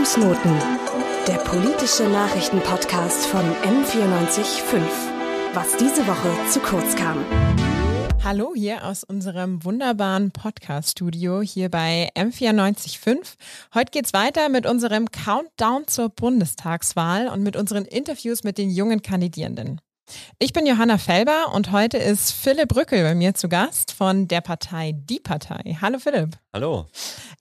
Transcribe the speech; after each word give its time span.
Fußnoten, 0.00 0.56
der 1.28 1.36
politische 1.44 2.04
Nachrichtenpodcast 2.04 3.26
von 3.26 3.42
M945. 3.42 4.80
Was 5.52 5.76
diese 5.76 6.06
Woche 6.06 6.50
zu 6.50 6.58
kurz 6.60 6.96
kam. 6.96 7.22
Hallo 8.24 8.54
hier 8.56 8.86
aus 8.86 9.04
unserem 9.04 9.62
wunderbaren 9.62 10.30
Podcast-Studio 10.30 11.42
hier 11.42 11.68
bei 11.68 12.08
M945. 12.16 13.34
Heute 13.74 13.90
geht's 13.90 14.14
weiter 14.14 14.48
mit 14.48 14.64
unserem 14.64 15.10
Countdown 15.10 15.86
zur 15.86 16.08
Bundestagswahl 16.08 17.28
und 17.28 17.42
mit 17.42 17.54
unseren 17.54 17.84
Interviews 17.84 18.42
mit 18.42 18.56
den 18.56 18.70
jungen 18.70 19.02
Kandidierenden. 19.02 19.82
Ich 20.38 20.52
bin 20.52 20.66
Johanna 20.66 20.98
Felber 20.98 21.52
und 21.54 21.72
heute 21.72 21.98
ist 21.98 22.32
Philipp 22.32 22.74
Rückel 22.74 23.02
bei 23.02 23.14
mir 23.14 23.34
zu 23.34 23.48
Gast 23.48 23.92
von 23.92 24.28
der 24.28 24.40
Partei 24.40 24.92
Die 24.94 25.20
Partei. 25.20 25.78
Hallo 25.80 25.98
Philipp. 25.98 26.36
Hallo. 26.52 26.86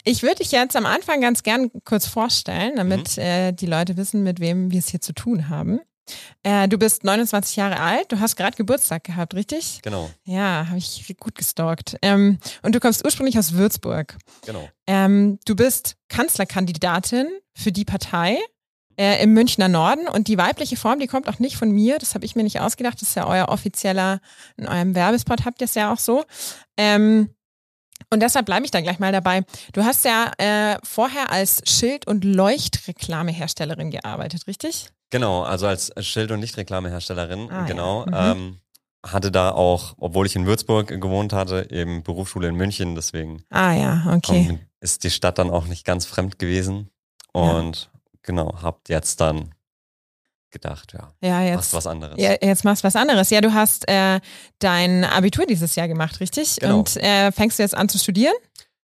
Ich 0.04 0.24
würde 0.24 0.36
dich 0.36 0.52
jetzt 0.52 0.76
am 0.76 0.86
Anfang 0.86 1.22
ganz 1.22 1.44
gern 1.44 1.72
kurz 1.84 2.08
vorstellen, 2.08 2.74
damit 2.76 3.18
mhm. 3.18 3.24
äh, 3.24 3.52
die 3.52 3.66
Leute 3.66 3.98
wissen, 3.98 4.24
mit 4.24 4.40
wem 4.40 4.72
wir 4.72 4.80
es 4.80 4.90
hier 4.90 5.02
zu 5.02 5.14
tun 5.14 5.50
haben. 5.50 5.80
Äh, 6.44 6.68
du 6.68 6.78
bist 6.78 7.04
29 7.04 7.56
Jahre 7.56 7.80
alt, 7.80 8.12
du 8.12 8.20
hast 8.20 8.36
gerade 8.36 8.58
Geburtstag 8.58 9.04
gehabt, 9.04 9.34
richtig? 9.34 9.80
Genau. 9.84 10.10
Ja, 10.24 10.66
habe 10.68 10.78
ich 10.78 11.16
gut 11.20 11.36
gestalkt. 11.36 11.98
Ähm, 12.02 12.40
und 12.62 12.74
du 12.74 12.80
kommst 12.80 13.06
ursprünglich 13.06 13.38
aus 13.38 13.54
Würzburg. 13.54 14.18
Genau. 14.46 14.68
Ähm, 14.88 15.40
du 15.46 15.56
bist 15.56 15.96
Kanzlerkandidatin 16.08 17.28
für 17.54 17.72
die 17.72 17.86
Partei 17.86 18.38
äh, 19.00 19.24
im 19.24 19.34
Münchner 19.34 19.70
Norden. 19.70 20.08
Und 20.10 20.28
die 20.28 20.38
weibliche 20.38 20.76
Form, 20.76 21.00
die 21.00 21.08
kommt 21.08 21.30
auch 21.30 21.40
nicht 21.40 21.56
von 21.56 21.72
mir. 21.72 21.98
Das 22.00 22.14
habe 22.16 22.26
ich 22.26 22.36
mir 22.36 22.44
nicht 22.44 22.60
ausgedacht. 22.60 23.02
Das 23.02 23.10
ist 23.10 23.16
ja 23.16 23.26
euer 23.26 23.48
offizieller, 23.50 24.20
in 24.58 24.68
eurem 24.68 24.94
Werbespot 24.94 25.46
habt 25.46 25.62
ihr 25.62 25.66
es 25.66 25.76
ja 25.76 25.94
auch 25.94 25.98
so. 26.00 26.26
Ähm, 26.78 27.30
und 28.12 28.22
deshalb 28.22 28.46
bleibe 28.46 28.66
ich 28.66 28.72
da 28.72 28.82
gleich 28.82 29.00
mal 29.00 29.12
dabei. 29.12 29.44
Du 29.74 29.84
hast 29.84 30.04
ja 30.06 30.32
äh, 30.38 30.78
vorher 30.84 31.32
als 31.32 31.62
Schild- 31.66 32.08
und 32.08 32.24
Leuchtreklameherstellerin 32.26 33.92
gearbeitet, 33.92 34.48
richtig? 34.48 34.90
Genau, 35.12 35.44
also 35.44 35.68
als 35.68 35.92
Schild- 36.06 36.32
und 36.32 36.42
Lichtreklameherstellerin, 36.42 37.50
Ah, 37.50 37.62
ja. 37.62 37.66
genau. 37.66 38.06
Mhm. 38.06 38.14
Ähm, 38.14 38.58
hatte 39.06 39.32
da 39.32 39.52
auch, 39.52 39.96
obwohl 39.98 40.26
ich 40.26 40.36
in 40.36 40.46
Würzburg 40.46 40.88
gewohnt 40.88 41.32
hatte, 41.34 41.68
eben 41.72 42.04
Berufsschule 42.04 42.48
in 42.50 42.56
München, 42.56 42.96
deswegen 42.96 43.44
Ah 43.50 43.72
ja, 43.74 44.04
okay. 44.14 44.48
ähm, 44.50 44.60
ist 44.82 45.04
die 45.04 45.10
Stadt 45.10 45.38
dann 45.38 45.50
auch 45.50 45.66
nicht 45.66 45.86
ganz 45.86 46.06
fremd 46.06 46.38
gewesen. 46.38 46.90
Und 47.32 47.90
genau, 48.24 48.62
habt 48.62 48.90
jetzt 48.90 49.20
dann 49.22 49.54
gedacht, 50.52 50.94
ja, 50.94 51.14
Ja, 51.22 51.56
machst 51.56 51.70
jetzt. 51.72 51.74
was 51.74 51.88
anderes. 51.88 52.16
Ja, 52.20 52.36
jetzt 52.42 52.64
machst 52.66 52.84
du 52.84 52.88
was 52.88 52.96
anderes. 52.96 53.30
Ja, 53.30 53.40
du 53.42 53.54
hast 53.54 53.88
äh, 53.88 54.20
dein 54.60 55.04
Abitur 55.06 55.46
dieses 55.46 55.76
Jahr 55.76 55.88
gemacht, 55.88 56.20
richtig? 56.20 56.56
Genau. 56.58 56.80
Und 56.80 56.98
äh, 56.98 57.32
fängst 57.32 57.60
du 57.60 57.64
jetzt 57.64 57.76
an 57.76 57.88
zu 57.88 58.00
studieren? 58.00 58.34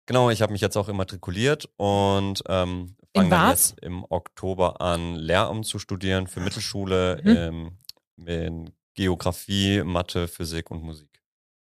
Genau, 0.06 0.30
ich 0.30 0.42
habe 0.42 0.52
mich 0.52 0.62
jetzt 0.62 0.76
auch 0.78 0.90
immatrikuliert 0.90 1.70
und 1.78 2.44
ähm, 2.48 2.96
fange 3.16 3.30
dann 3.30 3.50
jetzt 3.50 3.80
im 3.82 4.06
Oktober 4.10 4.82
an, 4.82 5.16
Lehramt 5.16 5.66
zu 5.66 5.80
studieren 5.80 6.28
für 6.28 6.42
Mittelschule 6.42 7.22
Mhm. 7.24 7.78
ähm, 8.18 8.28
in 8.28 8.72
Geografie, 8.94 9.82
Mathe, 9.84 10.28
Physik 10.28 10.72
und 10.72 10.84
Musik. 10.84 11.10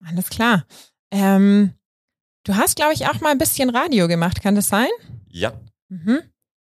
Alles 0.05 0.29
klar. 0.29 0.65
Ähm, 1.11 1.73
du 2.43 2.55
hast, 2.55 2.75
glaube 2.75 2.93
ich, 2.93 3.07
auch 3.07 3.19
mal 3.21 3.31
ein 3.31 3.37
bisschen 3.37 3.69
Radio 3.69 4.07
gemacht, 4.07 4.41
kann 4.41 4.55
das 4.55 4.67
sein? 4.67 4.89
Ja, 5.29 5.53
Mhm. 5.89 6.21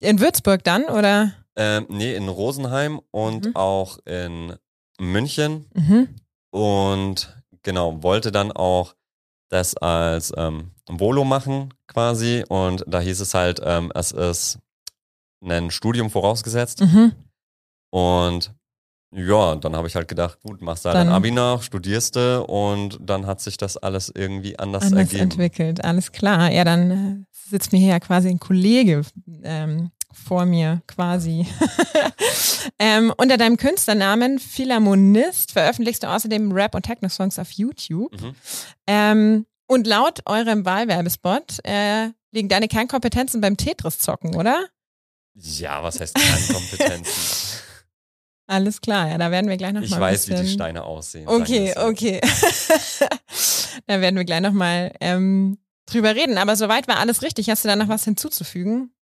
In 0.03 0.19
Würzburg 0.19 0.63
dann, 0.63 0.83
oder? 0.85 1.33
ähm, 1.55 1.85
nee, 1.89 2.13
in 2.15 2.27
Rosenheim 2.29 2.99
und 3.11 3.45
Mhm. 3.45 3.55
auch 3.55 3.99
in 4.05 4.55
München 4.99 5.65
Mhm. 5.73 6.09
und 6.51 7.37
genau, 7.61 8.01
wollte 8.03 8.31
dann 8.31 8.51
auch 8.51 8.95
das 9.49 9.77
als 9.77 10.33
ähm, 10.35 10.71
Volo 10.89 11.23
machen 11.23 11.73
quasi 11.87 12.43
und 12.49 12.83
da 12.87 12.99
hieß 12.99 13.19
es 13.21 13.33
halt, 13.33 13.61
ähm, 13.63 13.91
es 13.95 14.11
ist 14.11 14.57
ein 15.45 15.71
Studium 15.71 16.09
vorausgesetzt 16.09 16.81
Mhm. 16.81 17.13
Und 17.91 18.51
ja, 19.15 19.55
dann 19.55 19.75
habe 19.75 19.87
ich 19.87 19.95
halt 19.95 20.07
gedacht, 20.07 20.39
gut, 20.41 20.61
machst 20.61 20.85
da 20.85 20.93
dein 20.93 21.09
Abi 21.09 21.31
nach, 21.31 21.61
studierst 21.61 22.15
du 22.15 22.43
und 22.43 22.97
dann 23.01 23.25
hat 23.27 23.41
sich 23.41 23.57
das 23.57 23.77
alles 23.77 24.11
irgendwie 24.13 24.57
anders, 24.57 24.83
Anders 24.83 24.99
ergeben. 24.99 25.23
entwickelt, 25.23 25.83
alles 25.83 26.11
klar. 26.11 26.51
Ja, 26.51 26.63
dann 26.63 26.91
äh, 26.91 27.25
sitzt 27.49 27.71
mir 27.71 27.79
hier 27.79 27.89
ja 27.89 27.99
quasi 27.99 28.29
ein 28.29 28.39
Kollege 28.39 29.03
ähm, 29.43 29.91
vor 30.11 30.45
mir 30.45 30.81
quasi. 30.87 31.45
ähm, 32.79 33.13
unter 33.17 33.37
deinem 33.37 33.57
Künstlernamen 33.57 34.39
Philharmonist 34.39 35.51
veröffentlichst 35.51 36.03
du 36.03 36.07
außerdem 36.07 36.51
Rap- 36.51 36.75
und 36.75 36.83
Techno-Songs 36.83 37.39
auf 37.39 37.51
YouTube. 37.51 38.19
Mhm. 38.19 38.35
Ähm, 38.87 39.45
und 39.67 39.87
laut 39.87 40.21
eurem 40.25 40.65
Wahlwerbespot 40.65 41.59
äh, 41.63 42.09
liegen 42.31 42.49
deine 42.49 42.67
Kernkompetenzen 42.67 43.41
beim 43.41 43.57
Tetris-Zocken, 43.57 44.35
oder? 44.35 44.65
Ja, 45.35 45.81
was 45.83 45.99
heißt 45.99 46.15
Kernkompetenzen? 46.15 47.52
Alles 48.53 48.81
klar, 48.81 49.09
ja, 49.09 49.17
da 49.17 49.31
werden 49.31 49.49
wir 49.49 49.57
gleich 49.57 49.73
nochmal 49.73 49.89
ich 49.89 49.99
weiß, 49.99 50.25
bisschen... 50.27 50.43
wie 50.43 50.47
die 50.47 50.53
Steine 50.53 50.83
aussehen. 50.83 51.27
Okay, 51.27 51.73
okay. 51.75 52.21
da 53.87 53.99
werden 53.99 54.15
wir 54.15 54.25
gleich 54.25 54.41
nochmal 54.41 54.93
ähm, 54.99 55.57
drüber 55.87 56.13
reden. 56.13 56.37
Aber 56.37 56.55
soweit 56.55 56.87
war 56.87 56.99
alles 56.99 57.23
richtig. 57.23 57.49
Hast 57.49 57.63
du 57.63 57.67
da 57.67 57.75
noch 57.75 57.87
was 57.87 58.03
hinzuzufügen? 58.03 58.93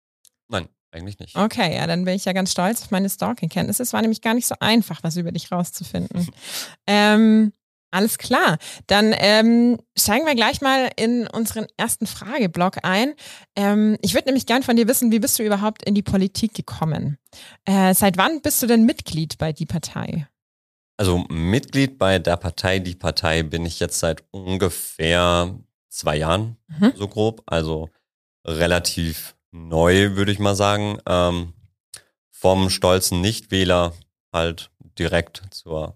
Nein, 0.48 0.70
eigentlich 0.92 1.20
nicht. 1.20 1.36
Okay, 1.36 1.76
ja, 1.76 1.86
dann 1.86 2.06
bin 2.06 2.16
ich 2.16 2.24
ja 2.24 2.32
ganz 2.32 2.54
stolz 2.54 2.82
auf 2.84 2.92
meine 2.92 3.10
Stalking-Kenntnisse. 3.10 3.84
Es 3.84 3.92
war 3.92 4.02
nämlich 4.02 4.22
gar 4.22 4.36
nicht 4.36 4.48
so 4.48 4.56
einfach, 4.62 5.04
was 5.04 5.18
über 5.18 5.34
dich 5.34 5.52
rauszufinden. 5.52 6.30
ähm, 6.88 7.52
alles 7.92 8.18
klar. 8.18 8.58
Dann 8.88 9.14
ähm, 9.18 9.78
steigen 9.98 10.26
wir 10.26 10.36
gleich 10.36 10.62
mal 10.62 10.90
in 10.96 11.28
unseren 11.28 11.68
ersten 11.78 12.08
Frageblock 12.08 12.80
ein. 12.84 13.14
Ähm, 13.56 13.98
ich 14.02 14.14
würde 14.14 14.28
nämlich 14.28 14.46
gern 14.46 14.64
von 14.64 14.76
dir 14.76 14.88
wissen, 14.88 15.12
wie 15.12 15.20
bist 15.20 15.38
du 15.38 15.44
überhaupt 15.44 15.84
in 15.84 15.94
die 15.94 16.02
Politik 16.02 16.54
gekommen? 16.54 17.18
Äh, 17.66 17.94
seit 17.94 18.18
wann 18.18 18.42
bist 18.42 18.62
du 18.64 18.68
denn 18.68 18.86
Mitglied 18.86 19.38
bei 19.38 19.52
die 19.54 19.66
Partei? 19.66 20.28
Also 20.98 21.26
Mitglied 21.30 21.98
bei 21.98 22.20
der 22.20 22.38
Partei, 22.38 22.80
die 22.80 22.96
Partei 22.96 23.44
bin 23.44 23.66
ich 23.66 23.80
jetzt 23.80 24.00
seit 24.00 24.24
ungefähr 24.32 25.56
zwei 25.90 26.16
Jahren, 26.18 26.58
Mhm. 26.68 26.94
so 26.96 27.08
grob. 27.08 27.44
Also 27.46 27.90
relativ 28.46 29.36
neu, 29.52 30.16
würde 30.16 30.32
ich 30.32 30.40
mal 30.40 30.56
sagen. 30.56 30.98
Ähm, 31.08 31.54
vom 32.30 32.70
stolzen 32.70 33.22
Nichtwähler 33.22 33.94
halt 34.34 34.72
direkt 34.98 35.44
zur 35.52 35.96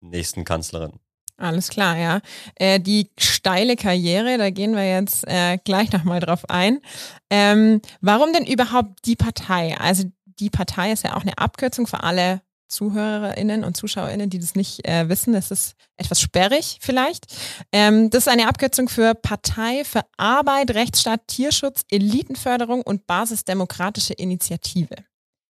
nächsten 0.00 0.44
Kanzlerin. 0.44 0.98
Alles 1.38 1.68
klar, 1.68 1.98
ja. 1.98 2.20
Äh, 2.54 2.80
die 2.80 3.10
steile 3.18 3.76
Karriere, 3.76 4.38
da 4.38 4.50
gehen 4.50 4.74
wir 4.74 4.88
jetzt 4.88 5.26
äh, 5.28 5.58
gleich 5.64 5.92
nochmal 5.92 6.20
drauf 6.20 6.48
ein. 6.48 6.80
Ähm, 7.28 7.82
warum 8.00 8.32
denn 8.32 8.46
überhaupt 8.46 9.04
die 9.04 9.16
Partei? 9.16 9.76
Also 9.78 10.04
die 10.24 10.50
Partei 10.50 10.92
ist 10.92 11.04
ja 11.04 11.14
auch 11.14 11.22
eine 11.22 11.36
Abkürzung 11.36 11.86
für 11.86 12.02
alle 12.02 12.40
ZuhörerInnen 12.68 13.64
und 13.64 13.76
ZuschauerInnen, 13.76 14.30
die 14.30 14.38
das 14.38 14.54
nicht 14.54 14.86
äh, 14.88 15.08
wissen. 15.08 15.34
Das 15.34 15.50
ist 15.50 15.74
etwas 15.96 16.20
sperrig 16.20 16.78
vielleicht. 16.80 17.26
Ähm, 17.70 18.10
das 18.10 18.26
ist 18.26 18.32
eine 18.32 18.48
Abkürzung 18.48 18.88
für 18.88 19.14
Partei 19.14 19.84
für 19.84 20.02
Arbeit, 20.16 20.72
Rechtsstaat, 20.72 21.26
Tierschutz, 21.28 21.84
Elitenförderung 21.90 22.82
und 22.82 23.06
basisdemokratische 23.06 24.14
Initiative. 24.14 24.96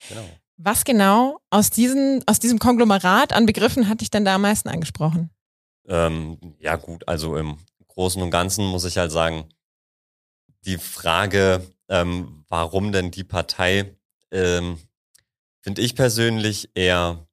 Genau. 0.09 0.25
Was 0.59 0.85
genau 0.85 1.39
aus, 1.51 1.71
diesen, 1.71 2.23
aus 2.27 2.39
diesem 2.39 2.59
Konglomerat 2.59 3.33
an 3.33 3.47
Begriffen 3.47 3.89
hat 3.89 4.01
dich 4.01 4.11
denn 4.11 4.25
da 4.25 4.37
am 4.37 4.43
meisten 4.43 4.69
angesprochen? 4.69 5.31
Ähm, 5.89 6.39
ja 6.59 6.77
gut, 6.77 7.07
also 7.09 7.37
im 7.37 7.59
Großen 7.89 8.21
und 8.23 8.31
Ganzen 8.31 8.67
muss 8.67 8.85
ich 8.85 8.99
halt 8.99 9.13
sagen, 9.13 9.49
die 10.65 10.79
Frage, 10.79 11.67
ähm, 11.89 12.45
warum 12.49 12.93
denn 12.93 13.11
die 13.11 13.25
Partei, 13.25 13.97
ähm, 14.31 14.79
finde 15.63 15.83
ich 15.83 15.95
persönlich 15.95 16.71
eher 16.75 17.27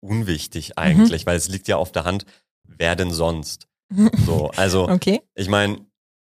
unwichtig 0.00 0.78
eigentlich, 0.78 1.26
weil 1.26 1.36
es 1.36 1.48
liegt 1.48 1.68
ja 1.68 1.76
auf 1.76 1.92
der 1.92 2.04
Hand, 2.04 2.24
wer 2.64 2.94
denn 2.94 3.10
sonst? 3.10 3.68
So, 4.24 4.50
also 4.56 4.88
Okay. 4.90 5.22
ich 5.34 5.48
meine, 5.48 5.86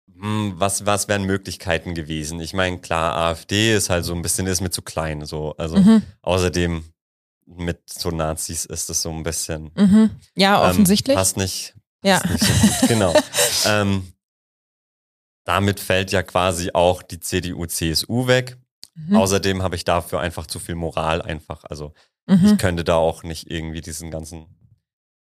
was, 0.06 0.86
was 0.86 1.08
wären 1.08 1.24
Möglichkeiten 1.24 1.94
gewesen? 1.94 2.40
Ich 2.40 2.54
meine, 2.54 2.78
klar, 2.80 3.16
AfD 3.16 3.74
ist 3.74 3.90
halt 3.90 4.04
so 4.04 4.14
ein 4.14 4.22
bisschen, 4.22 4.46
ist 4.46 4.60
mir 4.60 4.70
zu 4.70 4.82
klein, 4.82 5.24
so, 5.26 5.54
also 5.56 5.78
Mhm. 5.78 6.02
außerdem 6.22 6.84
mit 7.46 7.90
so 7.90 8.10
Nazis 8.10 8.64
ist 8.64 8.88
es 8.90 9.02
so 9.02 9.10
ein 9.10 9.22
bisschen 9.22 9.70
Mhm. 9.74 10.10
Ja, 10.36 10.64
ähm, 10.64 10.70
offensichtlich. 10.70 11.16
passt 11.16 11.36
nicht. 11.36 11.74
Ja. 12.04 12.20
Passt 12.20 12.30
nicht 12.32 12.44
so 12.44 12.66
gut, 12.80 12.88
genau. 12.88 13.14
ähm, 13.66 14.12
damit 15.44 15.80
fällt 15.80 16.12
ja 16.12 16.22
quasi 16.22 16.70
auch 16.72 17.02
die 17.02 17.20
CDU, 17.20 17.66
CSU 17.66 18.26
weg. 18.26 18.56
Mhm. 18.94 19.16
Außerdem 19.16 19.62
habe 19.62 19.74
ich 19.76 19.84
dafür 19.84 20.20
einfach 20.20 20.46
zu 20.46 20.58
viel 20.60 20.74
Moral 20.74 21.22
einfach. 21.22 21.64
Also 21.64 21.92
Mhm. 22.26 22.46
ich 22.52 22.58
könnte 22.58 22.84
da 22.84 22.94
auch 22.96 23.24
nicht 23.24 23.50
irgendwie 23.50 23.80
diesen 23.80 24.12
ganzen 24.12 24.46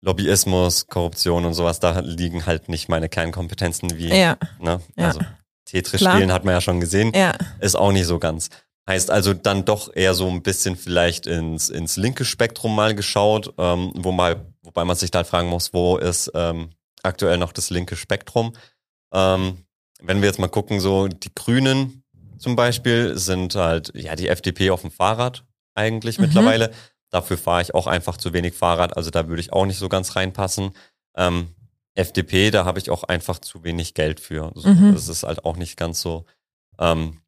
Lobbyismus, 0.03 0.85
Korruption 0.87 1.45
und 1.45 1.53
sowas, 1.55 1.79
da 1.79 1.99
liegen 1.99 2.45
halt 2.45 2.69
nicht 2.69 2.89
meine 2.89 3.09
Kernkompetenzen 3.09 3.97
wie, 3.97 4.09
Ja, 4.09 4.37
ne? 4.59 4.81
Ja. 4.95 5.05
Also 5.07 5.21
Tetris 5.65 6.01
spielen 6.01 6.31
hat 6.31 6.43
man 6.45 6.53
ja 6.55 6.61
schon 6.61 6.79
gesehen, 6.79 7.11
ja. 7.15 7.33
ist 7.59 7.75
auch 7.75 7.91
nicht 7.91 8.05
so 8.05 8.19
ganz. 8.19 8.49
Heißt 8.91 9.09
also 9.09 9.33
dann 9.33 9.63
doch 9.63 9.95
eher 9.95 10.13
so 10.13 10.27
ein 10.27 10.43
bisschen 10.43 10.75
vielleicht 10.75 11.25
ins, 11.25 11.69
ins 11.69 11.95
linke 11.95 12.25
Spektrum 12.25 12.75
mal 12.75 12.93
geschaut, 12.93 13.53
ähm, 13.57 13.93
wo 13.95 14.11
mal, 14.11 14.45
wobei 14.63 14.83
man 14.83 14.97
sich 14.97 15.11
da 15.11 15.19
halt 15.19 15.27
fragen 15.27 15.47
muss, 15.47 15.71
wo 15.73 15.95
ist 15.95 16.29
ähm, 16.35 16.71
aktuell 17.01 17.37
noch 17.37 17.53
das 17.53 17.69
linke 17.69 17.95
Spektrum. 17.95 18.51
Ähm, 19.13 19.63
wenn 20.01 20.19
wir 20.21 20.27
jetzt 20.27 20.39
mal 20.39 20.49
gucken, 20.49 20.81
so 20.81 21.07
die 21.07 21.33
Grünen 21.33 22.03
zum 22.37 22.57
Beispiel 22.57 23.17
sind 23.17 23.55
halt, 23.55 23.93
ja, 23.95 24.17
die 24.17 24.27
FDP 24.27 24.71
auf 24.71 24.81
dem 24.81 24.91
Fahrrad 24.91 25.45
eigentlich 25.73 26.17
Mhm. 26.17 26.25
mittlerweile. 26.25 26.71
Dafür 27.11 27.37
fahre 27.37 27.61
ich 27.61 27.73
auch 27.73 27.87
einfach 27.87 28.17
zu 28.17 28.33
wenig 28.33 28.55
Fahrrad, 28.55 28.97
also 28.97 29.09
da 29.09 29.29
würde 29.29 29.39
ich 29.41 29.53
auch 29.53 29.65
nicht 29.65 29.79
so 29.79 29.87
ganz 29.87 30.17
reinpassen. 30.17 30.71
Ähm, 31.15 31.47
FDP, 31.95 32.51
da 32.51 32.65
habe 32.65 32.79
ich 32.79 32.89
auch 32.89 33.05
einfach 33.05 33.39
zu 33.39 33.63
wenig 33.63 33.93
Geld 33.93 34.19
für. 34.19 34.51
So, 34.55 34.67
Mhm. 34.67 34.93
Das 34.93 35.07
ist 35.07 35.23
halt 35.23 35.45
auch 35.45 35.55
nicht 35.55 35.77
ganz 35.77 36.01
so. 36.01 36.25
Ähm, 36.77 37.20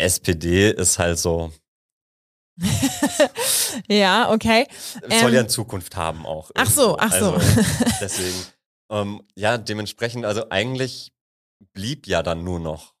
SPD 0.00 0.70
ist 0.70 0.98
halt 0.98 1.18
so, 1.18 1.52
ja, 3.88 4.30
okay. 4.32 4.66
soll 5.08 5.28
Ähm, 5.28 5.34
ja 5.34 5.40
in 5.42 5.48
Zukunft 5.48 5.96
haben 5.96 6.26
auch. 6.26 6.50
Ach 6.54 6.70
so, 6.70 6.96
ach 6.98 7.12
so. 7.12 7.32
Also, 7.34 7.38
deswegen, 8.00 8.36
ähm, 8.90 9.22
ja, 9.34 9.58
dementsprechend, 9.58 10.24
also 10.24 10.44
eigentlich 10.50 11.12
blieb 11.72 12.06
ja 12.06 12.22
dann 12.22 12.44
nur 12.44 12.60
noch 12.60 12.94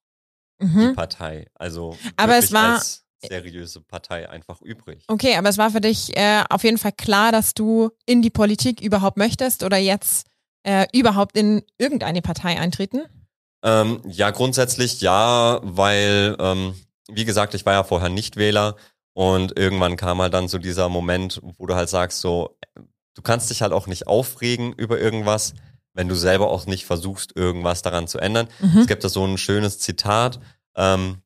die 0.60 0.66
Mhm. 0.66 0.94
Partei. 0.94 1.46
Also 1.54 1.96
Aber 2.16 2.36
es 2.36 2.52
war- 2.52 2.82
seriöse 3.22 3.80
Partei 3.82 4.28
einfach 4.30 4.60
übrig. 4.62 5.04
Okay, 5.08 5.36
aber 5.36 5.48
es 5.50 5.58
war 5.58 5.70
für 5.70 5.80
dich 5.82 6.16
äh, 6.16 6.42
auf 6.48 6.64
jeden 6.64 6.78
Fall 6.78 6.92
klar, 6.92 7.32
dass 7.32 7.52
du 7.54 7.90
in 8.06 8.22
die 8.22 8.30
Politik 8.30 8.80
überhaupt 8.80 9.18
möchtest 9.18 9.62
oder 9.62 9.76
jetzt 9.76 10.26
äh, 10.62 10.86
überhaupt 10.94 11.36
in 11.36 11.62
irgendeine 11.78 12.22
Partei 12.22 12.58
eintreten? 12.58 13.02
Ähm, 13.62 14.00
ja, 14.06 14.30
grundsätzlich 14.30 15.00
ja, 15.02 15.60
weil, 15.62 16.34
ähm, 16.38 16.74
wie 17.12 17.24
gesagt, 17.24 17.54
ich 17.54 17.66
war 17.66 17.72
ja 17.72 17.84
vorher 17.84 18.08
Nichtwähler 18.08 18.76
und 19.12 19.58
irgendwann 19.58 19.96
kam 19.96 20.20
halt 20.20 20.34
dann 20.34 20.48
so 20.48 20.58
dieser 20.58 20.88
Moment, 20.88 21.40
wo 21.42 21.66
du 21.66 21.74
halt 21.74 21.88
sagst, 21.88 22.20
so, 22.20 22.56
du 23.14 23.22
kannst 23.22 23.50
dich 23.50 23.62
halt 23.62 23.72
auch 23.72 23.86
nicht 23.86 24.06
aufregen 24.06 24.72
über 24.72 24.98
irgendwas, 24.98 25.54
wenn 25.94 26.08
du 26.08 26.14
selber 26.14 26.50
auch 26.50 26.66
nicht 26.66 26.86
versuchst, 26.86 27.36
irgendwas 27.36 27.82
daran 27.82 28.06
zu 28.06 28.18
ändern. 28.18 28.48
Mhm. 28.60 28.78
Es 28.78 28.86
gibt 28.86 29.04
da 29.04 29.08
so 29.08 29.24
ein 29.24 29.38
schönes 29.38 29.78
Zitat. 29.78 30.40
Ähm, 30.76 31.18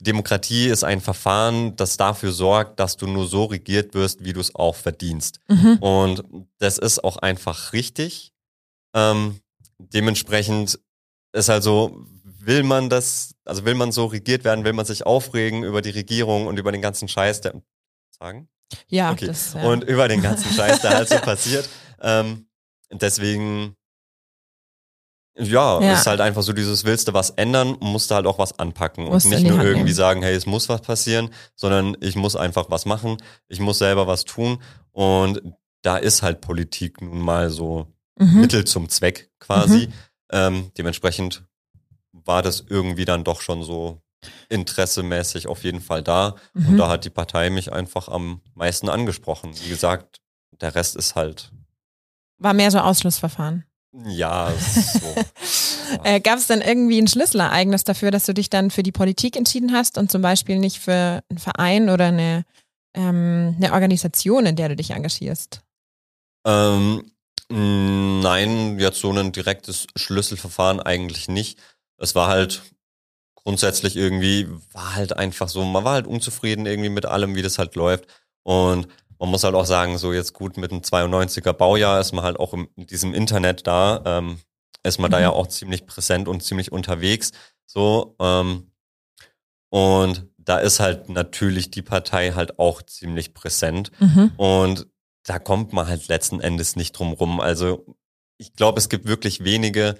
Demokratie 0.00 0.68
ist 0.68 0.82
ein 0.84 1.00
Verfahren, 1.00 1.76
das 1.76 1.96
dafür 1.96 2.32
sorgt, 2.32 2.80
dass 2.80 2.96
du 2.96 3.06
nur 3.06 3.26
so 3.26 3.44
regiert 3.44 3.94
wirst, 3.94 4.24
wie 4.24 4.32
du 4.32 4.40
es 4.40 4.54
auch 4.54 4.74
verdienst. 4.74 5.40
Mhm. 5.48 5.78
Und 5.80 6.24
das 6.58 6.78
ist 6.78 7.04
auch 7.04 7.18
einfach 7.18 7.72
richtig. 7.72 8.32
Ähm, 8.94 9.40
dementsprechend 9.78 10.78
ist 11.32 11.50
also, 11.50 12.06
will 12.46 12.62
man 12.62 12.88
das, 12.88 13.34
also 13.44 13.64
will 13.64 13.74
man 13.74 13.92
so 13.92 14.06
regiert 14.06 14.44
werden, 14.44 14.64
will 14.64 14.72
man 14.72 14.84
sich 14.86 15.06
aufregen 15.06 15.62
über 15.64 15.82
die 15.82 15.90
Regierung 15.90 16.46
und 16.46 16.58
über 16.58 16.72
den 16.72 16.82
ganzen 16.82 17.08
Scheiß, 17.08 17.40
der 17.40 17.60
sagen? 18.18 18.48
Ja, 18.88 19.10
Okay. 19.12 19.26
das 19.26 19.54
ja. 19.54 19.62
Und 19.62 19.84
über 19.84 20.08
den 20.08 20.22
ganzen 20.22 20.52
Scheiß, 20.52 20.80
der 20.80 20.90
halt 20.90 21.08
so 21.08 21.16
passiert. 21.20 21.68
Ähm, 22.00 22.46
deswegen, 22.92 23.76
ja, 25.36 25.80
Ja. 25.80 25.92
ist 25.94 26.06
halt 26.06 26.20
einfach 26.20 26.42
so 26.42 26.52
dieses, 26.52 26.84
willst 26.84 27.08
du 27.08 27.12
was 27.14 27.30
ändern, 27.30 27.76
musst 27.80 28.10
du 28.10 28.14
halt 28.14 28.26
auch 28.26 28.38
was 28.38 28.58
anpacken 28.58 29.04
Musst 29.04 29.26
und 29.26 29.32
nicht 29.32 29.42
nur 29.44 29.52
Hand 29.58 29.64
irgendwie 29.66 29.84
nehmen. 29.84 29.94
sagen, 29.94 30.22
hey, 30.22 30.34
es 30.34 30.46
muss 30.46 30.68
was 30.68 30.82
passieren, 30.82 31.30
sondern 31.54 31.96
ich 32.00 32.16
muss 32.16 32.36
einfach 32.36 32.70
was 32.70 32.84
machen, 32.84 33.16
ich 33.48 33.60
muss 33.60 33.78
selber 33.78 34.06
was 34.06 34.24
tun 34.24 34.62
und 34.92 35.40
da 35.82 35.96
ist 35.96 36.22
halt 36.22 36.40
Politik 36.42 37.00
nun 37.00 37.20
mal 37.20 37.48
so 37.50 37.86
mhm. 38.18 38.40
Mittel 38.42 38.64
zum 38.64 38.88
Zweck 38.88 39.30
quasi. 39.38 39.88
Ähm, 40.30 40.70
dementsprechend 40.76 41.44
war 42.30 42.42
das 42.42 42.64
irgendwie 42.68 43.04
dann 43.04 43.24
doch 43.24 43.40
schon 43.40 43.64
so 43.64 44.00
interessemäßig 44.48 45.48
auf 45.48 45.64
jeden 45.64 45.80
Fall 45.80 46.02
da. 46.02 46.36
Und 46.54 46.72
Mhm. 46.72 46.76
da 46.76 46.88
hat 46.88 47.04
die 47.04 47.10
Partei 47.10 47.50
mich 47.50 47.72
einfach 47.72 48.06
am 48.08 48.40
meisten 48.54 48.88
angesprochen. 48.88 49.52
Wie 49.64 49.68
gesagt, 49.68 50.20
der 50.60 50.74
Rest 50.76 50.94
ist 50.96 51.16
halt, 51.16 51.50
War 52.38 52.54
mehr 52.54 52.70
so 52.70 52.78
Ausschlussverfahren. 52.78 53.64
ja, 54.06 54.52
so. 54.52 55.14
Äh, 56.04 56.20
Gab 56.20 56.38
es 56.38 56.46
denn 56.46 56.60
irgendwie 56.60 57.02
ein 57.02 57.08
Schlüsselereignis 57.08 57.82
dafür, 57.82 58.12
dass 58.12 58.24
du 58.24 58.32
dich 58.32 58.48
dann 58.48 58.70
für 58.70 58.84
die 58.84 58.92
Politik 58.92 59.34
entschieden 59.36 59.72
hast 59.72 59.98
und 59.98 60.08
zum 60.08 60.22
Beispiel 60.22 60.60
nicht 60.60 60.78
für 60.78 61.20
einen 61.28 61.38
Verein 61.38 61.90
oder 61.90 62.06
eine, 62.06 62.44
ähm, 62.94 63.56
eine 63.56 63.72
Organisation, 63.72 64.46
in 64.46 64.54
der 64.54 64.68
du 64.68 64.76
dich 64.76 64.90
engagierst? 64.92 65.62
ähm, 66.46 67.10
nein, 67.50 68.78
jetzt 68.78 69.00
so 69.00 69.10
ein 69.12 69.32
direktes 69.32 69.88
Schlüsselverfahren 69.96 70.78
eigentlich 70.80 71.26
nicht. 71.28 71.58
Es 72.00 72.14
war 72.14 72.28
halt 72.28 72.62
grundsätzlich 73.34 73.96
irgendwie, 73.96 74.48
war 74.72 74.94
halt 74.94 75.16
einfach 75.16 75.48
so, 75.48 75.64
man 75.64 75.84
war 75.84 75.94
halt 75.94 76.06
unzufrieden 76.06 76.66
irgendwie 76.66 76.88
mit 76.90 77.06
allem, 77.06 77.34
wie 77.36 77.42
das 77.42 77.58
halt 77.58 77.74
läuft. 77.74 78.06
Und 78.42 78.88
man 79.18 79.28
muss 79.28 79.44
halt 79.44 79.54
auch 79.54 79.66
sagen, 79.66 79.98
so 79.98 80.12
jetzt 80.12 80.32
gut 80.32 80.56
mit 80.56 80.72
einem 80.72 80.80
92er 80.80 81.52
Baujahr 81.52 82.00
ist 82.00 82.12
man 82.12 82.24
halt 82.24 82.38
auch 82.38 82.52
in 82.54 82.68
diesem 82.76 83.14
Internet 83.14 83.66
da, 83.66 84.02
ähm, 84.04 84.40
ist 84.82 84.98
man 84.98 85.10
da 85.10 85.18
Mhm. 85.18 85.22
ja 85.22 85.30
auch 85.30 85.46
ziemlich 85.46 85.86
präsent 85.86 86.26
und 86.26 86.42
ziemlich 86.42 86.72
unterwegs. 86.72 87.32
So, 87.66 88.16
ähm, 88.18 88.72
und 89.70 90.26
da 90.38 90.58
ist 90.58 90.80
halt 90.80 91.08
natürlich 91.08 91.70
die 91.70 91.82
Partei 91.82 92.32
halt 92.32 92.58
auch 92.58 92.82
ziemlich 92.82 93.34
präsent. 93.34 93.90
Mhm. 94.00 94.32
Und 94.36 94.86
da 95.24 95.38
kommt 95.38 95.72
man 95.72 95.86
halt 95.86 96.08
letzten 96.08 96.40
Endes 96.40 96.76
nicht 96.76 96.92
drum 96.92 97.12
rum. 97.12 97.40
Also 97.40 97.84
ich 98.38 98.54
glaube, 98.54 98.78
es 98.78 98.88
gibt 98.88 99.06
wirklich 99.06 99.44
wenige, 99.44 99.96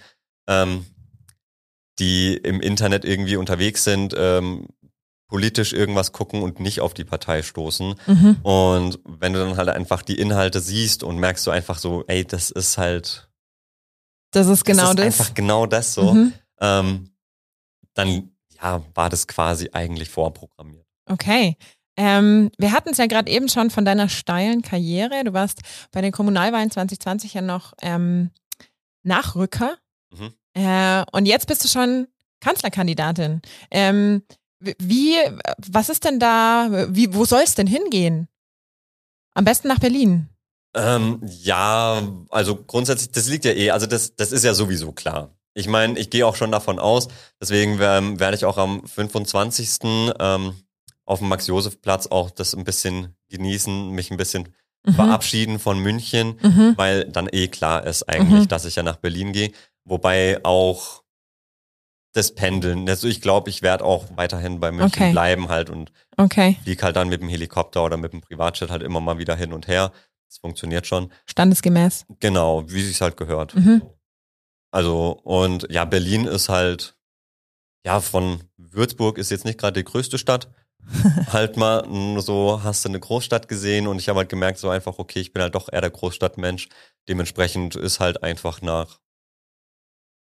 ähm, 0.49 0.87
die 2.01 2.35
im 2.35 2.61
Internet 2.61 3.05
irgendwie 3.05 3.37
unterwegs 3.37 3.85
sind, 3.85 4.15
ähm, 4.17 4.67
politisch 5.29 5.73
irgendwas 5.73 6.11
gucken 6.11 6.43
und 6.43 6.59
nicht 6.59 6.81
auf 6.81 6.93
die 6.93 7.05
Partei 7.05 7.43
stoßen. 7.43 7.95
Mhm. 8.07 8.37
Und 8.43 8.99
wenn 9.05 9.33
du 9.33 9.39
dann 9.39 9.57
halt 9.57 9.69
einfach 9.69 10.03
die 10.03 10.19
Inhalte 10.19 10.61
siehst 10.61 11.05
und 11.05 11.19
merkst 11.19 11.47
du 11.47 11.53
einfach 11.53 11.79
so, 11.79 12.05
ey, 12.09 12.25
das 12.25 12.51
ist 12.51 12.79
halt 12.79 13.31
Das 14.33 14.49
ist 14.49 14.65
genau 14.65 14.93
das. 14.93 15.07
Ist 15.07 15.19
das. 15.19 15.21
einfach 15.21 15.35
genau 15.35 15.67
das 15.67 15.95
so. 15.95 16.15
Mhm. 16.15 16.33
Ähm, 16.61 17.11
dann 17.95 18.31
ja, 18.61 18.83
war 18.95 19.09
das 19.09 19.29
quasi 19.29 19.71
eigentlich 19.73 20.11
vorprogrammiert. 20.11 20.87
Okay. 21.07 21.57
Ähm, 21.97 22.51
wir 22.59 22.73
hatten 22.73 22.91
es 22.91 22.99
ja 22.99 23.07
gerade 23.07 23.31
eben 23.31 23.49
schon 23.49 23.71
von 23.71 23.85
deiner 23.85 24.09
steilen 24.09 24.63
Karriere. 24.63 25.23
Du 25.25 25.33
warst 25.33 25.61
bei 25.93 26.01
den 26.01 26.13
Kommunalwahlen 26.13 26.71
2020 26.71 27.35
ja 27.35 27.43
noch 27.43 27.75
ähm, 27.83 28.31
Nachrücker. 29.03 29.77
Mhm. 30.11 30.33
Äh, 30.55 31.05
und 31.13 31.27
jetzt 31.27 31.47
bist 31.47 31.65
du 31.65 31.69
schon 31.69 32.07
Kanzlerkandidatin. 32.41 33.43
Ähm, 33.71 34.23
wie, 34.79 35.15
was 35.71 35.89
ist 35.89 36.05
denn 36.05 36.19
da, 36.19 36.87
wie, 36.91 37.15
wo 37.15 37.25
soll 37.25 37.43
es 37.45 37.55
denn 37.55 37.67
hingehen? 37.67 38.29
Am 39.35 39.45
besten 39.45 39.69
nach 39.69 39.79
Berlin. 39.79 40.29
Ähm, 40.75 41.21
ja, 41.25 42.03
also 42.31 42.57
grundsätzlich, 42.57 43.11
das 43.13 43.29
liegt 43.29 43.45
ja 43.45 43.53
eh, 43.53 43.71
also 43.71 43.87
das, 43.87 44.15
das 44.17 44.33
ist 44.33 44.45
ja 44.45 44.55
sowieso 44.55 44.93
klar. 44.93 45.35
Ich 45.55 45.67
meine, 45.67 45.99
ich 45.99 46.11
gehe 46.11 46.27
auch 46.27 46.37
schon 46.37 46.53
davon 46.53 46.79
aus, 46.79 47.09
deswegen 47.41 47.79
ähm, 47.81 48.21
werde 48.21 48.37
ich 48.37 48.45
auch 48.45 48.57
am 48.59 48.87
25. 48.87 49.79
Ähm, 50.21 50.55
auf 51.05 51.19
dem 51.19 51.29
Max-Josef-Platz 51.29 52.07
auch 52.07 52.31
das 52.31 52.55
ein 52.55 52.63
bisschen 52.65 53.17
genießen, 53.31 53.91
mich 53.91 54.11
ein 54.11 54.17
bisschen 54.17 54.49
Mhm. 54.87 54.95
verabschieden 54.95 55.59
von 55.59 55.79
München, 55.79 56.39
Mhm. 56.43 56.73
weil 56.77 57.05
dann 57.05 57.29
eh 57.31 57.49
klar 57.49 57.85
ist 57.87 58.05
eigentlich, 58.09 58.45
Mhm. 58.45 58.49
dass 58.49 58.65
ich 58.65 58.77
ja 58.77 58.83
nach 58.83 58.97
Berlin 58.97 59.33
gehe. 59.33 59.53
Wobei 59.91 60.39
auch 60.45 61.03
das 62.13 62.35
Pendeln, 62.35 62.89
also 62.89 63.07
ich 63.09 63.21
glaube, 63.21 63.51
ich 63.51 63.63
werde 63.63 63.85
auch 63.85 64.07
weiterhin 64.17 64.61
bei 64.61 64.71
München 64.73 65.03
Okay. 65.03 65.13
bleiben 65.13 65.49
halt 65.49 65.69
und 65.71 65.93
Okay, 66.17 66.57
fliege 66.63 66.83
halt 66.83 66.97
dann 66.97 67.09
mit 67.09 67.21
dem 67.21 67.29
Helikopter 67.29 67.85
oder 67.85 67.97
mit 67.97 68.13
dem 68.13 68.21
Privatjet 68.21 68.71
halt 68.71 68.83
immer 68.83 69.01
mal 69.01 69.19
wieder 69.19 69.35
hin 69.37 69.53
und 69.53 69.69
her. 69.69 69.93
Das 70.29 70.39
funktioniert 70.39 70.87
schon. 70.87 71.13
standesgemäß. 71.27 72.07
Genau, 72.21 72.69
wie 72.71 72.83
sich's 72.83 73.01
halt 73.01 73.17
gehört. 73.17 73.55
Mhm. 73.55 73.83
Also, 74.73 75.21
und 75.25 75.67
ja, 75.71 75.85
Berlin 75.85 76.25
ist 76.27 76.49
halt, 76.49 76.97
ja, 77.85 78.01
von 78.01 78.45
Würzburg 78.57 79.19
ist 79.19 79.31
jetzt 79.31 79.45
nicht 79.45 79.59
gerade 79.59 79.81
die 79.83 79.91
größte 79.91 80.19
Stadt. 80.19 80.49
halt 81.33 81.57
mal 81.57 81.85
n- 81.85 82.21
so, 82.21 82.63
hast 82.63 82.85
du 82.85 82.89
eine 82.89 83.01
Großstadt 83.01 83.49
gesehen 83.49 83.87
und 83.87 83.99
ich 83.99 84.09
habe 84.09 84.19
halt 84.19 84.29
gemerkt, 84.29 84.59
so 84.59 84.69
einfach, 84.71 84.99
okay, 84.99 85.21
ich 85.21 85.33
bin 85.33 85.43
halt 85.43 85.55
doch 85.55 85.69
eher 85.73 85.81
der 85.81 85.91
Großstadtmensch. 85.91 86.69
Dementsprechend 87.09 87.75
ist 87.77 87.99
halt 88.01 88.23
einfach 88.23 88.63
nach 88.63 89.01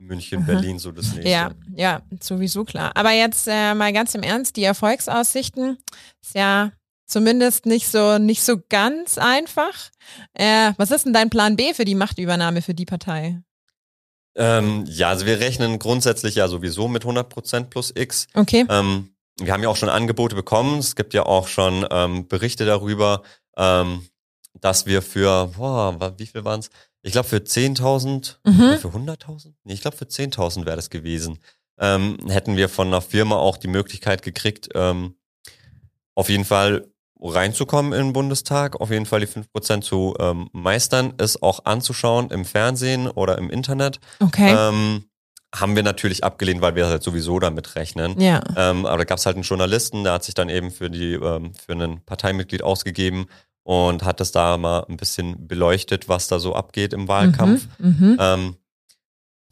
München, 0.07 0.41
Mhm. 0.41 0.47
Berlin 0.47 0.79
so 0.79 0.93
das 0.93 1.13
nächste. 1.13 1.29
Ja, 1.29 1.51
ja, 1.75 2.03
sowieso 2.21 2.65
klar. 2.65 2.93
Aber 2.95 3.13
jetzt 3.13 3.47
äh, 3.49 3.75
mal 3.75 3.93
ganz 3.93 4.15
im 4.15 4.23
Ernst, 4.23 4.57
die 4.57 4.65
Erfolgsaussichten 4.65 5.79
ist 6.23 6.35
ja 6.35 6.73
zumindest 7.07 7.67
nicht 7.67 7.89
so 7.89 8.19
nicht 8.19 8.43
so 8.43 8.57
ganz 8.69 9.19
einfach. 9.19 9.91
Äh, 10.35 10.73
was 10.77 10.91
ist 10.91 11.05
denn 11.07 11.13
dein 11.13 11.31
Plan 11.31 11.57
B 11.57 11.75
für 11.75 11.85
die 11.85 11.95
Machtübernahme 11.95 12.63
für 12.63 12.75
die 12.75 12.87
Partei? 12.87 13.43
Ähm, 14.35 14.85
ja, 14.87 15.11
also 15.11 15.27
wir 15.27 15.41
rechnen 15.41 15.79
grundsätzlich 15.79 16.37
ja 16.37 16.49
sowieso 16.49 16.89
mit 16.89 17.05
100% 17.05 17.65
plus 17.65 17.93
X. 17.95 18.29
Okay. 18.35 18.65
Ähm, 18.69 19.11
wir 19.39 19.53
haben 19.53 19.63
ja 19.63 19.69
auch 19.69 19.77
schon 19.77 19.89
Angebote 19.91 20.35
bekommen. 20.35 20.79
Es 20.79 20.97
gibt 20.97 21.13
ja 21.15 21.25
auch 21.25 21.49
schon 21.49 21.87
ähm, 21.91 22.29
Berichte 22.29 22.65
darüber, 22.65 23.23
ähm, 23.57 24.07
dass 24.61 24.87
wir 24.87 25.03
für, 25.03 25.47
boah, 25.57 26.15
wie 26.19 26.27
viel 26.27 26.45
waren 26.45 26.61
es? 26.61 26.71
Ich 27.03 27.13
glaube 27.13 27.29
für 27.29 27.39
10.000 27.39 28.37
Mhm. 28.45 28.79
für 28.79 28.89
100.000? 28.89 29.55
Nee, 29.65 29.75
ich 29.75 29.81
glaube 29.81 29.97
für 29.97 30.05
10.000 30.07 30.67
wäre 30.67 30.77
das 30.77 30.91
gewesen. 30.91 31.39
Ähm, 31.79 32.19
hätten 32.29 32.57
wir 32.57 32.69
von 32.69 32.87
einer 32.89 33.01
Firma 33.01 33.37
auch 33.37 33.57
die 33.57 33.67
Möglichkeit 33.69 34.23
gekriegt, 34.23 34.69
ähm, 34.75 35.15
auf 36.15 36.29
jeden 36.29 36.45
Fall 36.45 36.87
reinzukommen 37.21 37.93
in 37.93 38.07
den 38.09 38.13
Bundestag, 38.13 38.81
auf 38.81 38.91
jeden 38.91 39.07
Fall 39.07 39.21
die 39.21 39.27
5% 39.27 39.83
zu 39.83 40.15
ähm, 40.19 40.49
meistern, 40.53 41.15
es 41.19 41.41
auch 41.43 41.65
anzuschauen 41.65 42.31
im 42.31 42.45
Fernsehen 42.45 43.09
oder 43.09 43.39
im 43.39 43.49
Internet. 43.51 44.01
Okay. 44.21 44.55
Ähm, 44.57 45.05
haben 45.55 45.77
wir 45.77 45.83
natürlich 45.83 46.25
abgelehnt, 46.25 46.63
weil 46.63 46.75
wir 46.75 46.87
halt 46.87 47.03
sowieso 47.03 47.39
damit 47.39 47.75
rechnen. 47.77 48.19
Ja. 48.21 48.43
Ähm, 48.57 48.87
aber 48.87 48.99
da 48.99 49.05
gab 49.05 49.19
es 49.19 49.27
halt 49.27 49.37
einen 49.37 49.45
Journalisten, 49.45 50.03
der 50.05 50.15
hat 50.15 50.25
sich 50.25 50.35
dann 50.35 50.49
eben 50.49 50.71
für 50.71 50.89
die 50.91 51.13
ähm, 51.15 51.53
für 51.55 51.73
ein 51.73 52.01
Parteimitglied 52.05 52.63
ausgegeben 52.63 53.27
und 53.65 54.03
hat 54.05 54.21
das 54.21 54.33
da 54.33 54.57
mal 54.57 54.85
ein 54.89 54.97
bisschen 54.97 55.47
beleuchtet, 55.47 56.09
was 56.09 56.29
da 56.29 56.39
so 56.39 56.55
abgeht 56.55 56.93
im 56.93 57.09
Wahlkampf. 57.09 57.69
Mhm. 57.79 57.89
Mhm. 57.99 58.17
Ähm, 58.21 58.57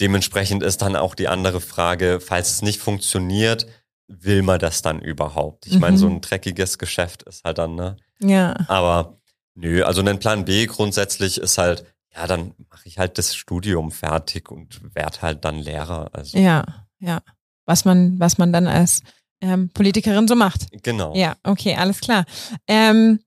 dementsprechend 0.00 0.62
ist 0.62 0.82
dann 0.82 0.96
auch 0.96 1.14
die 1.14 1.28
andere 1.28 1.60
Frage, 1.60 2.20
falls 2.20 2.50
es 2.50 2.62
nicht 2.62 2.80
funktioniert, 2.80 3.66
will 4.08 4.42
man 4.42 4.58
das 4.58 4.82
dann 4.82 5.00
überhaupt? 5.00 5.66
Ich 5.66 5.78
meine, 5.78 5.92
Mhm. 5.92 6.00
so 6.00 6.06
ein 6.08 6.20
dreckiges 6.20 6.78
Geschäft 6.78 7.22
ist 7.24 7.44
halt 7.44 7.58
dann, 7.58 7.74
ne? 7.76 7.96
Ja. 8.20 8.56
Aber 8.68 9.20
nö, 9.54 9.84
also 9.84 10.02
ein 10.02 10.18
Plan 10.18 10.44
B 10.44 10.66
grundsätzlich 10.66 11.38
ist 11.38 11.58
halt, 11.58 11.84
ja, 12.14 12.26
dann 12.26 12.54
mache 12.70 12.88
ich 12.88 12.98
halt 12.98 13.18
das 13.18 13.36
Studium 13.36 13.92
fertig 13.92 14.50
und 14.50 14.80
werde 14.96 15.22
halt 15.22 15.44
dann 15.44 15.56
Lehrer. 15.58 16.08
Also 16.12 16.36
Ja. 16.38 16.64
Ja. 16.98 17.20
Was 17.66 17.84
man, 17.84 18.18
was 18.18 18.36
man 18.38 18.52
dann 18.52 18.66
als 18.66 19.02
ähm, 19.40 19.70
Politikerin 19.70 20.26
so 20.26 20.34
macht. 20.34 20.66
genau. 20.82 21.14
Ja, 21.14 21.36
okay, 21.44 21.76
alles 21.76 22.00
klar. 22.00 22.24
Ähm, 22.66 23.20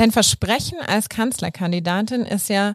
dein 0.00 0.12
Versprechen 0.12 0.78
als 0.80 1.10
Kanzlerkandidatin 1.10 2.22
ist 2.22 2.48
ja, 2.48 2.74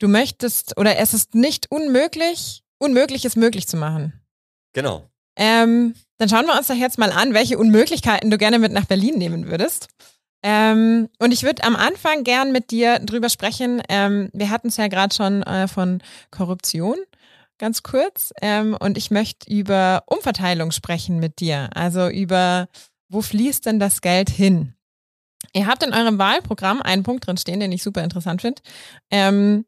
du 0.00 0.08
möchtest 0.08 0.76
oder 0.76 0.98
es 0.98 1.14
ist 1.14 1.34
nicht 1.34 1.70
unmöglich, 1.70 2.62
Unmögliches 2.78 3.36
möglich 3.36 3.68
zu 3.68 3.76
machen. 3.76 4.12
Genau. 4.72 5.08
Ähm, 5.36 5.94
dann 6.18 6.28
schauen 6.28 6.46
wir 6.46 6.58
uns 6.58 6.66
doch 6.66 6.74
jetzt 6.74 6.98
mal 6.98 7.12
an, 7.12 7.32
welche 7.32 7.58
Unmöglichkeiten 7.58 8.28
du 8.28 8.38
gerne 8.38 8.58
mit 8.58 8.72
nach 8.72 8.86
Berlin 8.86 9.16
nehmen 9.18 9.46
würdest. 9.46 9.88
Ähm, 10.42 11.08
und 11.20 11.32
ich 11.32 11.44
würde 11.44 11.62
am 11.62 11.76
Anfang 11.76 12.24
gern 12.24 12.50
mit 12.50 12.72
dir 12.72 12.98
drüber 12.98 13.28
sprechen. 13.28 13.80
Ähm, 13.88 14.30
wir 14.32 14.50
hatten 14.50 14.68
es 14.68 14.76
ja 14.76 14.88
gerade 14.88 15.14
schon 15.14 15.44
äh, 15.44 15.68
von 15.68 16.02
Korruption, 16.32 16.96
ganz 17.58 17.84
kurz. 17.84 18.32
Ähm, 18.42 18.76
und 18.78 18.98
ich 18.98 19.12
möchte 19.12 19.48
über 19.48 20.02
Umverteilung 20.06 20.72
sprechen 20.72 21.20
mit 21.20 21.38
dir. 21.38 21.70
Also 21.74 22.08
über, 22.08 22.68
wo 23.08 23.22
fließt 23.22 23.64
denn 23.64 23.78
das 23.78 24.00
Geld 24.00 24.28
hin? 24.28 24.73
Ihr 25.54 25.66
habt 25.66 25.82
in 25.82 25.94
eurem 25.94 26.18
Wahlprogramm 26.18 26.82
einen 26.82 27.04
Punkt 27.04 27.26
drin 27.26 27.36
stehen, 27.36 27.60
den 27.60 27.72
ich 27.72 27.82
super 27.82 28.02
interessant 28.02 28.42
finde. 28.42 28.60
Ähm, 29.10 29.64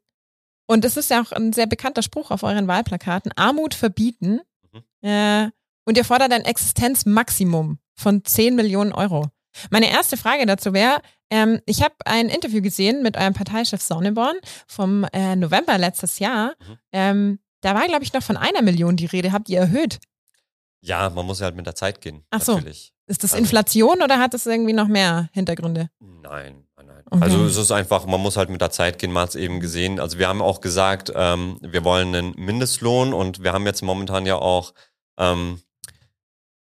und 0.67 0.83
es 0.83 0.97
ist 0.97 1.09
ja 1.09 1.21
auch 1.21 1.31
ein 1.31 1.53
sehr 1.53 1.65
bekannter 1.65 2.01
Spruch 2.01 2.29
auf 2.29 2.43
euren 2.43 2.67
Wahlplakaten. 2.67 3.31
Armut 3.35 3.73
verbieten. 3.73 4.41
Mhm. 4.71 5.09
Äh, 5.09 5.49
und 5.85 5.97
ihr 5.97 6.03
fordert 6.03 6.33
ein 6.33 6.43
Existenzmaximum 6.43 7.79
von 7.95 8.23
10 8.23 8.55
Millionen 8.55 8.91
Euro. 8.91 9.27
Meine 9.71 9.89
erste 9.89 10.17
Frage 10.17 10.45
dazu 10.45 10.73
wäre, 10.73 11.01
ähm, 11.29 11.61
ich 11.65 11.81
habe 11.81 11.95
ein 12.05 12.29
Interview 12.29 12.61
gesehen 12.61 13.01
mit 13.01 13.17
eurem 13.17 13.33
Parteichef 13.33 13.81
Sonneborn 13.81 14.35
vom 14.67 15.05
äh, 15.13 15.35
November 15.35 15.77
letztes 15.77 16.19
Jahr. 16.19 16.55
Mhm. 16.59 16.77
Ähm, 16.91 17.39
da 17.61 17.73
war, 17.73 17.85
glaube 17.87 18.03
ich, 18.03 18.13
noch 18.13 18.21
von 18.21 18.37
einer 18.37 18.61
Million 18.61 18.97
die 18.97 19.05
Rede. 19.05 19.31
Habt 19.31 19.49
ihr 19.49 19.59
erhöht? 19.59 19.99
Ja, 20.81 21.09
man 21.09 21.25
muss 21.25 21.39
ja 21.39 21.45
halt 21.45 21.55
mit 21.55 21.65
der 21.65 21.75
Zeit 21.75 22.01
gehen. 22.01 22.23
Ach 22.29 22.41
so. 22.41 22.55
Natürlich. 22.55 22.93
Ist 23.07 23.23
das 23.23 23.33
Also- 23.33 23.41
Inflation 23.43 24.01
oder 24.01 24.19
hat 24.19 24.33
das 24.33 24.45
irgendwie 24.45 24.73
noch 24.73 24.87
mehr 24.87 25.29
Hintergründe? 25.33 25.89
Nein, 25.99 26.65
nein, 26.75 26.85
nein. 26.87 27.03
Okay. 27.09 27.23
Also 27.23 27.45
es 27.45 27.55
ist 27.57 27.71
einfach, 27.71 28.05
man 28.05 28.19
muss 28.21 28.35
halt 28.37 28.49
mit 28.49 28.59
der 28.61 28.69
Zeit 28.71 28.99
gehen, 28.99 29.11
man 29.13 29.23
hat 29.23 29.29
es 29.29 29.35
eben 29.35 29.59
gesehen. 29.61 29.99
Also 29.99 30.19
wir 30.19 30.27
haben 30.27 30.41
auch 30.41 30.59
gesagt, 30.61 31.11
ähm, 31.15 31.57
wir 31.61 31.83
wollen 31.85 32.13
einen 32.13 32.33
Mindestlohn 32.35 33.13
und 33.13 33.41
wir 33.43 33.53
haben 33.53 33.65
jetzt 33.65 33.81
momentan 33.81 34.25
ja 34.25 34.35
auch 34.35 34.73
ähm, 35.17 35.61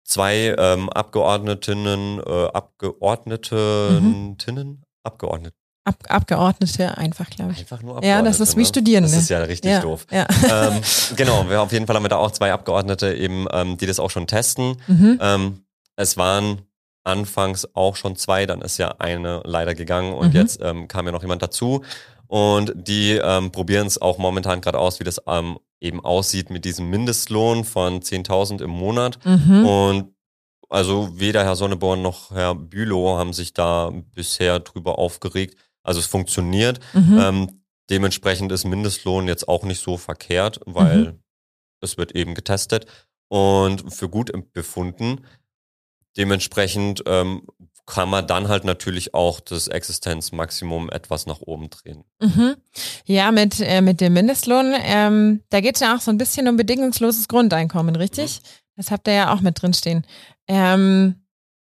zwei 0.03 0.55
ähm, 0.59 0.89
Abgeordnetinnen, 0.89 2.21
äh, 2.27 2.47
Abgeordneten, 2.53 4.37
Tinnen? 4.39 4.85
Abgeordnete. 5.03 5.55
Ab 5.85 5.97
Abgeordnete 6.09 6.97
einfach, 6.99 7.31
glaube 7.31 7.53
ich. 7.53 7.61
Einfach 7.61 7.83
nur 7.83 7.95
Ja, 7.95 8.19
Abgeordnete. 8.19 8.39
das 8.39 8.41
ist 8.49 8.57
wie 8.57 8.61
ne? 8.61 8.67
Studierende. 8.67 9.09
Das 9.11 9.19
ist 9.19 9.31
ja 9.31 9.39
richtig 9.41 9.71
ja, 9.71 9.81
doof. 9.81 10.07
Ja. 10.11 10.27
ähm, 10.51 10.81
genau, 11.17 11.49
wir 11.49 11.63
auf 11.63 11.73
jeden 11.73 11.87
Fall 11.87 11.97
haben 11.97 12.05
wir 12.05 12.09
da 12.11 12.17
auch 12.19 12.31
zwei 12.33 12.53
Abgeordnete 12.53 13.15
eben, 13.15 13.47
ähm, 13.53 13.77
die 13.79 13.87
das 13.87 13.99
auch 13.99 14.11
schon 14.11 14.27
testen. 14.27 14.77
mhm. 14.87 15.19
Ähm, 15.21 15.65
es 15.97 16.17
waren 16.17 16.63
anfangs 17.05 17.67
auch 17.75 17.97
schon 17.97 18.15
zwei, 18.17 18.45
dann 18.47 18.61
ist 18.63 18.79
ja 18.79 18.95
eine 18.99 19.41
leider 19.45 19.75
gegangen 19.75 20.13
und 20.13 20.35
Mhm. 20.35 20.41
jetzt 20.41 20.61
ähm, 20.63 20.87
kam 20.87 21.07
ja 21.07 21.13
noch 21.13 21.23
jemand 21.23 21.43
dazu. 21.43 21.83
Und 22.27 22.73
die 22.77 23.13
ähm, 23.13 23.51
probieren 23.51 23.87
es 23.87 24.01
auch 24.01 24.19
momentan 24.19 24.61
gerade 24.61 24.79
aus, 24.79 25.01
wie 25.01 25.05
das 25.05 25.21
ähm, 25.27 25.59
eben 25.81 26.05
aussieht 26.05 26.51
mit 26.51 26.65
diesem 26.65 26.89
Mindestlohn 26.91 27.65
von 27.65 28.01
10.000 28.03 28.63
im 28.63 28.71
Monat. 28.71 29.19
Mhm. 29.25 29.67
Und 29.67 30.15
also 30.69 31.19
weder 31.19 31.43
Herr 31.43 31.57
Sonneborn 31.57 32.01
noch 32.03 32.31
Herr 32.31 32.55
Bülow 32.55 33.17
haben 33.19 33.33
sich 33.33 33.53
da 33.55 33.91
bisher 34.15 34.61
drüber 34.61 34.99
aufgeregt. 34.99 35.57
Also 35.83 36.01
es 36.01 36.07
funktioniert. 36.07 36.81
Mhm. 36.93 37.19
Ähm, 37.19 37.63
dementsprechend 37.89 38.53
ist 38.53 38.65
Mindestlohn 38.65 39.27
jetzt 39.29 39.49
auch 39.49 39.65
nicht 39.65 39.83
so 39.83 39.97
verkehrt, 39.97 40.61
weil 40.67 40.99
Mhm. 40.99 41.19
es 41.81 41.97
wird 41.99 42.13
eben 42.15 42.35
getestet 42.35 42.87
und 43.29 43.93
für 43.93 44.09
gut 44.09 44.33
befunden. 44.53 45.25
Dementsprechend 46.17 47.03
ähm, 47.07 47.47
kann 47.87 48.09
man 48.09 48.27
dann 48.27 48.49
halt 48.49 48.65
natürlich 48.65 49.15
auch 49.15 49.41
das 49.41 49.69
Existenzmaximum 49.69 50.91
etwas 50.91 51.27
nach 51.27 51.41
oben 51.41 51.71
drehen. 51.71 52.05
Mhm. 52.21 52.57
Ja, 53.05 53.31
mit, 53.33 53.61
äh, 53.61 53.81
mit 53.81 54.01
dem 54.01 54.13
Mindestlohn, 54.13 54.75
ähm, 54.83 55.43
da 55.51 55.61
geht 55.61 55.77
es 55.77 55.81
ja 55.81 55.97
auch 55.97 56.01
so 56.01 56.11
ein 56.11 56.19
bisschen 56.19 56.47
um 56.49 56.57
bedingungsloses 56.57 57.27
Grundeinkommen, 57.29 57.97
richtig? 57.97 58.41
Das 58.77 58.91
habt 58.91 59.09
ihr 59.09 59.15
ja 59.15 59.35
auch 59.35 59.41
mit 59.41 59.61
drinstehen. 59.61 60.07
Ähm, 60.49 61.23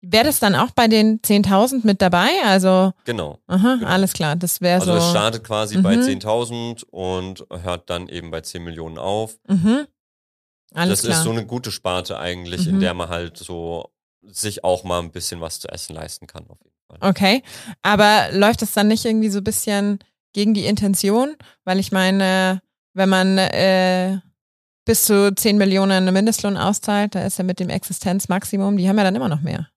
Wäre 0.02 0.24
das 0.24 0.38
dann 0.40 0.54
auch 0.54 0.70
bei 0.70 0.88
den 0.88 1.20
10.000 1.20 1.84
mit 1.84 2.00
dabei? 2.00 2.28
Also, 2.44 2.92
Genau. 3.04 3.38
aha, 3.46 3.76
Genau. 3.76 3.86
alles 3.90 4.12
klar, 4.14 4.34
das 4.36 4.60
wäre 4.62 4.80
Also 4.80 4.94
es 4.94 5.04
so. 5.04 5.10
startet 5.10 5.44
quasi 5.44 5.76
bei 5.78 5.96
Mhm. 5.96 6.02
10.000 6.02 6.84
und 6.84 7.44
hört 7.50 7.90
dann 7.90 8.08
eben 8.08 8.30
bei 8.30 8.40
10 8.40 8.64
Millionen 8.64 8.96
auf. 8.98 9.38
Mhm. 9.48 9.86
Alles 10.72 11.00
das 11.00 11.06
klar. 11.08 11.18
ist 11.18 11.24
so 11.24 11.30
eine 11.30 11.44
gute 11.44 11.70
Sparte 11.70 12.18
eigentlich, 12.18 12.64
Mhm. 12.66 12.74
in 12.74 12.80
der 12.80 12.94
man 12.94 13.08
halt 13.08 13.36
so 13.36 13.90
sich 14.22 14.64
auch 14.64 14.84
mal 14.84 15.00
ein 15.00 15.10
bisschen 15.10 15.40
was 15.40 15.60
zu 15.60 15.68
essen 15.68 15.94
leisten 15.94 16.26
kann. 16.26 16.44
Auf 16.48 16.58
jeden 16.62 16.76
Fall. 16.88 17.08
Okay, 17.10 17.42
aber 17.82 18.28
läuft 18.32 18.62
das 18.62 18.72
dann 18.72 18.88
nicht 18.88 19.04
irgendwie 19.04 19.30
so 19.30 19.38
ein 19.38 19.44
bisschen 19.44 19.98
gegen 20.32 20.54
die 20.54 20.66
Intention? 20.66 21.36
Weil 21.64 21.78
ich 21.78 21.90
meine, 21.92 22.62
wenn 22.94 23.08
man 23.08 23.36
äh, 23.38 24.18
bis 24.86 25.04
zu 25.04 25.34
10 25.34 25.58
Millionen 25.58 26.10
Mindestlohn 26.12 26.56
auszahlt, 26.56 27.14
da 27.14 27.24
ist 27.24 27.38
ja 27.38 27.44
mit 27.44 27.60
dem 27.60 27.68
Existenzmaximum, 27.68 28.76
die 28.76 28.88
haben 28.88 28.96
ja 28.98 29.04
dann 29.04 29.14
immer 29.16 29.28
noch 29.28 29.40
mehr. 29.42 29.68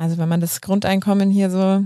Also 0.00 0.16
wenn 0.16 0.30
man 0.30 0.40
das 0.40 0.62
Grundeinkommen 0.62 1.30
hier 1.30 1.50
so, 1.50 1.84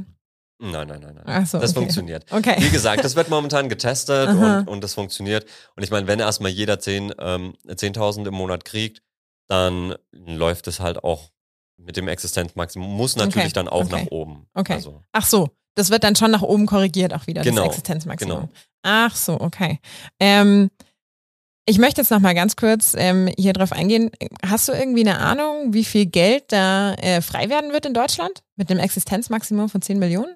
Nein, 0.61 0.87
nein, 0.87 1.01
nein, 1.01 1.15
nein. 1.17 1.25
Ach 1.27 1.47
so, 1.47 1.59
das 1.59 1.73
okay. 1.73 1.81
funktioniert. 1.81 2.25
okay. 2.31 2.55
Wie 2.61 2.71
gesagt, 2.71 3.05
das 3.05 3.17
wird 3.17 3.29
momentan 3.29 3.69
getestet 3.69 4.29
und, 4.29 4.69
und 4.69 4.85
das 4.85 4.95
funktioniert. 4.95 5.45
Und 5.75 5.83
ich 5.83 5.91
meine, 5.91 6.07
wenn 6.07 6.21
erstmal 6.21 6.53
jeder 6.53 6.79
10 6.79 7.13
ähm, 7.19 7.55
10.000 7.67 8.29
im 8.29 8.35
Monat 8.35 8.65
kriegt, 8.65 9.03
dann 9.49 9.97
läuft 10.13 10.69
es 10.69 10.79
halt 10.79 11.03
auch 11.03 11.31
mit 11.77 11.97
dem 11.97 12.07
Existenzmaximum. 12.07 12.89
Muss 12.97 13.17
natürlich 13.17 13.47
Okay, 13.47 13.53
dann 13.53 13.69
auch 13.69 13.87
okay. 13.87 14.05
nach 14.05 14.11
oben. 14.13 14.47
Okay. 14.55 14.75
Also, 14.75 15.03
Ach 15.11 15.27
so, 15.27 15.49
das 15.75 15.91
wird 15.91 16.05
dann 16.05 16.15
schon 16.15 16.31
nach 16.31 16.43
oben 16.43 16.67
korrigiert 16.67 17.13
auch 17.13 17.27
wieder, 17.27 17.43
Genau, 17.43 17.63
das 17.65 17.71
Existenzmaximum. 17.71 18.37
genau. 18.43 18.49
Ach 18.83 19.15
so, 19.17 19.41
okay. 19.41 19.81
Ähm, 20.21 20.71
ich 21.67 21.79
möchte 21.79 22.01
jetzt 22.01 22.11
noch 22.11 22.21
mal 22.21 22.35
ganz 22.35 22.57
kurz 22.57 22.95
ähm, 22.97 23.29
hier 23.39 23.53
drauf 23.53 23.73
eingehen. 23.73 24.11
Hast 24.45 24.69
du 24.69 24.73
irgendwie 24.73 25.01
eine 25.01 25.19
Ahnung, 25.19 25.73
wie 25.73 25.85
viel 25.85 26.07
Geld 26.07 26.45
da 26.53 26.95
äh, 26.95 27.21
frei 27.23 27.49
werden 27.49 27.73
wird 27.73 27.87
in 27.87 27.95
Deutschland 27.95 28.43
mit 28.57 28.71
dem 28.71 28.79
Existenzmaximum 28.79 29.69
von 29.69 29.81
10 29.83 29.99
Millionen? 29.99 30.35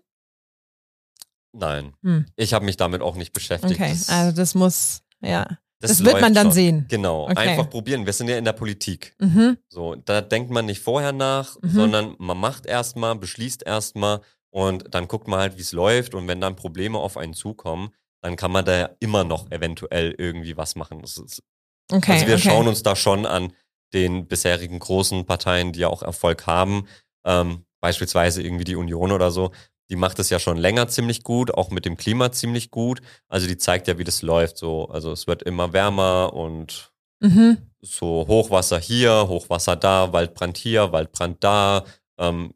nein. 1.52 1.92
Hm. 2.02 2.26
Ich 2.36 2.52
habe 2.54 2.64
mich 2.64 2.76
damit 2.76 3.00
auch 3.02 3.16
nicht 3.16 3.32
beschäftigt. 3.32 3.74
Okay, 3.74 3.90
Das, 3.90 4.08
also 4.08 4.36
das 4.36 4.54
muss, 4.54 5.02
ja, 5.20 5.58
das, 5.80 5.98
wird 6.04 6.12
läuft 6.12 6.20
man 6.22 6.34
dann 6.34 6.46
schon. 6.48 6.52
sehen. 6.52 6.86
Genau. 6.88 7.24
Okay. 7.24 7.36
Einfach 7.50 7.68
probieren. 7.68 8.06
Wir 8.06 8.12
sind 8.12 8.28
ja 8.28 8.36
in 8.38 8.44
der 8.44 8.52
Politik. 8.52 9.14
Mhm. 9.18 9.56
So, 9.68 9.96
da 9.96 10.20
denkt 10.20 10.50
man 10.50 10.66
nicht 10.66 10.80
vorher 10.80 11.12
nach, 11.12 11.56
Mhm. 11.62 11.70
sondern 11.70 12.14
man 12.18 12.36
macht 12.38 12.66
erstmal, 12.66 13.16
beschließt 13.16 13.64
erstmal 13.66 14.20
und 14.50 14.94
dann 14.94 15.08
guckt 15.08 15.26
man 15.26 15.40
halt, 15.40 15.56
wie 15.56 15.62
es 15.62 15.72
läuft. 15.72 16.14
Und 16.14 16.28
wenn 16.28 16.40
dann 16.40 16.54
Probleme 16.54 16.98
auf 16.98 17.16
einen 17.16 17.34
zukommen, 17.34 17.90
dann 18.20 18.36
kann 18.36 18.50
man 18.52 18.64
da 18.64 18.76
ja 18.78 18.90
immer 19.00 19.24
noch 19.24 19.50
eventuell 19.50 20.14
irgendwie 20.16 20.56
was 20.56 20.76
machen. 20.76 21.00
Ist, 21.02 21.42
Okay, 21.90 22.12
also 22.12 22.26
wir 22.26 22.34
okay. 22.34 22.48
schauen 22.48 22.68
uns 22.68 22.82
da 22.82 22.94
schon 22.94 23.24
an 23.24 23.52
den 23.94 24.26
bisherigen 24.28 24.78
großen 24.78 25.24
Parteien, 25.24 25.72
die 25.72 25.80
ja 25.80 25.88
auch 25.88 26.02
Erfolg 26.02 26.46
haben, 26.46 26.86
ähm, 27.24 27.64
beispielsweise 27.80 28.42
irgendwie 28.42 28.64
die 28.64 28.76
Union 28.76 29.10
oder 29.12 29.30
so. 29.30 29.52
Die 29.88 29.96
macht 29.96 30.18
es 30.18 30.28
ja 30.28 30.38
schon 30.38 30.58
länger 30.58 30.88
ziemlich 30.88 31.22
gut, 31.22 31.54
auch 31.54 31.70
mit 31.70 31.86
dem 31.86 31.96
Klima 31.96 32.30
ziemlich 32.30 32.70
gut. 32.70 33.00
Also 33.28 33.46
die 33.46 33.56
zeigt 33.56 33.88
ja, 33.88 33.96
wie 33.96 34.04
das 34.04 34.20
läuft. 34.20 34.58
So, 34.58 34.88
also 34.88 35.12
es 35.12 35.26
wird 35.26 35.42
immer 35.42 35.72
wärmer 35.72 36.34
und 36.34 36.92
Mhm. 37.20 37.56
so 37.80 38.26
Hochwasser 38.28 38.78
hier, 38.78 39.26
Hochwasser 39.28 39.74
da, 39.76 40.12
Waldbrand 40.12 40.58
hier, 40.58 40.92
Waldbrand 40.92 41.42
da. 41.42 41.84
Ähm, 42.18 42.52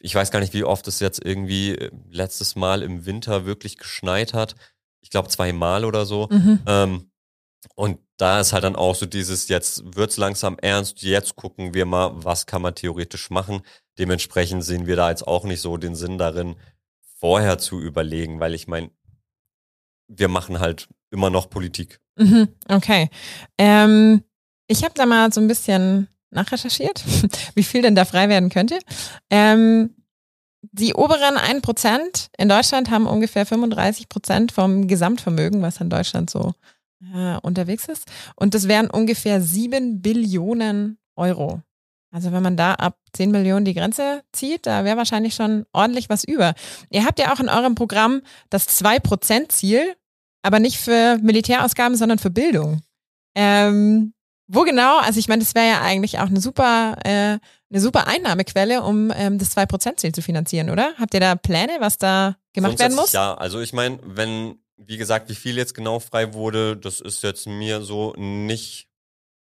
ich 0.00 0.14
weiß 0.14 0.30
gar 0.30 0.38
nicht, 0.38 0.54
wie 0.54 0.62
oft 0.64 0.86
es 0.86 1.00
jetzt 1.00 1.22
irgendwie 1.24 1.72
äh, 1.74 1.90
letztes 2.08 2.54
Mal 2.54 2.82
im 2.82 3.04
Winter 3.06 3.44
wirklich 3.44 3.76
geschneit 3.76 4.32
hat. 4.34 4.54
Ich 5.00 5.10
glaube 5.10 5.28
zweimal 5.28 5.84
oder 5.84 6.06
so. 6.06 6.28
Mhm. 6.30 6.60
Ähm, 6.66 7.10
und 7.74 7.98
da 8.16 8.40
ist 8.40 8.52
halt 8.52 8.64
dann 8.64 8.76
auch 8.76 8.94
so 8.94 9.06
dieses, 9.06 9.48
jetzt 9.48 9.82
wird's 9.96 10.16
langsam 10.16 10.58
ernst, 10.60 11.02
jetzt 11.02 11.36
gucken 11.36 11.74
wir 11.74 11.86
mal, 11.86 12.10
was 12.14 12.46
kann 12.46 12.62
man 12.62 12.74
theoretisch 12.74 13.30
machen. 13.30 13.62
Dementsprechend 13.98 14.64
sehen 14.64 14.86
wir 14.86 14.96
da 14.96 15.10
jetzt 15.10 15.26
auch 15.26 15.44
nicht 15.44 15.60
so 15.60 15.76
den 15.76 15.94
Sinn 15.94 16.18
darin, 16.18 16.56
vorher 17.18 17.58
zu 17.58 17.80
überlegen, 17.80 18.40
weil 18.40 18.54
ich 18.54 18.68
meine, 18.68 18.90
wir 20.08 20.28
machen 20.28 20.60
halt 20.60 20.88
immer 21.10 21.30
noch 21.30 21.50
Politik. 21.50 22.00
Mhm. 22.16 22.48
Okay. 22.68 23.10
Ähm, 23.58 24.22
Ich 24.68 24.84
habe 24.84 24.94
da 24.94 25.06
mal 25.06 25.32
so 25.32 25.40
ein 25.40 25.48
bisschen 25.48 26.08
nachrecherchiert, 26.30 27.02
wie 27.54 27.62
viel 27.62 27.82
denn 27.82 27.94
da 27.94 28.04
frei 28.04 28.28
werden 28.28 28.50
könnte. 28.50 28.78
Ähm, 29.30 29.94
die 30.62 30.94
oberen 30.94 31.36
1% 31.36 32.28
in 32.36 32.48
Deutschland 32.48 32.90
haben 32.90 33.06
ungefähr 33.06 33.46
35% 33.46 34.52
vom 34.52 34.88
Gesamtvermögen, 34.88 35.62
was 35.62 35.80
in 35.80 35.90
Deutschland 35.90 36.30
so 36.30 36.54
äh, 37.14 37.36
unterwegs 37.42 37.86
ist. 37.86 38.06
Und 38.34 38.54
das 38.54 38.68
wären 38.68 38.90
ungefähr 38.90 39.40
7 39.40 40.02
Billionen 40.02 40.98
Euro. 41.16 41.62
Also 42.10 42.32
wenn 42.32 42.42
man 42.42 42.56
da 42.56 42.74
ab 42.74 42.98
10 43.12 43.30
Millionen 43.30 43.64
die 43.64 43.74
Grenze 43.74 44.22
zieht, 44.32 44.66
da 44.66 44.84
wäre 44.84 44.96
wahrscheinlich 44.96 45.34
schon 45.34 45.66
ordentlich 45.72 46.08
was 46.08 46.24
über. 46.24 46.54
Ihr 46.90 47.04
habt 47.04 47.18
ja 47.18 47.32
auch 47.32 47.40
in 47.40 47.48
eurem 47.48 47.74
Programm 47.74 48.22
das 48.50 48.68
2%-Ziel, 48.82 49.94
aber 50.42 50.58
nicht 50.58 50.78
für 50.78 51.18
Militärausgaben, 51.18 51.96
sondern 51.96 52.18
für 52.18 52.30
Bildung. 52.30 52.80
Ähm, 53.34 54.14
wo 54.48 54.62
genau? 54.62 54.98
Also 54.98 55.20
ich 55.20 55.28
meine, 55.28 55.42
das 55.42 55.54
wäre 55.54 55.66
ja 55.66 55.80
eigentlich 55.82 56.18
auch 56.18 56.26
eine 56.26 56.40
super, 56.40 56.96
äh, 57.04 57.38
eine 57.70 57.80
super 57.80 58.06
Einnahmequelle, 58.06 58.82
um 58.82 59.12
ähm, 59.14 59.38
das 59.38 59.56
2%-Ziel 59.56 60.12
zu 60.12 60.22
finanzieren, 60.22 60.70
oder? 60.70 60.94
Habt 60.98 61.14
ihr 61.14 61.20
da 61.20 61.36
Pläne, 61.36 61.76
was 61.80 61.98
da 61.98 62.36
gemacht 62.54 62.78
werden 62.78 62.96
muss? 62.96 63.12
Ja, 63.12 63.34
also 63.34 63.60
ich 63.60 63.72
meine, 63.74 63.98
wenn, 64.02 64.58
wie 64.78 64.96
gesagt, 64.96 65.28
wie 65.28 65.34
viel 65.34 65.56
jetzt 65.56 65.74
genau 65.74 66.00
frei 66.00 66.32
wurde, 66.32 66.76
das 66.76 67.00
ist 67.00 67.22
jetzt 67.22 67.46
mir 67.46 67.82
so 67.82 68.14
nicht 68.16 68.88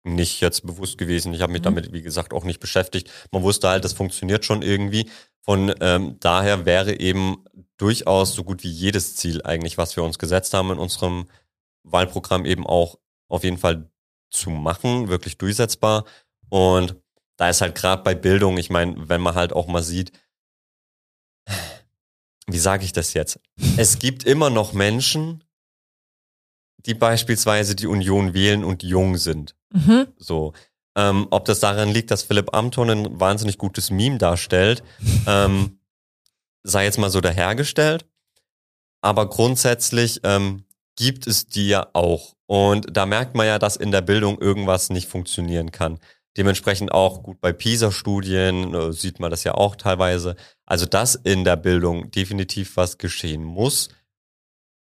nicht 0.04 0.40
jetzt 0.40 0.66
bewusst 0.66 0.98
gewesen. 0.98 1.32
Ich 1.32 1.42
habe 1.42 1.52
mich 1.52 1.60
mhm. 1.60 1.66
damit, 1.66 1.92
wie 1.92 2.02
gesagt, 2.02 2.32
auch 2.32 2.44
nicht 2.44 2.58
beschäftigt. 2.58 3.08
Man 3.30 3.44
wusste 3.44 3.68
halt, 3.68 3.84
das 3.84 3.92
funktioniert 3.92 4.44
schon 4.44 4.62
irgendwie. 4.62 5.08
Von 5.42 5.72
ähm, 5.80 6.16
daher 6.20 6.64
wäre 6.66 6.98
eben 6.98 7.44
durchaus 7.76 8.34
so 8.34 8.44
gut 8.44 8.62
wie 8.62 8.70
jedes 8.70 9.16
Ziel 9.16 9.42
eigentlich, 9.42 9.78
was 9.78 9.96
wir 9.96 10.02
uns 10.02 10.18
gesetzt 10.18 10.54
haben 10.54 10.72
in 10.72 10.78
unserem 10.78 11.28
Wahlprogramm 11.84 12.44
eben 12.46 12.66
auch 12.66 12.98
auf 13.28 13.44
jeden 13.44 13.58
Fall 13.58 13.91
zu 14.32 14.50
machen, 14.50 15.08
wirklich 15.08 15.38
durchsetzbar. 15.38 16.04
Und 16.48 16.96
da 17.36 17.48
ist 17.48 17.60
halt 17.60 17.74
gerade 17.74 18.02
bei 18.02 18.14
Bildung, 18.14 18.58
ich 18.58 18.70
meine, 18.70 19.08
wenn 19.08 19.20
man 19.20 19.34
halt 19.34 19.52
auch 19.52 19.66
mal 19.66 19.82
sieht, 19.82 20.12
wie 22.46 22.58
sage 22.58 22.84
ich 22.84 22.92
das 22.92 23.14
jetzt? 23.14 23.40
Es 23.76 23.98
gibt 23.98 24.24
immer 24.24 24.50
noch 24.50 24.72
Menschen, 24.72 25.44
die 26.78 26.94
beispielsweise 26.94 27.76
die 27.76 27.86
Union 27.86 28.34
wählen 28.34 28.64
und 28.64 28.82
jung 28.82 29.16
sind. 29.16 29.54
Mhm. 29.72 30.08
So. 30.16 30.52
Ähm, 30.94 31.28
ob 31.30 31.46
das 31.46 31.60
daran 31.60 31.88
liegt, 31.88 32.10
dass 32.10 32.22
Philipp 32.22 32.54
Amthon 32.54 32.90
ein 32.90 33.20
wahnsinnig 33.20 33.56
gutes 33.56 33.90
Meme 33.90 34.18
darstellt, 34.18 34.82
ähm, 35.26 35.78
sei 36.64 36.84
jetzt 36.84 36.98
mal 36.98 37.08
so 37.08 37.20
dahergestellt. 37.20 38.04
Aber 39.00 39.28
grundsätzlich 39.28 40.20
ähm, 40.22 40.64
gibt 41.02 41.26
es 41.26 41.46
die 41.46 41.66
ja 41.66 41.88
auch. 41.94 42.36
Und 42.46 42.96
da 42.96 43.06
merkt 43.06 43.34
man 43.34 43.46
ja, 43.46 43.58
dass 43.58 43.74
in 43.74 43.90
der 43.90 44.02
Bildung 44.02 44.40
irgendwas 44.40 44.88
nicht 44.88 45.08
funktionieren 45.08 45.72
kann. 45.72 45.98
Dementsprechend 46.36 46.92
auch 46.92 47.24
gut 47.24 47.40
bei 47.40 47.52
PISA-Studien 47.52 48.72
äh, 48.72 48.92
sieht 48.92 49.18
man 49.18 49.32
das 49.32 49.42
ja 49.42 49.54
auch 49.54 49.74
teilweise. 49.74 50.36
Also, 50.64 50.86
dass 50.86 51.16
in 51.16 51.42
der 51.42 51.56
Bildung 51.56 52.12
definitiv 52.12 52.76
was 52.76 52.98
geschehen 52.98 53.42
muss, 53.42 53.88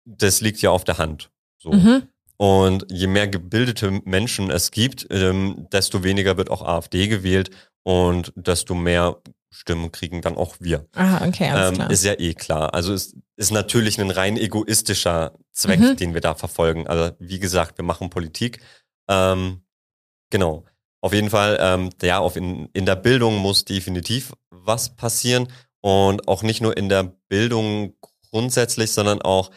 das 0.05 0.43
liegt 0.43 0.61
ja 0.61 0.69
auf 0.69 0.85
der 0.85 0.99
Hand. 0.99 1.31
So. 1.59 1.73
Mhm. 1.73 2.03
Und 2.37 2.85
je 2.91 3.07
mehr 3.07 3.29
gebildete 3.29 4.03
Menschen 4.05 4.51
es 4.51 4.71
gibt, 4.71 5.07
ähm, 5.11 5.67
desto 5.73 6.05
weniger 6.05 6.37
wird 6.37 6.51
auch 6.51 6.61
AfD 6.61 7.09
gewählt 7.09 7.51
und 7.85 8.35
desto 8.37 8.75
mehr 8.75 9.17
Stimmen 9.53 9.93
kriegen 9.93 10.23
dann 10.23 10.37
auch 10.37 10.57
wir. 10.59 10.87
Aha, 10.95 11.27
okay, 11.27 11.51
alles 11.51 11.69
ähm, 11.69 11.75
klar. 11.75 11.91
Ist 11.91 12.05
ja 12.05 12.15
eh 12.19 12.35
klar. 12.35 12.75
Also 12.75 12.95
es 12.95 13.15
ist 13.37 13.53
natürlich 13.53 14.01
ein 14.01 14.11
rein 14.11 14.37
egoistischer 14.37 15.33
Zweck, 15.53 15.81
mhm. 15.81 15.97
den 15.97 16.15
wir 16.15 16.21
da 16.21 16.35
verfolgen. 16.35 16.87
Also 16.87 17.15
wie 17.19 17.39
gesagt, 17.39 17.79
wir 17.79 17.85
machen 17.85 18.11
Politik. 18.11 18.61
Ähm, 19.09 19.63
genau. 20.31 20.65
Auf 21.03 21.13
jeden 21.13 21.31
Fall, 21.31 21.59
ähm, 21.61 21.91
ja, 22.03 22.19
auf 22.19 22.37
in, 22.37 22.69
in 22.73 22.87
der 22.87 22.97
Bildung 22.97 23.37
muss 23.37 23.65
definitiv 23.65 24.33
was 24.51 24.97
passieren 24.97 25.49
und 25.81 26.29
auch 26.29 26.43
nicht 26.43 26.63
nur 26.63 26.77
in 26.77 26.89
der 26.89 27.13
Bildung 27.29 27.95
grundsätzlich, 28.31 28.93
sondern 28.93 29.21
auch 29.21 29.51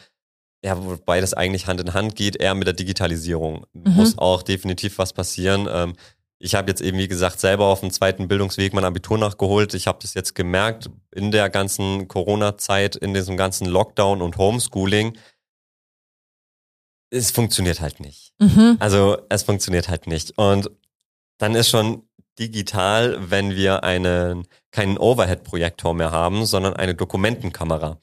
ja, 0.66 0.84
wobei 0.84 1.22
das 1.22 1.36
eigentlich 1.36 1.68
Hand 1.68 1.80
in 1.80 1.94
Hand 1.94 2.16
geht, 2.16 2.38
eher 2.38 2.56
mit 2.56 2.66
der 2.66 2.74
Digitalisierung. 2.74 3.68
Mhm. 3.74 3.92
Muss 3.92 4.18
auch 4.18 4.42
definitiv 4.42 4.98
was 4.98 5.14
passieren. 5.14 5.68
Ähm, 5.72 5.94
ich 6.40 6.56
habe 6.56 6.70
jetzt 6.70 6.82
eben, 6.82 6.98
wie 6.98 7.08
gesagt, 7.08 7.40
selber 7.40 7.66
auf 7.66 7.80
dem 7.80 7.92
zweiten 7.92 8.28
Bildungsweg 8.28 8.74
mein 8.74 8.84
Abitur 8.84 9.18
nachgeholt. 9.18 9.74
Ich 9.74 9.88
habe 9.88 10.00
das 10.02 10.14
jetzt 10.14 10.36
gemerkt 10.36 10.90
in 11.12 11.32
der 11.32 11.50
ganzen 11.50 12.08
Corona-Zeit, 12.08 12.96
in 12.96 13.14
diesem 13.14 13.38
ganzen 13.38 13.68
Lockdown 13.68 14.22
und 14.22 14.38
Homeschooling. 14.38 15.18
Es 17.10 17.32
funktioniert 17.32 17.80
halt 17.80 18.00
nicht. 18.02 18.34
Mhm. 18.40 18.78
Also 18.80 19.18
es 19.30 19.44
funktioniert 19.44 19.88
halt 19.88 20.08
nicht. 20.08 20.38
Und 20.38 20.70
dann 21.38 21.56
ist 21.56 21.70
schon 21.70 22.04
digital, 22.38 23.32
wenn 23.32 23.56
wir 23.56 23.84
einen, 23.84 24.46
keinen 24.72 24.98
Overhead-Projektor 24.98 25.94
mehr 25.94 26.12
haben, 26.12 26.46
sondern 26.46 26.74
eine 26.74 26.96
Dokumentenkamera. 26.96 28.02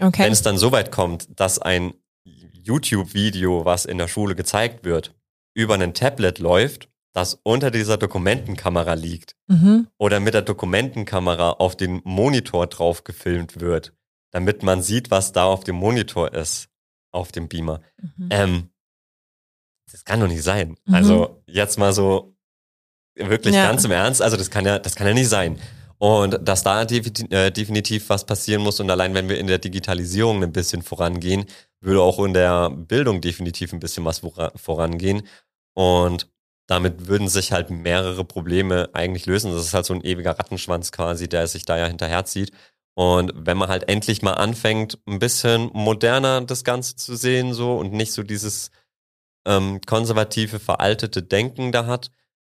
Okay. 0.00 0.24
Wenn 0.24 0.32
es 0.32 0.42
dann 0.42 0.58
so 0.58 0.70
weit 0.70 0.92
kommt, 0.92 1.28
dass 1.40 1.58
ein 1.58 1.94
YouTube-Video, 2.24 3.64
was 3.64 3.84
in 3.84 3.98
der 3.98 4.06
Schule 4.06 4.36
gezeigt 4.36 4.84
wird, 4.84 5.14
über 5.54 5.74
ein 5.74 5.94
Tablet 5.94 6.38
läuft, 6.38 6.88
das 7.12 7.38
unter 7.42 7.70
dieser 7.70 7.98
Dokumentenkamera 7.98 8.94
liegt 8.94 9.36
mhm. 9.46 9.88
oder 9.98 10.20
mit 10.20 10.34
der 10.34 10.42
Dokumentenkamera 10.42 11.50
auf 11.52 11.76
den 11.76 12.00
Monitor 12.04 12.66
drauf 12.66 13.04
gefilmt 13.04 13.60
wird, 13.60 13.92
damit 14.30 14.62
man 14.62 14.82
sieht, 14.82 15.10
was 15.10 15.32
da 15.32 15.44
auf 15.44 15.64
dem 15.64 15.76
Monitor 15.76 16.32
ist, 16.32 16.68
auf 17.12 17.30
dem 17.30 17.48
Beamer. 17.48 17.80
Mhm. 18.16 18.28
Ähm, 18.30 18.68
das 19.90 20.04
kann 20.04 20.20
doch 20.20 20.28
nicht 20.28 20.42
sein. 20.42 20.76
Mhm. 20.86 20.94
Also 20.94 21.42
jetzt 21.46 21.78
mal 21.78 21.92
so 21.92 22.34
wirklich 23.14 23.54
ja. 23.54 23.66
ganz 23.66 23.84
im 23.84 23.90
Ernst, 23.90 24.22
also 24.22 24.36
das 24.36 24.50
kann 24.50 24.64
ja, 24.64 24.78
das 24.78 24.94
kann 24.94 25.06
ja 25.06 25.14
nicht 25.14 25.28
sein. 25.28 25.58
Und 25.98 26.40
dass 26.42 26.64
da 26.64 26.82
äh, 26.82 27.52
definitiv 27.52 28.08
was 28.08 28.24
passieren 28.24 28.62
muss 28.62 28.80
und 28.80 28.90
allein 28.90 29.14
wenn 29.14 29.28
wir 29.28 29.38
in 29.38 29.46
der 29.46 29.58
Digitalisierung 29.58 30.42
ein 30.42 30.50
bisschen 30.50 30.82
vorangehen, 30.82 31.44
würde 31.80 32.00
auch 32.00 32.18
in 32.24 32.32
der 32.32 32.70
Bildung 32.70 33.20
definitiv 33.20 33.72
ein 33.72 33.80
bisschen 33.80 34.04
was 34.04 34.22
vorangehen. 34.56 35.22
Und 35.74 36.31
damit 36.66 37.06
würden 37.08 37.28
sich 37.28 37.52
halt 37.52 37.70
mehrere 37.70 38.24
Probleme 38.24 38.90
eigentlich 38.92 39.26
lösen. 39.26 39.52
Das 39.52 39.64
ist 39.64 39.74
halt 39.74 39.86
so 39.86 39.94
ein 39.94 40.04
ewiger 40.04 40.38
Rattenschwanz 40.38 40.92
quasi, 40.92 41.28
der 41.28 41.46
sich 41.46 41.64
da 41.64 41.76
ja 41.76 41.86
hinterherzieht. 41.86 42.52
Und 42.94 43.32
wenn 43.34 43.56
man 43.56 43.68
halt 43.68 43.88
endlich 43.88 44.22
mal 44.22 44.34
anfängt, 44.34 44.98
ein 45.06 45.18
bisschen 45.18 45.70
moderner 45.72 46.42
das 46.42 46.62
Ganze 46.64 46.96
zu 46.96 47.16
sehen, 47.16 47.54
so 47.54 47.76
und 47.76 47.92
nicht 47.92 48.12
so 48.12 48.22
dieses 48.22 48.70
ähm, 49.46 49.80
konservative, 49.86 50.60
veraltete 50.60 51.22
Denken 51.22 51.72
da 51.72 51.86
hat, 51.86 52.10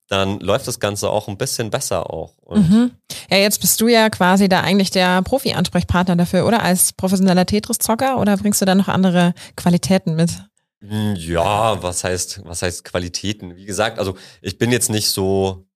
dann 0.09 0.41
läuft 0.41 0.67
das 0.67 0.81
Ganze 0.81 1.11
auch 1.11 1.29
ein 1.29 1.39
bisschen 1.39 1.71
besser 1.71 2.11
auch. 2.11 2.35
Mhm. 2.51 2.91
Ja, 3.31 3.39
jetzt 3.39 3.61
bist 3.61 3.81
du 3.81 3.89
ja 3.89 4.11
quasi 4.11 4.49
da 4.49 4.61
eigentlich 4.61 4.91
der 4.91 5.23
Profi-Ansprechpartner 5.23 6.17
dafür, 6.17 6.47
oder? 6.47 6.63
Als 6.63 6.93
professioneller 6.93 7.47
Tetris-Zocker 7.47 8.19
oder 8.19 8.37
bringst 8.37 8.61
du 8.61 8.67
da 8.67 8.75
noch 8.75 8.89
andere 8.89 9.33
Qualitäten 9.57 10.15
mit? 10.15 10.45
Hm, 10.83 11.15
ja, 11.17 11.83
was 11.83 12.03
heißt, 12.03 12.45
was 12.45 12.63
heißt 12.63 12.85
Qualitäten? 12.85 13.57
Wie 13.57 13.65
gesagt, 13.65 13.99
also 13.99 14.17
ich 14.41 14.59
bin 14.59 14.73
jetzt 14.73 14.91
nicht 14.91 15.09
so 15.09 15.67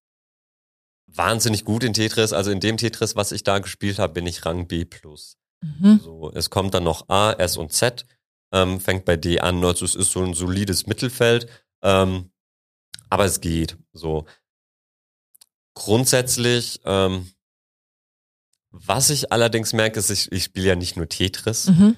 wahnsinnig 1.07 1.65
gut 1.65 1.85
in 1.85 1.95
Tetris. 1.95 2.33
Also 2.33 2.51
in 2.51 2.61
dem 2.61 2.77
Tetris, 2.77 3.15
was 3.15 3.33
ich 3.33 3.45
da 3.45 3.61
gespielt 3.61 3.99
habe, 3.99 4.15
bin 4.15 4.27
ich 4.27 4.45
Rang 4.45 4.67
B+. 4.67 4.85
Mhm. 5.63 6.01
So, 6.03 6.31
es 6.35 6.51
kommt 6.51 6.75
dann 6.75 6.85
noch 6.85 7.09
A, 7.09 7.33
S 7.33 7.57
und 7.57 7.73
Z, 7.73 8.05
ähm, 8.53 8.81
fängt 8.81 9.05
bei 9.05 9.17
D 9.17 9.41
an. 9.41 9.65
Also 9.65 9.85
es 9.85 9.95
ist 9.95 10.11
so 10.11 10.23
ein 10.23 10.35
solides 10.35 10.87
Mittelfeld. 10.87 11.49
Ähm, 11.83 12.31
aber 13.09 13.25
es 13.25 13.41
geht 13.41 13.79
so. 13.93 14.27
Grundsätzlich, 15.75 16.81
ähm, 16.85 17.31
was 18.71 19.11
ich 19.11 19.31
allerdings 19.31 19.73
merke, 19.73 19.99
ist, 19.99 20.11
ich, 20.11 20.33
ich 20.33 20.45
spiele 20.45 20.69
ja 20.69 20.75
nicht 20.75 20.97
nur 20.97 21.09
Tetris, 21.09 21.69
mhm. 21.69 21.97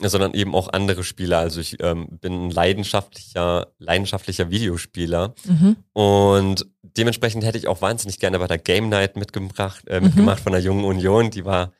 Sondern 0.00 0.34
eben 0.34 0.54
auch 0.54 0.68
andere 0.72 1.04
Spiele. 1.04 1.36
Also 1.36 1.60
ich 1.60 1.82
ähm, 1.82 2.06
bin 2.20 2.46
ein 2.46 2.50
leidenschaftlicher, 2.50 3.68
leidenschaftlicher 3.78 4.50
Videospieler 4.50 5.34
mhm. 5.44 5.76
und 5.92 6.66
dementsprechend 6.82 7.44
hätte 7.44 7.58
ich 7.58 7.68
auch 7.68 7.82
wahnsinnig 7.82 8.18
gerne 8.18 8.38
bei 8.38 8.46
der 8.46 8.58
Game 8.58 8.88
Night 8.88 9.16
mitgebracht, 9.16 9.86
äh, 9.88 10.00
mitgemacht 10.00 10.40
mhm. 10.40 10.42
von 10.44 10.52
der 10.52 10.62
Jungen 10.62 10.84
Union. 10.84 11.30
Die 11.30 11.44
war 11.44 11.72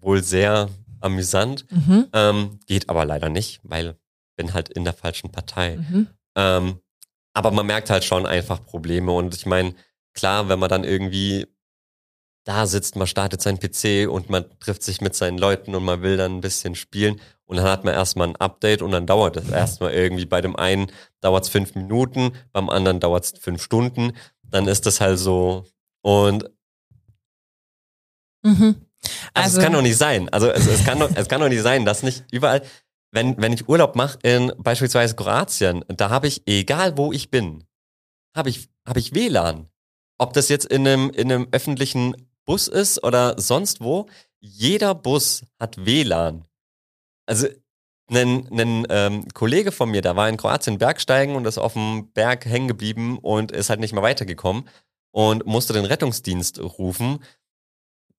wohl 0.00 0.22
sehr 0.22 0.68
amüsant, 1.00 1.66
mhm. 1.70 2.06
ähm, 2.12 2.60
geht 2.66 2.88
aber 2.88 3.04
leider 3.04 3.28
nicht, 3.28 3.60
weil 3.62 3.96
bin 4.38 4.54
halt 4.54 4.70
in 4.70 4.84
der 4.84 4.94
falschen 4.94 5.30
Partei. 5.30 5.76
Mhm. 5.76 6.06
Ähm, 6.34 6.80
aber 7.34 7.50
man 7.50 7.66
merkt 7.66 7.90
halt 7.90 8.04
schon 8.04 8.24
einfach 8.24 8.64
Probleme. 8.64 9.12
Und 9.12 9.34
ich 9.34 9.44
meine, 9.44 9.74
klar, 10.14 10.48
wenn 10.48 10.58
man 10.58 10.70
dann 10.70 10.84
irgendwie 10.84 11.46
da 12.48 12.66
sitzt, 12.66 12.96
man 12.96 13.06
startet 13.06 13.42
seinen 13.42 13.58
PC 13.58 14.10
und 14.10 14.30
man 14.30 14.46
trifft 14.58 14.82
sich 14.82 15.02
mit 15.02 15.14
seinen 15.14 15.36
Leuten 15.36 15.74
und 15.74 15.84
man 15.84 16.00
will 16.00 16.16
dann 16.16 16.36
ein 16.36 16.40
bisschen 16.40 16.74
spielen 16.74 17.20
und 17.44 17.58
dann 17.58 17.66
hat 17.66 17.84
man 17.84 17.92
erstmal 17.92 18.28
ein 18.28 18.36
Update 18.36 18.80
und 18.80 18.90
dann 18.90 19.06
dauert 19.06 19.36
es 19.36 19.50
erstmal 19.50 19.92
irgendwie. 19.92 20.24
Bei 20.24 20.40
dem 20.40 20.56
einen 20.56 20.90
dauert 21.20 21.44
es 21.44 21.50
fünf 21.50 21.74
Minuten, 21.74 22.32
beim 22.52 22.70
anderen 22.70 23.00
dauert 23.00 23.24
es 23.24 23.38
fünf 23.38 23.62
Stunden. 23.62 24.12
Dann 24.42 24.66
ist 24.66 24.86
das 24.86 25.00
halt 25.00 25.18
so. 25.18 25.66
Und 26.02 26.50
mhm. 28.42 28.76
also, 29.34 29.34
also, 29.34 29.58
es 29.58 29.64
kann 29.64 29.72
doch 29.74 29.82
nicht 29.82 29.98
sein. 29.98 30.30
Also 30.30 30.50
es, 30.50 30.66
es, 30.66 30.84
kann 30.86 30.98
doch, 30.98 31.10
es 31.14 31.28
kann 31.28 31.42
doch 31.42 31.50
nicht 31.50 31.62
sein, 31.62 31.84
dass 31.84 32.02
nicht 32.02 32.24
überall 32.32 32.62
wenn, 33.10 33.36
wenn 33.38 33.52
ich 33.52 33.68
Urlaub 33.68 33.96
mache 33.96 34.18
in 34.22 34.52
beispielsweise 34.58 35.16
Kroatien, 35.16 35.84
da 35.88 36.10
habe 36.10 36.26
ich, 36.26 36.46
egal 36.46 36.96
wo 36.98 37.12
ich 37.12 37.30
bin, 37.30 37.64
habe 38.36 38.50
ich, 38.50 38.68
habe 38.86 38.98
ich 38.98 39.14
WLAN. 39.14 39.68
Ob 40.18 40.32
das 40.32 40.48
jetzt 40.48 40.66
in 40.66 40.86
einem, 40.86 41.10
in 41.10 41.32
einem 41.32 41.48
öffentlichen 41.52 42.14
Bus 42.48 42.66
ist 42.66 43.04
oder 43.04 43.38
sonst 43.38 43.82
wo, 43.82 44.06
jeder 44.40 44.94
Bus 44.94 45.42
hat 45.60 45.84
WLAN. 45.84 46.46
Also 47.26 47.46
ein, 48.10 48.48
ein 48.50 48.86
ähm, 48.88 49.28
Kollege 49.34 49.70
von 49.70 49.90
mir, 49.90 50.00
der 50.00 50.16
war 50.16 50.30
in 50.30 50.38
Kroatien 50.38 50.78
Bergsteigen 50.78 51.36
und 51.36 51.46
ist 51.46 51.58
auf 51.58 51.74
dem 51.74 52.10
Berg 52.12 52.46
hängen 52.46 52.66
geblieben 52.66 53.18
und 53.18 53.52
ist 53.52 53.68
halt 53.68 53.80
nicht 53.80 53.92
mehr 53.92 54.02
weitergekommen 54.02 54.66
und 55.10 55.44
musste 55.44 55.74
den 55.74 55.84
Rettungsdienst 55.84 56.58
rufen. 56.58 57.22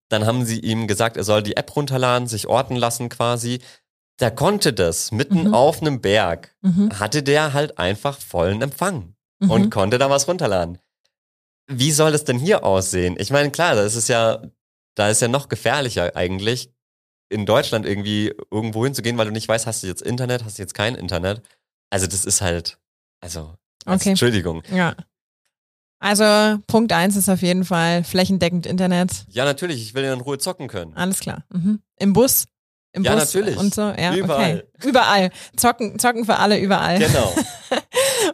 Dann 0.09 0.27
haben 0.27 0.45
sie 0.45 0.59
ihm 0.59 0.85
gesagt, 0.87 1.17
er 1.17 1.23
soll 1.23 1.41
die 1.41 1.57
App 1.57 1.75
runterladen, 1.75 2.27
sich 2.27 2.45
orten 2.45 2.75
lassen 2.75 3.09
quasi. 3.09 3.61
Der 4.19 4.29
konnte 4.29 4.73
das 4.73 5.11
mitten 5.11 5.47
Mhm. 5.47 5.53
auf 5.55 5.81
einem 5.81 6.01
Berg. 6.01 6.55
Mhm. 6.61 6.91
Hatte 6.99 7.23
der 7.23 7.53
halt 7.53 7.79
einfach 7.79 8.19
vollen 8.19 8.61
Empfang 8.61 9.15
Mhm. 9.39 9.49
und 9.49 9.69
konnte 9.71 9.97
da 9.97 10.11
was 10.11 10.27
runterladen. 10.27 10.77
Wie 11.71 11.91
soll 11.91 12.11
das 12.11 12.23
denn 12.23 12.39
hier 12.39 12.63
aussehen? 12.63 13.15
Ich 13.19 13.29
meine, 13.29 13.51
klar, 13.51 13.75
das 13.75 13.95
ist 13.95 14.09
ja, 14.09 14.41
da 14.95 15.09
ist 15.09 15.21
ja 15.21 15.27
noch 15.27 15.49
gefährlicher 15.49 16.15
eigentlich, 16.15 16.71
in 17.29 17.45
Deutschland 17.45 17.85
irgendwie 17.85 18.33
irgendwo 18.51 18.83
hinzugehen, 18.83 19.17
weil 19.17 19.27
du 19.27 19.31
nicht 19.31 19.47
weißt, 19.47 19.67
hast 19.67 19.83
du 19.83 19.87
jetzt 19.87 20.01
Internet, 20.01 20.43
hast 20.43 20.57
du 20.57 20.63
jetzt 20.63 20.73
kein 20.73 20.95
Internet. 20.95 21.43
Also 21.91 22.07
das 22.07 22.25
ist 22.25 22.41
halt, 22.41 22.79
also, 23.21 23.55
also 23.85 24.01
Okay. 24.01 24.09
Entschuldigung. 24.09 24.63
Ja. 24.71 24.95
Also 25.99 26.59
Punkt 26.65 26.91
eins 26.91 27.15
ist 27.15 27.29
auf 27.29 27.41
jeden 27.41 27.65
Fall 27.65 28.03
flächendeckend 28.03 28.65
Internet. 28.65 29.25
Ja, 29.29 29.45
natürlich, 29.45 29.81
ich 29.81 29.93
will 29.93 30.03
ja 30.03 30.13
in 30.13 30.21
Ruhe 30.21 30.37
zocken 30.37 30.67
können. 30.67 30.93
Alles 30.95 31.19
klar. 31.19 31.45
Mhm. 31.53 31.81
Im 31.99 32.13
Bus. 32.13 32.45
Im 32.93 33.03
Ja, 33.03 33.13
Bus 33.13 33.33
natürlich. 33.33 33.57
und 33.57 33.73
so. 33.73 33.81
Ja, 33.81 34.15
Überall. 34.15 34.65
Okay. 34.77 34.89
Überall. 34.89 35.29
Zocken, 35.55 35.99
zocken 35.99 36.25
für 36.25 36.37
alle 36.37 36.59
überall. 36.59 36.99
Genau. 36.99 37.33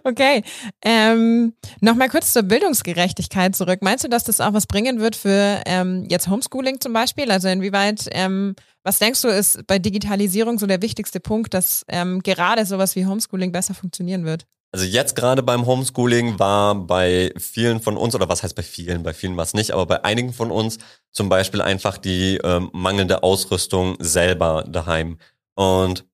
Okay. 0.03 0.43
Ähm, 0.83 1.53
Nochmal 1.79 2.09
kurz 2.09 2.33
zur 2.33 2.43
Bildungsgerechtigkeit 2.43 3.55
zurück. 3.55 3.79
Meinst 3.81 4.03
du, 4.03 4.07
dass 4.07 4.23
das 4.23 4.41
auch 4.41 4.53
was 4.53 4.67
bringen 4.67 4.99
wird 4.99 5.15
für 5.15 5.61
ähm, 5.65 6.05
jetzt 6.09 6.27
Homeschooling 6.27 6.79
zum 6.81 6.93
Beispiel? 6.93 7.31
Also 7.31 7.47
inwieweit, 7.47 8.07
ähm, 8.11 8.55
was 8.83 8.99
denkst 8.99 9.21
du, 9.21 9.29
ist 9.29 9.65
bei 9.67 9.79
Digitalisierung 9.79 10.59
so 10.59 10.67
der 10.67 10.81
wichtigste 10.81 11.19
Punkt, 11.19 11.53
dass 11.53 11.85
ähm, 11.87 12.21
gerade 12.21 12.65
sowas 12.65 12.95
wie 12.95 13.05
Homeschooling 13.05 13.51
besser 13.51 13.73
funktionieren 13.73 14.25
wird? 14.25 14.45
Also 14.71 14.85
jetzt 14.85 15.15
gerade 15.15 15.41
beim 15.41 15.65
Homeschooling 15.65 16.37
war 16.37 16.75
bei 16.75 17.31
vielen 17.37 17.79
von 17.79 17.95
uns, 17.95 18.13
oder 18.13 18.27
was 18.27 18.43
heißt 18.43 18.55
bei 18.55 18.63
vielen, 18.63 19.03
bei 19.03 19.13
vielen 19.13 19.37
war 19.37 19.43
es 19.43 19.53
nicht, 19.53 19.71
aber 19.71 19.85
bei 19.85 20.03
einigen 20.03 20.33
von 20.33 20.51
uns 20.51 20.77
zum 21.15 21.29
Beispiel 21.29 21.61
einfach 21.61 21.97
die 21.97 22.37
ähm, 22.43 22.69
mangelnde 22.73 23.23
Ausrüstung 23.23 23.95
selber 23.99 24.65
daheim. 24.67 25.17
Und 25.55 26.05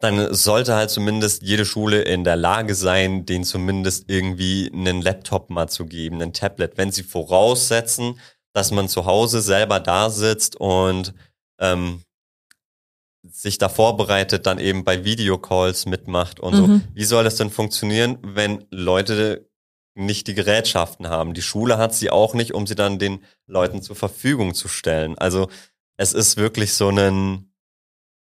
dann 0.00 0.34
sollte 0.34 0.74
halt 0.74 0.90
zumindest 0.90 1.42
jede 1.42 1.66
Schule 1.66 2.02
in 2.02 2.24
der 2.24 2.36
Lage 2.36 2.74
sein, 2.74 3.26
denen 3.26 3.44
zumindest 3.44 4.04
irgendwie 4.08 4.70
einen 4.72 5.02
Laptop 5.02 5.50
mal 5.50 5.68
zu 5.68 5.84
geben, 5.84 6.22
ein 6.22 6.32
Tablet, 6.32 6.78
wenn 6.78 6.90
sie 6.90 7.02
voraussetzen, 7.02 8.18
dass 8.54 8.70
man 8.70 8.88
zu 8.88 9.04
Hause 9.04 9.42
selber 9.42 9.78
da 9.78 10.08
sitzt 10.08 10.56
und 10.56 11.12
ähm, 11.58 12.02
sich 13.30 13.58
da 13.58 13.68
vorbereitet, 13.68 14.46
dann 14.46 14.58
eben 14.58 14.84
bei 14.84 15.04
Videocalls 15.04 15.84
mitmacht 15.84 16.40
und 16.40 16.56
so. 16.56 16.66
Mhm. 16.66 16.82
Wie 16.94 17.04
soll 17.04 17.24
das 17.24 17.36
denn 17.36 17.50
funktionieren, 17.50 18.18
wenn 18.22 18.64
Leute 18.70 19.48
nicht 19.94 20.26
die 20.26 20.34
Gerätschaften 20.34 21.08
haben? 21.08 21.34
Die 21.34 21.42
Schule 21.42 21.78
hat 21.78 21.94
sie 21.94 22.10
auch 22.10 22.34
nicht, 22.34 22.54
um 22.54 22.66
sie 22.66 22.74
dann 22.74 22.98
den 22.98 23.24
Leuten 23.46 23.82
zur 23.82 23.96
Verfügung 23.96 24.54
zu 24.54 24.68
stellen. 24.68 25.16
Also 25.18 25.48
es 25.96 26.12
ist 26.12 26.36
wirklich 26.36 26.74
so 26.74 26.88
ein, 26.90 27.50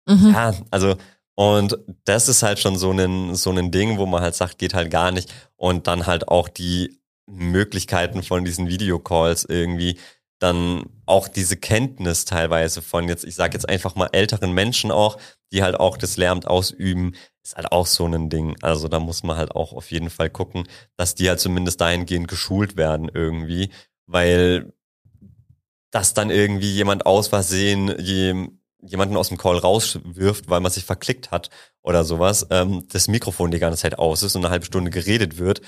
Mhm. 0.07 0.33
ja, 0.35 0.53
also 0.71 0.97
und 1.37 1.79
das 2.05 2.29
ist 2.29 2.43
halt 2.43 2.59
schon 2.61 2.77
so 2.77 2.93
ein, 2.93 3.35
so 3.35 3.51
ein 3.51 3.71
Ding, 3.73 3.99
wo 3.99 4.07
man 4.07 4.23
halt 4.23 4.35
sagt, 4.35 4.59
geht 4.59 4.75
halt 4.75 4.91
gar 4.91 5.11
nicht. 5.11 5.33
Und 5.57 5.87
dann 5.87 6.07
halt 6.07 6.29
auch 6.29 6.49
die 6.49 7.01
Möglichkeiten 7.27 8.23
von 8.23 8.45
diesen 8.45 8.69
Videocalls 8.69 9.45
irgendwie, 9.45 9.99
dann 10.39 10.85
auch 11.07 11.27
diese 11.27 11.57
Kenntnis 11.57 12.25
teilweise 12.25 12.83
von 12.83 13.09
jetzt, 13.09 13.25
ich 13.25 13.35
sage 13.35 13.55
jetzt 13.55 13.69
einfach 13.69 13.95
mal 13.97 14.11
älteren 14.13 14.53
Menschen 14.53 14.91
auch, 14.91 15.19
die 15.53 15.63
halt 15.63 15.81
auch 15.81 15.97
das 15.97 16.17
Lehramt 16.17 16.47
ausüben, 16.47 17.15
ist 17.45 17.57
halt 17.57 17.71
auch 17.73 17.87
so 17.87 18.07
ein 18.07 18.31
Ding. 18.31 18.57
Also 18.63 18.89
da 18.89 18.99
muss 18.99 19.23
man 19.23 19.37
halt 19.37 19.53
auch 19.53 19.73
auf 19.73 19.91
jeden 19.91 20.11
Fall 20.11 20.31
gucken, 20.31 20.67
dass 20.97 21.15
die 21.15 21.29
halt 21.29 21.41
zumindest 21.41 21.81
dahingehend 21.81 22.27
geschult 22.27 22.77
werden 22.77 23.11
irgendwie, 23.13 23.71
weil 24.07 24.73
dass 25.91 26.15
dann 26.15 26.31
irgendwie 26.31 26.73
jemand 26.73 27.07
aus 27.07 27.29
Versehen 27.29 27.89
jem- 28.01 28.59
jemanden 28.83 29.17
aus 29.17 29.29
dem 29.29 29.39
Call 29.39 29.59
rauswirft, 29.59 30.51
weil 30.51 30.61
man 30.61 30.73
sich 30.73 30.85
verklickt 30.85 31.31
hat 31.31 31.51
oder 31.83 32.05
sowas, 32.05 32.47
ähm, 32.51 32.85
das 32.91 33.09
Mikrofon 33.09 33.51
die 33.51 33.59
ganze 33.59 33.81
Zeit 33.81 33.99
aus 33.99 34.23
ist 34.23 34.35
und 34.37 34.45
eine 34.45 34.51
halbe 34.51 34.67
Stunde 34.67 34.91
geredet 34.91 35.39
wird, 35.39 35.61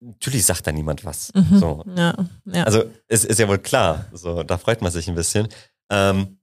natürlich 0.00 0.44
sagt 0.44 0.66
da 0.66 0.72
niemand 0.72 1.04
was. 1.04 1.32
Mhm. 1.34 1.58
So. 1.58 1.84
Ja, 1.96 2.14
ja. 2.46 2.64
Also 2.64 2.84
es 3.06 3.24
ist 3.24 3.38
ja 3.38 3.48
wohl 3.48 3.58
klar, 3.58 4.06
so 4.12 4.42
da 4.42 4.58
freut 4.58 4.82
man 4.82 4.90
sich 4.92 5.08
ein 5.08 5.14
bisschen. 5.14 5.48
Ähm, 5.90 6.37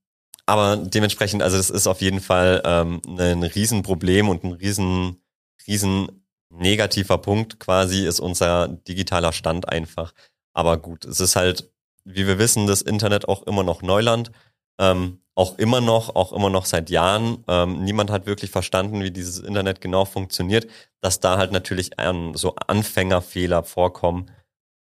aber 0.46 0.78
dementsprechend, 0.78 1.42
also 1.42 1.58
das 1.58 1.70
ist 1.70 1.88
auf 1.88 2.02
jeden 2.02 2.22
Fall 2.22 2.62
ähm, 2.66 3.02
ein 3.06 3.44
Riesenproblem 3.44 4.30
und 4.30 4.44
ein 4.44 4.54
riesen, 4.54 5.22
riesen 5.68 6.26
negativer 6.50 7.18
Punkt 7.18 7.60
quasi 7.60 8.06
ist 8.06 8.20
unser 8.20 8.68
digitaler 8.68 9.34
Stand 9.34 9.70
einfach. 9.70 10.14
Aber 10.54 10.78
gut, 10.78 11.06
es 11.06 11.20
ist 11.20 11.36
halt, 11.36 11.72
wie 12.04 12.28
wir 12.28 12.38
wissen, 12.38 12.68
das 12.68 12.82
Internet 12.82 13.28
auch 13.28 13.44
immer 13.44 13.64
noch 13.64 13.82
Neuland. 13.82 14.32
Ähm, 14.80 15.20
auch 15.38 15.58
immer 15.58 15.82
noch, 15.82 16.16
auch 16.16 16.32
immer 16.32 16.50
noch 16.50 16.66
seit 16.66 16.90
Jahren. 16.90 17.44
Ähm, 17.48 17.84
niemand 17.84 18.10
hat 18.10 18.26
wirklich 18.26 18.52
verstanden, 18.52 19.04
wie 19.04 19.12
dieses 19.12 19.40
Internet 19.40 19.82
genau 19.82 20.06
funktioniert. 20.06 20.68
Dass 21.02 21.20
da 21.20 21.38
halt 21.38 21.52
natürlich 21.52 21.92
ähm, 21.98 22.36
so 22.36 22.56
Anfängerfehler 22.56 23.64
vorkommen, 23.64 24.32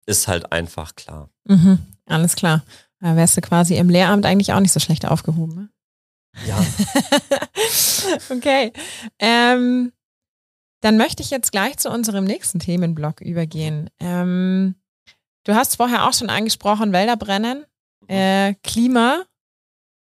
ist 0.05 0.27
halt 0.27 0.51
einfach 0.53 0.95
klar. 0.95 1.29
mhm. 1.45 1.79
Alles 2.05 2.37
klar. 2.37 2.63
Da 2.99 3.15
wärst 3.15 3.37
du 3.37 3.41
quasi 3.41 3.75
im 3.75 3.89
Lehramt 3.89 4.25
eigentlich 4.25 4.53
auch 4.53 4.59
nicht 4.59 4.73
so 4.73 4.79
schlecht 4.79 5.05
aufgehoben. 5.05 5.55
Ne? 5.55 5.69
Ja. 6.47 6.65
okay. 8.35 8.73
Ähm, 9.19 9.91
dann 10.81 10.97
möchte 10.97 11.23
ich 11.23 11.29
jetzt 11.29 11.51
gleich 11.51 11.77
zu 11.77 11.89
unserem 11.89 12.25
nächsten 12.25 12.59
Themenblock 12.59 13.21
übergehen. 13.21 13.89
Ähm, 13.99 14.75
du 15.43 15.55
hast 15.55 15.77
vorher 15.77 16.07
auch 16.07 16.13
schon 16.13 16.29
angesprochen, 16.29 16.93
Wälder 16.93 17.17
brennen, 17.17 17.65
äh, 18.07 18.53
Klima. 18.63 19.23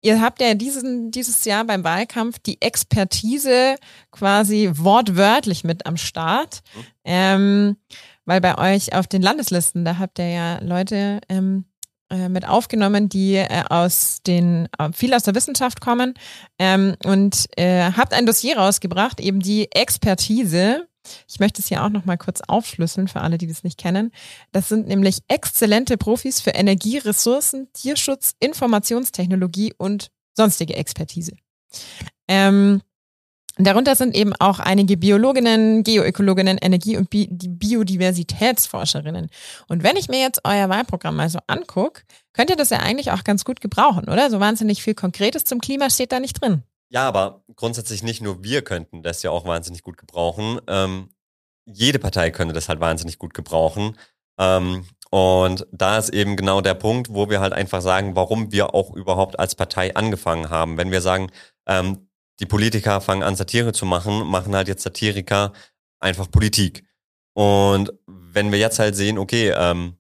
Ihr 0.03 0.21
habt 0.21 0.41
ja 0.41 0.55
diesen, 0.55 1.11
dieses 1.11 1.45
Jahr 1.45 1.65
beim 1.65 1.83
Wahlkampf 1.83 2.39
die 2.39 2.61
Expertise 2.63 3.77
quasi 4.11 4.71
wortwörtlich 4.75 5.65
mit 5.65 5.87
am 5.87 5.97
Start. 5.97 6.63
Mhm. 6.75 6.85
Ähm, 7.05 7.77
weil 8.25 8.41
bei 8.41 8.59
euch 8.59 8.93
auf 8.93 9.07
den 9.07 9.23
Landeslisten, 9.23 9.85
da 9.85 9.99
habt 9.99 10.19
ihr 10.19 10.29
ja 10.29 10.59
Leute 10.61 11.21
ähm, 11.29 11.65
äh, 11.65 11.76
mit 12.29 12.47
aufgenommen, 12.47 13.09
die 13.09 13.35
äh, 13.35 13.65
aus 13.69 14.19
den, 14.27 14.69
äh, 14.79 14.91
viel 14.93 15.13
aus 15.15 15.25
der 15.25 15.35
Wissenschaft 15.35 15.81
kommen 15.81 16.15
ähm, 16.59 16.95
und 17.05 17.47
äh, 17.57 17.91
habt 17.93 18.13
ein 18.13 18.27
Dossier 18.27 18.59
rausgebracht, 18.59 19.21
eben 19.21 19.41
die 19.41 19.71
Expertise. 19.73 20.87
Ich 21.29 21.41
möchte 21.41 21.61
es 21.61 21.69
hier 21.69 21.85
auch 21.85 21.89
noch 21.89 22.05
mal 22.05 22.17
kurz 22.17 22.41
aufschlüsseln 22.41 23.09
für 23.09 23.21
alle, 23.21 23.39
die 23.39 23.47
das 23.47 23.65
nicht 23.65 23.79
kennen. 23.79 24.13
Das 24.53 24.69
sind 24.69 24.87
nämlich 24.87 25.19
exzellente 25.29 25.97
Profis 25.97 26.41
für 26.41 26.51
Energie, 26.51 26.99
Ressourcen, 26.99 27.69
Tierschutz, 27.73 28.35
Informationstechnologie 28.41 29.75
und 29.79 30.11
sonstige 30.35 30.77
Expertise. 30.77 31.33
Ähm, 32.29 32.83
Darunter 33.59 33.97
sind 33.97 34.15
eben 34.15 34.35
auch 34.35 34.59
einige 34.59 34.99
Biologinnen, 34.99 35.83
Geoökologinnen, 35.83 36.59
Energie- 36.59 36.99
und 36.99 37.09
Bi 37.09 37.27
Biodiversitätsforscherinnen. 37.31 39.31
Und 39.69 39.83
wenn 39.83 39.97
ich 39.97 40.09
mir 40.09 40.21
jetzt 40.21 40.43
euer 40.45 40.69
Wahlprogramm 40.69 41.17
mal 41.17 41.31
so 41.31 41.39
angucke, 41.47 42.03
könnt 42.35 42.51
ihr 42.51 42.57
das 42.57 42.71
ja 42.71 42.81
eigentlich 42.81 43.13
auch 43.13 43.25
ganz 43.25 43.45
gut 43.45 43.63
gebrauchen, 43.63 44.09
oder? 44.09 44.31
So 44.31 44.41
wahnsinnig 44.41 44.83
viel 44.83 44.95
Konkretes 44.95 45.45
zum 45.45 45.61
Klima 45.61 45.89
steht 45.89 46.13
da 46.13 46.21
nicht 46.21 46.41
drin. 46.41 46.63
Ja, 46.91 47.09
aber 47.09 47.43
grundsätzlich 47.57 48.03
nicht 48.03 48.23
nur 48.23 48.45
wir 48.45 48.63
könnten 48.63 49.03
das 49.03 49.23
ja 49.23 49.31
auch 49.31 49.47
wahnsinnig 49.47 49.83
gut 49.83 49.97
gebrauchen. 49.97 50.61
Ähm, 50.69 51.09
jede 51.65 51.99
Partei 51.99 52.31
könnte 52.31 52.55
das 52.55 52.69
halt 52.69 52.81
wahnsinnig 52.81 53.19
gut 53.19 53.35
gebrauchen. 53.35 53.97
Ähm, 54.39 54.85
und 55.11 55.67
da 55.73 55.99
ist 55.99 56.11
eben 56.11 56.37
genau 56.37 56.61
der 56.61 56.75
Punkt, 56.75 57.13
wo 57.13 57.31
wir 57.31 57.41
halt 57.41 57.53
einfach 57.53 57.81
sagen, 57.81 58.17
warum 58.17 58.53
wir 58.53 58.75
auch 58.75 58.95
überhaupt 58.95 59.39
als 59.39 59.55
Partei 59.55 59.95
angefangen 59.97 60.51
haben. 60.51 60.77
Wenn 60.77 60.91
wir 60.91 61.01
sagen, 61.01 61.31
ähm, 61.67 62.09
die 62.41 62.47
Politiker 62.47 63.01
fangen 63.01 63.23
an, 63.23 63.37
Satire 63.37 63.73
zu 63.73 63.87
machen, 63.87 64.27
machen 64.27 64.55
halt 64.55 64.69
jetzt 64.69 64.83
Satiriker 64.83 65.53
einfach 66.01 66.31
Politik. 66.31 66.85
Und 67.35 67.93
wenn 68.07 68.53
wir 68.53 68.59
jetzt 68.59 68.79
halt 68.79 68.97
sehen, 68.97 69.19
okay, 69.19 69.53
ähm, 69.57 69.97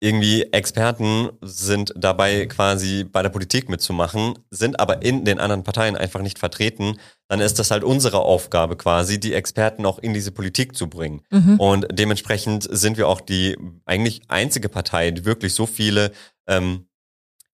irgendwie 0.00 0.42
Experten 0.52 1.30
sind 1.40 1.92
dabei 1.96 2.46
quasi 2.46 3.04
bei 3.04 3.22
der 3.22 3.30
Politik 3.30 3.68
mitzumachen, 3.68 4.38
sind 4.50 4.78
aber 4.78 5.02
in 5.02 5.24
den 5.24 5.40
anderen 5.40 5.64
Parteien 5.64 5.96
einfach 5.96 6.20
nicht 6.20 6.38
vertreten, 6.38 6.98
dann 7.28 7.40
ist 7.40 7.58
das 7.58 7.70
halt 7.70 7.82
unsere 7.82 8.20
Aufgabe 8.20 8.76
quasi, 8.76 9.18
die 9.18 9.32
Experten 9.32 9.86
auch 9.86 9.98
in 9.98 10.12
diese 10.12 10.32
Politik 10.32 10.76
zu 10.76 10.88
bringen. 10.88 11.22
Mhm. 11.30 11.58
Und 11.58 11.86
dementsprechend 11.90 12.68
sind 12.70 12.98
wir 12.98 13.08
auch 13.08 13.20
die 13.20 13.56
eigentlich 13.86 14.20
einzige 14.28 14.68
Partei, 14.68 15.10
die 15.12 15.24
wirklich 15.24 15.54
so 15.54 15.66
viele 15.66 16.12
ähm, 16.46 16.86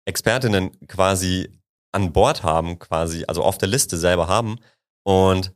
Expertinnen 0.04 0.72
quasi 0.88 1.48
an 1.92 2.12
Bord 2.12 2.42
haben, 2.42 2.78
quasi, 2.78 3.24
also 3.28 3.42
auf 3.42 3.58
der 3.58 3.68
Liste 3.68 3.96
selber 3.96 4.28
haben. 4.28 4.58
Und 5.04 5.52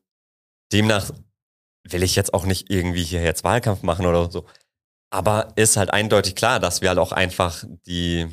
demnach 0.72 1.10
will 1.84 2.02
ich 2.02 2.16
jetzt 2.16 2.34
auch 2.34 2.44
nicht 2.44 2.70
irgendwie 2.70 3.04
hier 3.04 3.22
jetzt 3.22 3.44
Wahlkampf 3.44 3.82
machen 3.82 4.06
oder 4.06 4.30
so. 4.30 4.46
Aber 5.10 5.52
ist 5.56 5.76
halt 5.76 5.92
eindeutig 5.92 6.34
klar, 6.34 6.60
dass 6.60 6.80
wir 6.80 6.88
halt 6.90 6.98
auch 6.98 7.12
einfach 7.12 7.64
die 7.86 8.28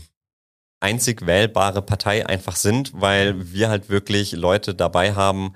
einzig 0.80 1.26
wählbare 1.26 1.82
Partei 1.82 2.26
einfach 2.26 2.56
sind, 2.56 2.92
weil 2.94 3.54
wir 3.54 3.70
halt 3.70 3.90
wirklich 3.90 4.34
Leute 4.34 4.76
dabei 4.76 5.14
haben, 5.16 5.56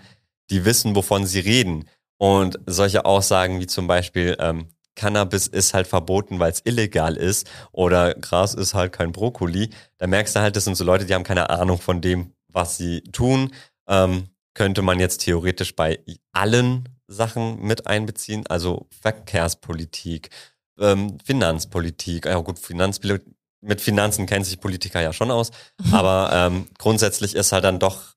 die 0.50 0.64
wissen, 0.64 0.96
wovon 0.96 1.26
sie 1.26 1.40
reden. 1.42 1.90
Und 2.18 2.60
solche 2.66 3.06
Aussagen 3.06 3.60
wie 3.60 3.68
zum 3.68 3.88
Beispiel, 3.88 4.38
ähm, 4.40 4.70
Cannabis 4.96 5.48
ist 5.48 5.74
halt 5.74 5.88
verboten, 5.88 6.40
weil 6.40 6.52
es 6.52 6.62
illegal 6.66 7.16
ist 7.16 7.48
oder 7.72 8.16
Gras 8.16 8.54
ist 8.54 8.74
halt 8.74 8.92
kein 8.92 9.12
Brokkoli, 9.12 9.70
da 10.00 10.08
merkst 10.08 10.36
du 10.36 10.40
halt, 10.42 10.56
das 10.56 10.66
sind 10.66 10.76
so 10.76 10.84
Leute, 10.84 11.06
die 11.06 11.14
haben 11.14 11.24
keine 11.24 11.50
Ahnung 11.50 11.80
von 11.80 12.02
dem, 12.02 12.34
was 12.58 12.76
sie 12.76 13.02
tun. 13.14 13.54
Ähm, 13.88 14.28
könnte 14.54 14.82
man 14.82 15.00
jetzt 15.00 15.20
theoretisch 15.20 15.76
bei 15.76 16.00
allen 16.34 16.90
Sachen 17.08 17.62
mit 17.62 17.88
einbeziehen, 17.88 18.46
also 18.48 18.88
Verkehrspolitik, 18.90 20.32
ähm, 20.80 21.20
Finanzpolitik, 21.24 22.26
ja 22.26 22.40
gut, 22.40 22.60
Finanzpolitik, 22.60 23.34
mit 23.62 23.82
Finanzen 23.82 24.26
kennen 24.26 24.44
sich 24.44 24.60
Politiker 24.60 25.02
ja 25.02 25.14
schon 25.14 25.32
aus, 25.32 25.52
mhm. 25.84 25.94
aber 25.94 26.32
ähm, 26.34 26.68
grundsätzlich 26.80 27.36
ist 27.36 27.52
halt 27.52 27.64
dann 27.64 27.80
doch, 27.80 28.16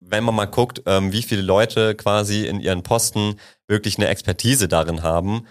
wenn 0.00 0.24
man 0.24 0.34
mal 0.34 0.46
guckt, 0.46 0.82
ähm, 0.86 1.12
wie 1.12 1.22
viele 1.22 1.42
Leute 1.42 1.94
quasi 1.94 2.46
in 2.46 2.60
ihren 2.60 2.82
Posten 2.82 3.38
wirklich 3.68 3.96
eine 3.96 4.08
Expertise 4.08 4.68
darin 4.68 5.02
haben. 5.02 5.46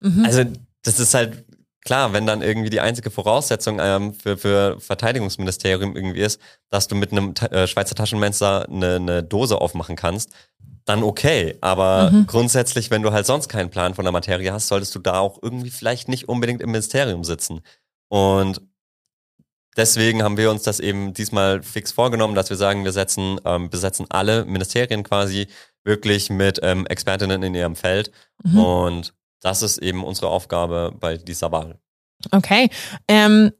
Mhm. 0.00 0.24
Also 0.24 0.44
das 0.82 0.98
ist 0.98 1.14
halt 1.14 1.44
klar, 1.84 2.12
wenn 2.12 2.26
dann 2.26 2.42
irgendwie 2.42 2.70
die 2.70 2.80
einzige 2.80 3.10
Voraussetzung 3.10 3.78
ähm, 3.80 4.14
für, 4.14 4.36
für 4.36 4.80
Verteidigungsministerium 4.80 5.96
irgendwie 5.96 6.20
ist, 6.20 6.40
dass 6.68 6.88
du 6.88 6.94
mit 6.94 7.12
einem 7.12 7.34
äh, 7.50 7.66
Schweizer 7.66 7.94
Taschenmesser 7.94 8.68
eine, 8.68 8.96
eine 8.96 9.22
Dose 9.22 9.60
aufmachen 9.60 9.96
kannst, 9.96 10.32
dann 10.84 11.02
okay. 11.02 11.56
Aber 11.60 12.10
mhm. 12.10 12.26
grundsätzlich, 12.26 12.90
wenn 12.90 13.02
du 13.02 13.12
halt 13.12 13.26
sonst 13.26 13.48
keinen 13.48 13.70
Plan 13.70 13.94
von 13.94 14.04
der 14.04 14.12
Materie 14.12 14.52
hast, 14.52 14.68
solltest 14.68 14.94
du 14.94 14.98
da 14.98 15.18
auch 15.18 15.38
irgendwie 15.42 15.70
vielleicht 15.70 16.08
nicht 16.08 16.28
unbedingt 16.28 16.60
im 16.60 16.70
Ministerium 16.70 17.24
sitzen. 17.24 17.60
Und 18.08 18.60
deswegen 19.76 20.22
haben 20.22 20.36
wir 20.36 20.50
uns 20.50 20.62
das 20.62 20.80
eben 20.80 21.14
diesmal 21.14 21.62
fix 21.62 21.92
vorgenommen, 21.92 22.34
dass 22.34 22.50
wir 22.50 22.56
sagen, 22.56 22.84
wir 22.84 22.92
setzen, 22.92 23.40
ähm, 23.44 23.70
besetzen 23.70 24.06
alle 24.08 24.44
Ministerien 24.44 25.02
quasi 25.04 25.46
wirklich 25.84 26.28
mit 26.28 26.60
ähm, 26.62 26.86
Expertinnen 26.86 27.42
in 27.42 27.54
ihrem 27.54 27.76
Feld. 27.76 28.10
Mhm. 28.42 28.58
Und 28.58 29.14
das 29.40 29.62
ist 29.62 29.78
eben 29.78 30.04
unsere 30.04 30.28
Aufgabe 30.28 30.94
bei 30.98 31.16
dieser 31.16 31.52
Wahl. 31.52 31.78
Okay. 32.32 32.70
Ähm, 33.08 33.52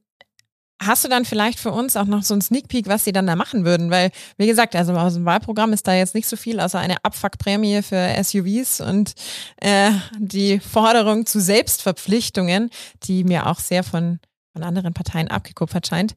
Hast 0.83 1.05
du 1.05 1.09
dann 1.09 1.27
vielleicht 1.27 1.61
für 1.61 1.73
uns 1.73 1.95
auch 1.95 2.07
noch 2.07 2.23
so 2.23 2.33
einen 2.33 2.41
Sneak 2.41 2.69
Peek, 2.69 2.87
was 2.87 3.05
sie 3.05 3.13
dann 3.13 3.27
da 3.27 3.37
machen 3.37 3.67
würden? 3.67 3.91
Weil, 3.91 4.11
wie 4.39 4.47
gesagt, 4.47 4.75
also 4.75 4.95
aus 4.95 5.13
dem 5.13 5.27
Wahlprogramm 5.27 5.75
ist 5.75 5.87
da 5.87 5.93
jetzt 5.93 6.15
nicht 6.15 6.27
so 6.27 6.37
viel, 6.37 6.59
außer 6.59 6.79
eine 6.79 7.05
Abfuckprämie 7.05 7.83
für 7.83 8.11
SUVs 8.23 8.81
und 8.81 9.13
äh, 9.59 9.91
die 10.19 10.59
Forderung 10.59 11.27
zu 11.27 11.39
Selbstverpflichtungen, 11.39 12.71
die 13.03 13.25
mir 13.25 13.47
auch 13.47 13.61
sehr 13.61 13.85
von, 13.85 14.21
von 14.55 14.63
anderen 14.63 14.95
Parteien 14.95 15.29
abgekupfert 15.29 15.87
scheint. 15.87 16.15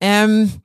Ähm, 0.00 0.62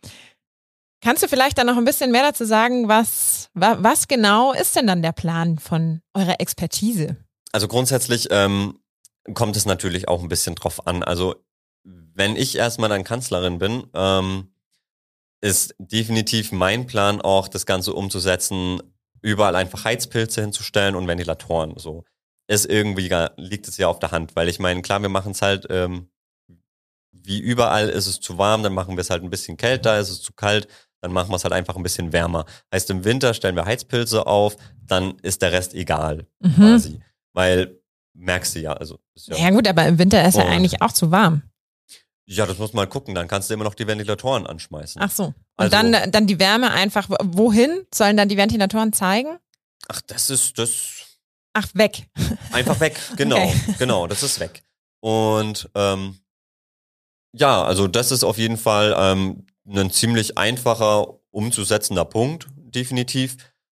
kannst 1.02 1.24
du 1.24 1.28
vielleicht 1.28 1.58
dann 1.58 1.66
noch 1.66 1.78
ein 1.78 1.86
bisschen 1.86 2.12
mehr 2.12 2.24
dazu 2.24 2.46
sagen, 2.46 2.88
was, 2.88 3.50
was 3.56 4.08
genau 4.08 4.54
ist 4.54 4.76
denn 4.76 4.86
dann 4.86 5.02
der 5.02 5.12
Plan 5.12 5.58
von 5.58 6.02
eurer 6.14 6.40
Expertise? 6.40 7.18
Also 7.52 7.68
grundsätzlich 7.68 8.28
ähm, 8.32 8.80
kommt 9.34 9.56
es 9.56 9.66
natürlich 9.66 10.08
auch 10.08 10.22
ein 10.22 10.30
bisschen 10.30 10.56
drauf 10.56 10.88
an. 10.88 11.04
Also 11.04 11.36
wenn 11.84 12.36
ich 12.36 12.58
erstmal 12.58 12.90
dann 12.90 13.04
Kanzlerin 13.04 13.60
bin, 13.60 13.88
ähm, 13.94 14.52
ist 15.42 15.74
definitiv 15.80 16.52
mein 16.52 16.86
Plan 16.86 17.22
auch, 17.22 17.48
das 17.48 17.66
Ganze 17.66 17.94
umzusetzen, 17.94 18.82
überall 19.22 19.56
einfach 19.56 19.86
Heizpilze 19.86 20.42
hinzustellen 20.42 20.96
und 20.96 21.08
Ventilatoren. 21.08 21.78
So 21.78 22.04
ist 22.48 22.66
irgendwie 22.66 23.14
liegt 23.38 23.68
es 23.68 23.78
ja 23.78 23.88
auf 23.88 24.00
der 24.00 24.12
Hand, 24.12 24.36
weil 24.36 24.50
ich 24.50 24.60
meine, 24.60 24.82
klar, 24.82 25.02
wir 25.02 25.10
machen 25.10 25.32
es 25.34 25.42
halt 25.42 25.68
ähm, 25.70 26.10
wie 27.12 27.40
überall 27.40 27.90
ist 27.90 28.08
es 28.08 28.20
zu 28.20 28.38
warm, 28.38 28.64
dann 28.64 28.74
machen 28.74 28.96
wir 28.96 29.02
es 29.02 29.10
halt 29.10 29.24
ein 29.24 29.30
bisschen 29.30 29.58
kälter, 29.58 30.00
ist 30.00 30.10
es 30.10 30.22
zu 30.22 30.34
kalt, 30.34 30.68
dann 31.02 31.12
machen 31.12 31.30
wir 31.30 31.36
es 31.36 31.44
halt 31.44 31.54
einfach 31.54 31.76
ein 31.76 31.84
bisschen 31.84 32.12
wärmer. 32.12 32.46
Heißt, 32.74 32.90
im 32.90 33.06
Winter 33.06 33.34
stellen 33.34 33.56
wir 33.56 33.66
Heizpilze 33.66 34.26
auf, 34.26 34.58
dann 34.82 35.18
ist 35.20 35.42
der 35.42 35.52
Rest 35.52 35.74
egal, 35.74 36.26
mhm. 36.40 36.56
quasi. 36.56 37.00
Weil 37.34 37.80
merkst 38.14 38.56
du 38.56 38.60
ja, 38.60 38.74
also. 38.74 39.00
Ja, 39.16 39.38
ja, 39.38 39.50
gut, 39.52 39.68
aber 39.68 39.86
im 39.86 39.98
Winter 39.98 40.26
ist 40.28 40.36
ja 40.36 40.46
eigentlich 40.46 40.82
auch 40.82 40.92
zu 40.92 41.12
warm. 41.12 41.44
Ja, 42.26 42.46
das 42.46 42.60
muss 42.60 42.74
man 42.74 42.88
gucken. 42.88 43.16
Dann 43.16 43.28
kannst 43.28 43.50
du 43.50 43.56
immer 43.56 43.64
noch 43.64 43.74
die 43.74 43.88
Ventilatoren 43.88 44.46
anschmeißen. 44.46 45.02
Ach 45.02 45.10
so. 45.10 45.26
Und 45.26 45.36
also, 45.58 45.72
dann, 45.72 46.12
dann 46.12 46.28
die 46.28 46.40
Wärme 46.40 46.72
einfach, 46.72 47.10
wohin 47.24 47.86
sollen 47.94 48.18
dann 48.18 48.30
die 48.30 48.38
Ventilatoren 48.38 48.94
zeigen? 48.94 49.40
Ach, 49.88 50.02
das 50.02 50.30
ist, 50.30 50.60
das. 50.60 51.18
Ach, 51.54 51.68
weg. 51.74 52.08
Einfach 52.52 52.80
weg, 52.80 53.00
genau, 53.18 53.38
okay. 53.38 53.76
genau, 53.80 54.06
das 54.06 54.22
ist 54.22 54.40
weg. 54.40 54.64
Und 55.00 55.70
ähm, 55.74 56.20
ja, 57.34 57.64
also 57.64 57.88
das 57.88 58.12
ist 58.12 58.24
auf 58.24 58.38
jeden 58.38 58.58
Fall 58.58 58.96
ähm, 58.98 59.48
ein 59.68 59.92
ziemlich 59.92 60.38
einfacher 60.38 61.08
umzusetzender 61.32 62.06
Punkt, 62.06 62.48
definitiv. 62.56 63.38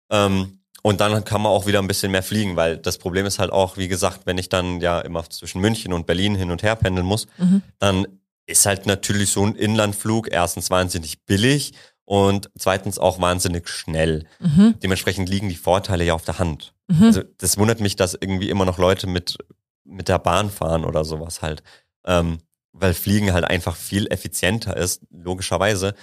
Ähm, 0.10 0.61
und 0.82 1.02
dann 1.02 1.24
kann 1.24 1.42
man 1.42 1.52
auch 1.52 1.68
wieder 1.68 1.80
ein 1.80 1.88
bisschen 1.88 2.12
mehr 2.12 2.24
fliegen, 2.24 2.56
weil 2.56 2.78
das 2.78 2.98
Problem 2.98 3.26
ist 3.26 3.40
halt 3.40 3.52
auch, 3.52 3.78
wie 3.78 3.88
gesagt, 3.88 4.22
wenn 4.26 4.38
ich 4.38 4.50
dann 4.50 4.82
ja 4.82 5.00
immer 5.02 5.30
zwischen 5.30 5.62
München 5.62 5.94
und 5.94 6.08
Berlin 6.08 6.36
hin 6.36 6.52
und 6.52 6.64
her 6.64 6.76
pendeln 6.76 7.06
muss, 7.06 7.28
mhm. 7.38 7.62
dann 7.80 8.08
ist 8.48 8.66
halt 8.66 8.86
natürlich 8.86 9.32
so 9.32 9.46
ein 9.46 9.56
Inlandflug 9.56 10.32
erstens 10.32 10.70
wahnsinnig 10.70 11.24
billig 11.26 11.74
und 12.06 12.50
zweitens 12.58 13.00
auch 13.00 13.22
wahnsinnig 13.22 13.70
schnell. 13.70 14.26
Mhm. 14.40 14.76
Dementsprechend 14.82 15.30
liegen 15.30 15.50
die 15.50 15.56
Vorteile 15.56 16.04
ja 16.04 16.14
auf 16.14 16.26
der 16.26 16.40
Hand. 16.40 16.74
Mhm. 16.88 17.04
Also 17.04 17.22
das 17.38 17.58
wundert 17.58 17.80
mich, 17.80 17.96
dass 17.96 18.18
irgendwie 18.20 18.50
immer 18.50 18.66
noch 18.66 18.78
Leute 18.78 19.08
mit, 19.08 19.38
mit 19.84 20.08
der 20.08 20.20
Bahn 20.20 20.50
fahren 20.50 20.84
oder 20.84 21.06
sowas 21.06 21.42
halt. 21.42 21.64
Ähm, 22.06 22.40
weil 22.74 22.94
Fliegen 22.94 23.34
halt 23.34 23.46
einfach 23.46 23.76
viel 23.76 24.08
effizienter 24.08 24.76
ist, 24.76 25.02
logischerweise. 25.12 25.94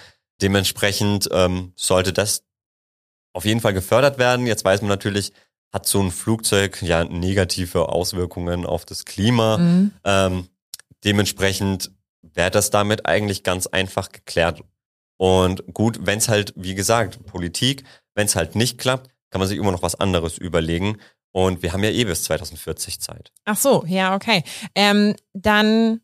Dementsprechend 0.41 1.27
ähm, 1.31 1.73
sollte 1.75 2.13
das 2.13 2.43
auf 3.33 3.45
jeden 3.45 3.59
Fall 3.59 3.73
gefördert 3.73 4.17
werden. 4.17 4.47
Jetzt 4.47 4.65
weiß 4.65 4.81
man 4.81 4.89
natürlich, 4.89 5.33
hat 5.71 5.85
so 5.85 6.01
ein 6.01 6.11
Flugzeug 6.11 6.81
ja 6.81 7.03
negative 7.03 7.89
Auswirkungen 7.89 8.65
auf 8.65 8.85
das 8.85 9.05
Klima. 9.05 9.57
Mhm. 9.57 9.91
Ähm, 10.03 10.47
dementsprechend 11.03 11.91
wäre 12.21 12.51
das 12.51 12.69
damit 12.69 13.05
eigentlich 13.05 13.43
ganz 13.43 13.67
einfach 13.67 14.09
geklärt. 14.11 14.63
Und 15.17 15.63
gut, 15.73 15.99
wenn 16.01 16.17
es 16.17 16.29
halt, 16.29 16.53
wie 16.55 16.75
gesagt, 16.75 17.25
Politik, 17.25 17.83
wenn 18.15 18.25
es 18.25 18.35
halt 18.35 18.55
nicht 18.55 18.77
klappt, 18.77 19.09
kann 19.29 19.39
man 19.39 19.47
sich 19.47 19.57
immer 19.57 19.71
noch 19.71 19.83
was 19.83 19.95
anderes 19.95 20.37
überlegen. 20.37 20.97
Und 21.31 21.61
wir 21.61 21.73
haben 21.73 21.83
ja 21.83 21.91
eh 21.91 22.05
bis 22.05 22.23
2040 22.23 22.99
Zeit. 22.99 23.31
Ach 23.45 23.57
so, 23.57 23.83
ja, 23.87 24.15
okay. 24.15 24.43
Ähm, 24.73 25.15
dann 25.33 26.01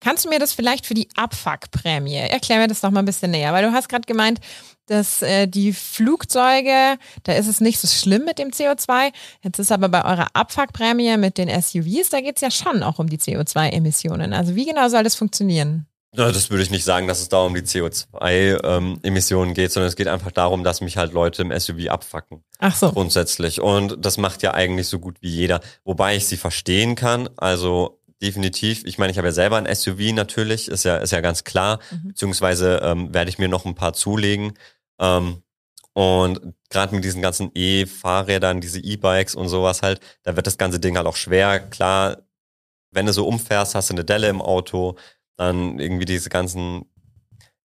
kannst 0.00 0.24
du 0.24 0.28
mir 0.28 0.38
das 0.38 0.52
vielleicht 0.52 0.86
für 0.86 0.94
die 0.94 1.08
Abfuckprämie, 1.16 2.16
erklär 2.16 2.58
mir 2.58 2.68
das 2.68 2.82
noch 2.82 2.90
mal 2.90 3.00
ein 3.00 3.06
bisschen 3.06 3.30
näher, 3.30 3.52
weil 3.52 3.64
du 3.64 3.72
hast 3.72 3.88
gerade 3.88 4.06
gemeint, 4.06 4.40
dass 4.86 5.22
äh, 5.22 5.46
die 5.46 5.72
Flugzeuge, 5.72 6.98
da 7.24 7.32
ist 7.32 7.48
es 7.48 7.60
nicht 7.60 7.80
so 7.80 7.88
schlimm 7.88 8.24
mit 8.24 8.38
dem 8.38 8.50
CO2. 8.50 9.12
Jetzt 9.42 9.58
ist 9.58 9.72
aber 9.72 9.88
bei 9.88 10.04
eurer 10.04 10.28
Abfuckprämie 10.32 11.16
mit 11.16 11.38
den 11.38 11.48
SUVs, 11.48 12.10
da 12.10 12.20
geht 12.20 12.36
es 12.36 12.42
ja 12.42 12.50
schon 12.50 12.82
auch 12.82 12.98
um 12.98 13.08
die 13.08 13.18
CO2-Emissionen. 13.18 14.32
Also 14.32 14.54
wie 14.54 14.64
genau 14.64 14.88
soll 14.88 15.02
das 15.02 15.16
funktionieren? 15.16 15.86
Ja, 16.14 16.32
das 16.32 16.48
würde 16.48 16.62
ich 16.62 16.70
nicht 16.70 16.84
sagen, 16.84 17.08
dass 17.08 17.20
es 17.20 17.28
da 17.28 17.40
um 17.42 17.54
die 17.54 17.60
CO2-Emissionen 17.60 19.50
ähm, 19.50 19.54
geht, 19.54 19.70
sondern 19.70 19.88
es 19.88 19.96
geht 19.96 20.08
einfach 20.08 20.32
darum, 20.32 20.64
dass 20.64 20.80
mich 20.80 20.96
halt 20.96 21.12
Leute 21.12 21.42
im 21.42 21.58
SUV 21.58 21.88
abfacken. 21.88 22.42
Ach 22.58 22.74
so. 22.74 22.90
Grundsätzlich. 22.90 23.60
Und 23.60 23.96
das 24.02 24.16
macht 24.16 24.42
ja 24.42 24.54
eigentlich 24.54 24.88
so 24.88 24.98
gut 24.98 25.18
wie 25.20 25.28
jeder. 25.28 25.60
Wobei 25.84 26.16
ich 26.16 26.26
sie 26.26 26.38
verstehen 26.38 26.94
kann. 26.94 27.28
Also 27.36 27.98
definitiv. 28.22 28.84
Ich 28.84 28.98
meine, 28.98 29.12
ich 29.12 29.18
habe 29.18 29.28
ja 29.28 29.32
selber 29.32 29.56
ein 29.56 29.72
SUV 29.74 30.12
natürlich, 30.12 30.68
ist 30.68 30.84
ja, 30.84 30.96
ist 30.98 31.12
ja 31.12 31.20
ganz 31.20 31.44
klar. 31.44 31.80
Mhm. 31.90 32.08
Beziehungsweise 32.08 32.80
ähm, 32.82 33.12
werde 33.14 33.30
ich 33.30 33.38
mir 33.38 33.48
noch 33.48 33.64
ein 33.64 33.74
paar 33.74 33.92
zulegen. 33.92 34.54
Ähm, 34.98 35.42
und 35.92 36.54
gerade 36.68 36.94
mit 36.94 37.04
diesen 37.04 37.22
ganzen 37.22 37.50
E-Fahrrädern, 37.54 38.60
diese 38.60 38.80
E-Bikes 38.80 39.34
und 39.34 39.48
sowas 39.48 39.82
halt, 39.82 40.00
da 40.24 40.36
wird 40.36 40.46
das 40.46 40.58
ganze 40.58 40.78
Ding 40.78 40.96
halt 40.96 41.06
auch 41.06 41.16
schwer. 41.16 41.58
Klar, 41.60 42.18
wenn 42.90 43.06
du 43.06 43.12
so 43.12 43.26
umfährst, 43.26 43.74
hast 43.74 43.90
du 43.90 43.94
eine 43.94 44.04
Delle 44.04 44.28
im 44.28 44.42
Auto, 44.42 44.96
dann 45.36 45.78
irgendwie 45.78 46.04
diese 46.04 46.28
ganzen 46.28 46.84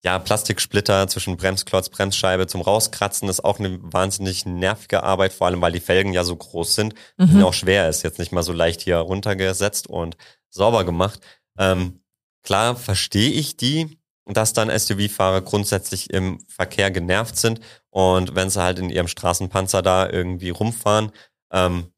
ja, 0.04 0.18
Plastiksplitter 0.18 1.08
zwischen 1.10 1.36
Bremsklotz, 1.36 1.90
Bremsscheibe 1.90 2.48
zum 2.48 2.62
Rauskratzen 2.62 3.28
ist 3.28 3.44
auch 3.44 3.60
eine 3.60 3.80
wahnsinnig 3.82 4.46
nervige 4.46 5.04
Arbeit, 5.04 5.34
vor 5.34 5.48
allem 5.48 5.62
weil 5.62 5.74
die 5.74 5.82
Felgen 5.82 6.14
ja 6.14 6.24
so 6.24 6.36
groß 6.36 6.76
sind 6.76 6.94
mhm. 7.18 7.36
und 7.36 7.44
auch 7.44 7.54
schwer 7.54 7.90
ist. 7.90 8.04
Jetzt 8.04 8.20
nicht 8.20 8.32
mal 8.32 8.44
so 8.44 8.54
leicht 8.54 8.82
hier 8.82 8.98
runtergesetzt 8.98 9.88
und 9.88 10.16
sauber 10.50 10.86
gemacht. 10.86 11.20
Ähm, 11.58 12.02
klar 12.44 12.78
verstehe 12.78 13.32
ich 13.32 13.58
die, 13.58 14.00
dass 14.26 14.54
dann 14.54 14.70
SUV-Fahrer 14.70 15.42
grundsätzlich 15.42 16.12
im 16.12 16.40
Verkehr 16.48 16.92
genervt 16.92 17.36
sind 17.36 17.60
und 17.90 18.36
wenn 18.36 18.50
sie 18.50 18.62
halt 18.62 18.80
in 18.80 18.90
ihrem 18.90 19.08
Straßenpanzer 19.08 19.82
da 19.82 20.10
irgendwie 20.10 20.52
rumfahren, 20.52 21.12
ähm, 21.52 21.92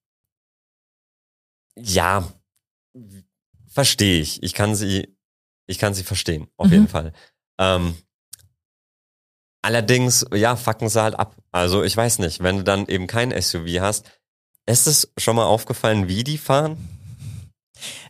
ja, 1.78 2.28
verstehe 3.68 4.22
ich. 4.22 4.42
Ich 4.44 4.54
kann 4.54 4.76
sie, 4.76 5.16
ich 5.68 5.78
kann 5.78 5.94
sie 5.94 6.04
verstehen, 6.04 6.48
auf 6.58 6.68
mhm. 6.68 6.74
jeden 6.74 6.88
Fall. 6.88 7.14
Ähm, 7.60 7.96
allerdings, 9.62 10.26
ja, 10.34 10.56
fucken 10.56 10.90
sie 10.90 11.02
halt 11.02 11.18
ab. 11.20 11.36
Also 11.52 11.84
ich 11.84 11.96
weiß 11.96 12.20
nicht, 12.20 12.42
wenn 12.44 12.58
du 12.58 12.64
dann 12.64 12.88
eben 12.88 13.08
kein 13.08 13.32
SUV 13.40 13.80
hast, 13.80 14.10
ist 14.66 14.88
es 14.88 15.12
schon 15.18 15.36
mal 15.36 15.46
aufgefallen, 15.46 16.08
wie 16.08 16.24
die 16.24 16.38
fahren? 16.38 16.78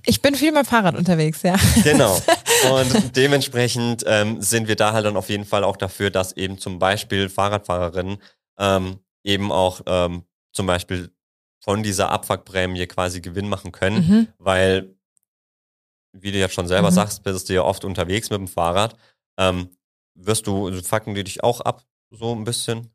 Ich 0.06 0.22
bin 0.22 0.36
viel 0.36 0.52
mit 0.52 0.68
Fahrrad 0.68 0.96
unterwegs, 0.96 1.44
ja. 1.44 1.56
Genau. 1.84 2.22
Und 2.72 3.16
dementsprechend 3.16 4.04
ähm, 4.06 4.42
sind 4.42 4.68
wir 4.68 4.76
da 4.76 4.92
halt 4.94 5.06
dann 5.06 5.16
auf 5.16 5.30
jeden 5.30 5.46
Fall 5.46 5.64
auch 5.64 5.78
dafür, 5.78 6.10
dass 6.10 6.34
eben 6.34 6.58
zum 6.58 6.78
Beispiel 6.80 7.30
Fahrradfahrerinnen 7.30 8.18
ähm, 8.60 9.00
eben 9.24 9.52
auch 9.52 9.82
ähm, 9.86 10.24
zum 10.54 10.68
Beispiel 10.68 11.12
von 11.64 11.84
dieser 11.84 12.10
Abfuckprämie 12.12 12.86
quasi 12.88 13.22
Gewinn 13.22 13.48
machen 13.48 13.72
können, 13.72 14.08
Mhm. 14.08 14.28
weil, 14.40 14.96
wie 16.12 16.32
du 16.32 16.38
ja 16.40 16.50
schon 16.50 16.68
selber 16.68 16.90
Mhm. 16.92 16.96
sagst, 16.96 17.24
bist 17.24 17.48
du 17.48 17.54
ja 17.54 17.62
oft 17.62 17.86
unterwegs 17.86 18.30
mit 18.30 18.40
dem 18.40 18.48
Fahrrad. 18.48 18.96
Ähm, 19.38 19.70
wirst 20.16 20.48
du, 20.48 20.82
fucken 20.82 21.16
die 21.16 21.24
dich 21.24 21.44
auch 21.44 21.62
ab, 21.62 21.84
so 22.12 22.34
ein 22.36 22.44
bisschen? 22.44 22.90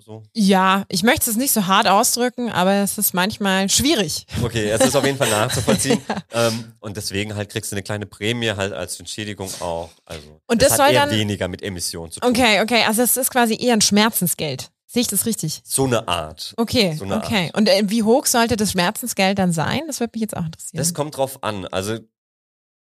So. 0.00 0.22
Ja, 0.32 0.84
ich 0.88 1.02
möchte 1.02 1.28
es 1.28 1.36
nicht 1.36 1.50
so 1.50 1.66
hart 1.66 1.88
ausdrücken, 1.88 2.52
aber 2.52 2.74
es 2.74 2.98
ist 2.98 3.14
manchmal 3.14 3.68
schwierig. 3.68 4.26
Okay, 4.44 4.70
es 4.70 4.80
ist 4.80 4.94
auf 4.94 5.04
jeden 5.04 5.18
Fall 5.18 5.28
nachzuvollziehen. 5.28 6.00
ähm, 6.32 6.72
und 6.78 6.96
deswegen 6.96 7.34
halt 7.34 7.50
kriegst 7.50 7.72
du 7.72 7.74
eine 7.74 7.82
kleine 7.82 8.06
Prämie 8.06 8.50
halt 8.50 8.72
als 8.72 9.00
Entschädigung 9.00 9.50
auch. 9.60 9.90
Also 10.04 10.40
Und 10.46 10.62
es 10.62 10.68
das 10.68 10.78
hat 10.78 10.86
soll 10.86 10.94
eher 10.94 11.06
dann- 11.06 11.16
weniger 11.16 11.48
mit 11.48 11.62
Emissionen 11.62 12.12
zu 12.12 12.20
tun. 12.20 12.30
Okay, 12.30 12.60
okay, 12.62 12.84
also 12.86 13.02
es 13.02 13.16
ist 13.16 13.30
quasi 13.30 13.56
eher 13.60 13.72
ein 13.72 13.80
Schmerzensgeld. 13.80 14.70
Sehe 14.86 15.02
ich 15.02 15.08
das 15.08 15.26
richtig? 15.26 15.60
So 15.64 15.84
eine 15.86 16.06
Art. 16.06 16.54
Okay, 16.56 16.94
So 16.96 17.04
eine 17.04 17.16
okay. 17.16 17.50
Und 17.54 17.68
äh, 17.68 17.82
wie 17.86 18.04
hoch 18.04 18.24
sollte 18.26 18.56
das 18.56 18.70
Schmerzensgeld 18.72 19.38
dann 19.40 19.50
sein? 19.52 19.80
Das 19.88 19.98
würde 19.98 20.12
mich 20.14 20.22
jetzt 20.22 20.36
auch 20.36 20.44
interessieren. 20.46 20.78
Das 20.78 20.94
kommt 20.94 21.16
drauf 21.16 21.42
an. 21.42 21.66
Also 21.66 21.98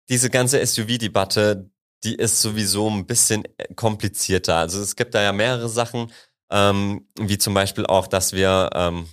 diese 0.07 0.29
ganze 0.29 0.65
SUV-Debatte, 0.65 1.69
die 2.03 2.15
ist 2.15 2.41
sowieso 2.41 2.89
ein 2.89 3.05
bisschen 3.05 3.45
äh, 3.57 3.73
komplizierter. 3.75 4.57
Also 4.57 4.81
es 4.81 4.95
gibt 4.95 5.13
da 5.13 5.21
ja 5.21 5.33
mehrere 5.33 5.69
Sachen, 5.69 6.11
ähm, 6.49 7.07
wie 7.19 7.37
zum 7.37 7.53
Beispiel 7.53 7.85
auch, 7.85 8.07
dass 8.07 8.33
wir 8.33 8.69
ähm, 8.73 9.07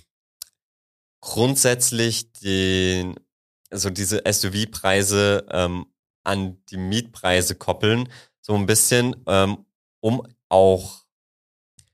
grundsätzlich 1.21 2.31
den, 2.33 3.15
also 3.69 3.89
diese 3.89 4.23
SUV-Preise 4.25 5.45
ähm, 5.51 5.85
an 6.23 6.63
die 6.69 6.77
Mietpreise 6.77 7.55
koppeln, 7.55 8.09
so 8.41 8.55
ein 8.55 8.65
bisschen, 8.65 9.15
ähm, 9.27 9.65
um 10.01 10.25
auch, 10.49 11.05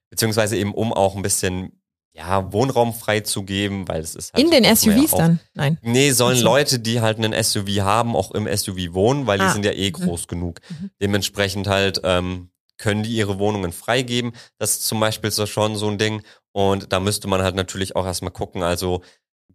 beziehungsweise 0.10 0.58
eben 0.58 0.74
um 0.74 0.94
auch 0.94 1.16
ein 1.16 1.22
bisschen 1.22 1.82
ja, 2.16 2.52
Wohnraum 2.54 2.94
freizugeben, 2.94 3.88
weil 3.90 4.02
es 4.02 4.16
ist 4.16 4.34
halt 4.34 4.44
In 4.44 4.50
den 4.50 4.64
SUVs 4.64 5.12
dann? 5.12 5.40
Nein. 5.54 5.78
Nee, 5.82 6.12
sollen 6.12 6.36
Ach 6.38 6.40
so. 6.40 6.46
Leute, 6.46 6.80
die 6.80 7.02
halt 7.02 7.18
einen 7.18 7.34
SUV 7.44 7.82
haben, 7.82 8.16
auch 8.16 8.32
im 8.32 8.48
SUV 8.48 8.94
wohnen, 8.94 9.28
weil 9.28 9.38
die 9.38 9.44
Ah, 9.46 9.52
sind 9.52 9.66
ja 9.66 9.74
eh 9.74 9.90
mhm. 9.90 9.94
groß 9.94 10.28
genug. 10.28 10.62
Mhm. 10.70 10.92
Dementsprechend 11.02 11.68
halt 11.68 12.00
ähm, 12.06 12.50
können 12.78 13.04
die 13.04 13.12
ihre 13.16 13.38
Wohnungen 13.38 13.74
freigeben. 13.74 14.32
Das 14.58 14.72
ist 14.72 14.86
zum 14.86 15.00
Beispiel 15.00 15.30
so 15.32 15.46
schon 15.46 15.76
so 15.76 15.90
ein 15.90 15.98
Ding. 15.98 16.22
Und 16.54 16.94
da 16.94 17.02
müsste 17.02 17.28
man 17.28 17.42
halt 17.42 17.56
natürlich 17.56 17.98
auch 17.98 18.06
erstmal 18.06 18.32
gucken. 18.32 18.64
Also 18.64 19.02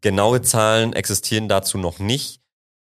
genaue 0.02 0.42
Zahlen 0.42 0.92
existieren 0.92 1.48
dazu 1.48 1.78
noch 1.78 1.98
nicht. 1.98 2.40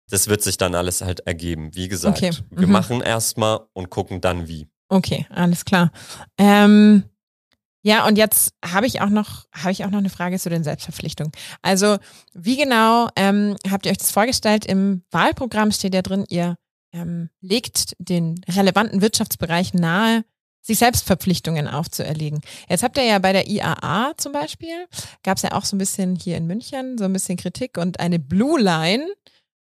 Das 0.10 0.28
wird 0.28 0.42
sich 0.42 0.58
dann 0.58 0.76
alles 0.76 1.02
halt 1.02 1.22
ergeben. 1.22 1.74
Wie 1.74 1.88
gesagt, 1.88 2.18
Okay, 2.18 2.32
wir 2.50 2.68
mhm. 2.68 2.74
machen 2.74 3.02
erstmal 3.02 3.62
und 3.74 3.90
gucken 3.90 4.20
dann 4.20 4.48
wie. 4.50 4.68
Okay, 4.90 5.26
alles 5.30 5.64
klar. 5.64 5.92
Ähm, 6.38 7.04
ja, 7.82 8.06
und 8.06 8.18
jetzt 8.18 8.54
habe 8.66 8.86
ich 8.88 9.02
auch 9.02 9.10
noch 9.10 9.46
habe 9.54 9.72
ich 9.72 9.86
auch 9.86 9.90
noch 9.90 10.00
eine 10.00 10.10
Frage 10.10 10.38
zu 10.40 10.50
den 10.50 10.64
Selbstverpflichtungen. 10.64 11.32
Also 11.62 11.98
wie 12.34 12.58
genau 12.58 13.10
ähm, 13.16 13.56
habt 13.70 13.86
ihr 13.86 13.92
euch 13.92 13.98
das 13.98 14.12
vorgestellt? 14.12 14.66
Im 14.66 15.04
Wahlprogramm 15.12 15.72
steht 15.72 15.94
ja 15.94 16.02
drin, 16.02 16.26
ihr 16.30 16.58
ähm, 16.94 17.30
legt 17.42 17.96
den 18.00 18.42
relevanten 18.50 19.02
Wirtschaftsbereichen 19.02 19.80
nahe, 19.80 20.26
sich 20.62 20.80
Selbstverpflichtungen 20.80 21.68
aufzuerlegen. 21.68 22.42
Jetzt 22.68 22.84
habt 22.84 22.98
ihr 22.98 23.04
ja 23.06 23.20
bei 23.20 23.32
der 23.32 23.48
IAA 23.48 24.14
zum 24.18 24.34
Beispiel, 24.34 24.88
gab 25.24 25.38
es 25.38 25.44
ja 25.44 25.54
auch 25.54 25.64
so 25.66 25.76
ein 25.76 25.80
bisschen 25.80 26.16
hier 26.16 26.36
in 26.36 26.48
München 26.48 26.98
so 26.98 27.06
ein 27.06 27.14
bisschen 27.14 27.38
Kritik 27.38 27.78
und 27.78 28.00
eine 28.00 28.20
Blue 28.20 28.60
Line, 28.60 29.08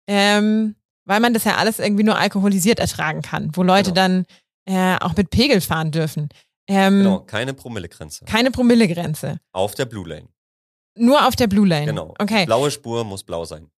ähm, 0.07 0.75
weil 1.05 1.19
man 1.19 1.33
das 1.33 1.43
ja 1.43 1.57
alles 1.57 1.79
irgendwie 1.79 2.03
nur 2.03 2.17
alkoholisiert 2.17 2.79
ertragen 2.79 3.21
kann, 3.21 3.51
wo 3.53 3.63
Leute 3.63 3.91
Genau. 3.93 3.95
dann 4.01 4.25
äh, 4.65 4.97
auch 4.99 5.15
mit 5.15 5.29
Pegel 5.29 5.61
fahren 5.61 5.91
dürfen. 5.91 6.29
Ähm, 6.67 6.99
Genau, 6.99 7.19
keine 7.21 7.53
Promillegrenze. 7.53 8.25
Keine 8.25 8.51
Promillegrenze. 8.51 9.39
Auf 9.51 9.75
der 9.75 9.85
Blue 9.85 10.07
Lane. 10.07 10.27
Nur 10.95 11.27
auf 11.27 11.35
der 11.35 11.47
Blue 11.47 11.67
Lane. 11.67 11.85
Genau. 11.85 12.13
Okay. 12.19 12.45
Blaue 12.45 12.71
Spur 12.71 13.03
muss 13.03 13.23
blau 13.23 13.45
sein. 13.45 13.69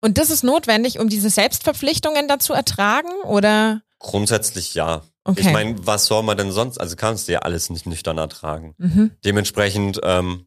Und 0.00 0.18
das 0.18 0.30
ist 0.30 0.42
notwendig, 0.42 0.98
um 0.98 1.08
diese 1.08 1.30
Selbstverpflichtungen 1.30 2.26
dazu 2.26 2.52
ertragen? 2.52 3.12
Oder? 3.24 3.82
Grundsätzlich 3.98 4.74
ja. 4.74 5.02
Okay. 5.24 5.40
Ich 5.40 5.52
meine, 5.52 5.86
was 5.86 6.06
soll 6.06 6.24
man 6.24 6.36
denn 6.36 6.50
sonst? 6.50 6.78
Also 6.78 6.96
kannst 6.96 7.28
du 7.28 7.32
ja 7.32 7.40
alles 7.40 7.70
nicht 7.70 7.86
nüchtern 7.86 8.18
ertragen. 8.18 8.74
Mhm. 8.78 9.12
Dementsprechend 9.24 10.00
ähm, 10.02 10.46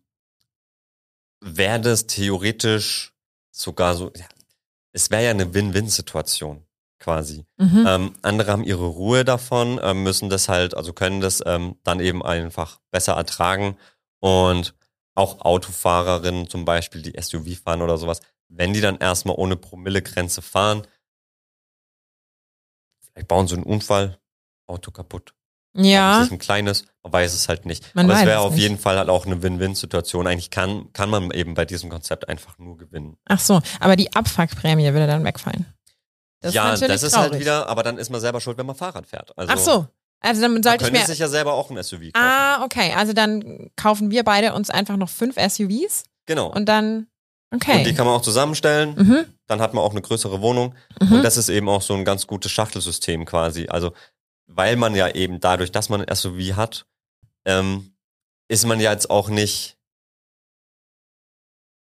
wäre 1.40 1.80
das 1.80 2.08
theoretisch 2.08 3.14
sogar 3.52 3.96
so, 3.96 4.12
ja, 4.16 4.26
es 4.92 5.10
wäre 5.12 5.24
ja 5.24 5.30
eine 5.30 5.54
Win-Win-Situation 5.54 6.66
quasi. 7.00 7.46
Mhm. 7.58 7.86
Ähm, 7.88 8.14
andere 8.22 8.52
haben 8.52 8.64
ihre 8.64 8.86
Ruhe 8.86 9.26
davon, 9.26 9.80
ähm, 9.84 10.04
müssen 10.04 10.30
das 10.30 10.50
halt, 10.50 10.76
also 10.76 10.94
können 10.94 11.22
das 11.22 11.42
ähm, 11.46 11.78
dann 11.84 12.00
eben 12.00 12.24
einfach 12.24 12.80
besser 12.92 13.14
ertragen. 13.14 13.78
Und 14.20 14.74
auch 15.14 15.42
Autofahrerinnen 15.42 16.50
zum 16.50 16.66
Beispiel, 16.66 17.02
die 17.02 17.20
SUV 17.22 17.60
fahren 17.64 17.82
oder 17.82 17.98
sowas, 17.98 18.22
wenn 18.50 18.74
die 18.74 18.82
dann 18.82 18.98
erstmal 18.98 19.36
ohne 19.38 19.56
Promillegrenze 19.56 20.42
fahren, 20.42 20.86
vielleicht 23.02 23.28
bauen 23.28 23.48
sie 23.48 23.56
einen 23.56 23.64
Unfall, 23.64 24.18
Auto 24.68 24.92
kaputt. 24.92 25.34
ja. 25.74 26.22
Sich 26.24 26.32
ein 26.32 26.40
kleines, 26.40 26.86
man 27.04 27.14
weiß 27.14 27.34
es 27.34 27.48
halt 27.50 27.66
nicht. 27.66 27.94
Man 27.96 28.10
Aber 28.10 28.20
es 28.20 28.26
wäre 28.26 28.40
auf 28.40 28.54
nicht. 28.54 28.62
jeden 28.62 28.78
Fall 28.80 28.98
halt 28.98 29.10
auch 29.10 29.26
eine 29.26 29.42
Win-Win-Situation. 29.44 30.26
Eigentlich 30.28 30.50
kann, 30.50 30.92
kann 30.94 31.10
man 31.10 31.32
eben 31.32 31.54
bei 31.54 31.66
diesem 31.66 31.90
Konzept 31.90 32.28
einfach 32.28 32.58
nur 32.58 32.78
gewinnen. 32.78 33.18
Ach 33.26 33.40
so, 33.40 33.62
aber 33.80 33.96
die 33.96 34.14
Abfuckprämie 34.14 34.92
würde 34.94 35.08
dann 35.08 35.24
wegfallen. 35.24 35.66
Das 36.46 36.54
ja, 36.54 36.74
ist 36.74 36.82
das 36.88 37.04
ist 37.04 37.12
traurig. 37.14 37.32
halt 37.32 37.40
wieder, 37.42 37.68
aber 37.68 37.84
dann 37.84 37.98
ist 37.98 38.10
man 38.10 38.22
selber 38.22 38.40
schuld, 38.42 38.58
wenn 38.58 38.66
man 38.66 38.76
Fahrrad 38.76 39.06
fährt. 39.08 39.38
Also, 39.38 39.54
Ach 39.54 39.58
so. 39.58 39.88
Also 40.22 40.42
dann 40.42 40.54
man 40.54 40.64
sollte 40.64 40.78
ich 40.86 40.92
könnte 40.92 41.00
mir. 41.02 41.06
sich 41.06 41.20
ja 41.20 41.28
selber 41.28 41.54
auch 41.54 41.70
ein 41.70 41.82
SUV 41.84 42.12
kaufen. 42.12 42.12
Ah, 42.16 42.64
okay. 42.64 42.94
Also 42.96 43.14
dann 43.14 43.70
kaufen 43.76 44.10
wir 44.12 44.24
beide 44.24 44.54
uns 44.54 44.70
einfach 44.70 44.98
noch 44.98 45.10
fünf 45.10 45.36
SUVs 45.36 46.04
genau. 46.26 46.48
und 46.52 46.66
dann. 46.68 47.08
Okay. 47.54 47.78
Und 47.80 47.84
die 47.86 47.94
kann 47.94 48.06
man 48.08 48.16
auch 48.16 48.22
zusammenstellen. 48.22 48.96
mhm. 48.96 49.26
Dann 49.48 49.62
hat 49.62 49.74
man 49.74 49.84
auch 49.84 49.92
eine 49.92 50.02
größere 50.02 50.42
Wohnung. 50.42 50.74
Mhm. 51.00 51.12
Und 51.14 51.24
das 51.24 51.38
ist 51.38 51.50
eben 51.50 51.70
auch 51.70 51.82
so 51.82 51.94
ein 51.94 52.06
ganz 52.06 52.26
gutes 52.28 52.52
Schachtelsystem 52.52 53.26
quasi. 53.26 53.68
Also, 53.68 53.94
weil 54.48 54.76
man 54.78 54.96
ja 54.96 55.10
eben 55.10 55.40
dadurch, 55.40 55.72
dass 55.72 55.90
man 55.90 56.02
ein 56.02 56.16
SUV 56.16 56.56
hat, 56.56 56.86
ähm, 57.46 57.94
ist 58.48 58.66
man 58.66 58.80
ja 58.80 58.92
jetzt 58.92 59.10
auch 59.10 59.30
nicht 59.30 59.78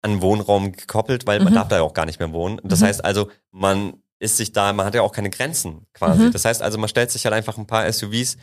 an 0.01 0.21
Wohnraum 0.21 0.71
gekoppelt, 0.71 1.27
weil 1.27 1.39
man 1.39 1.51
Mhm. 1.53 1.55
darf 1.57 1.67
da 1.67 1.77
ja 1.77 1.81
auch 1.81 1.93
gar 1.93 2.05
nicht 2.05 2.19
mehr 2.19 2.31
wohnen. 2.31 2.61
Das 2.63 2.79
Mhm. 2.81 2.85
heißt 2.85 3.03
also, 3.05 3.29
man 3.51 4.01
ist 4.19 4.37
sich 4.37 4.51
da, 4.51 4.73
man 4.73 4.85
hat 4.85 4.95
ja 4.95 5.01
auch 5.01 5.11
keine 5.13 5.29
Grenzen 5.29 5.85
quasi. 5.93 6.23
Mhm. 6.23 6.31
Das 6.31 6.45
heißt 6.45 6.61
also, 6.61 6.77
man 6.77 6.89
stellt 6.89 7.09
sich 7.11 7.23
halt 7.25 7.33
einfach 7.33 7.57
ein 7.57 7.65
paar 7.67 7.91
SUVs 7.91 8.37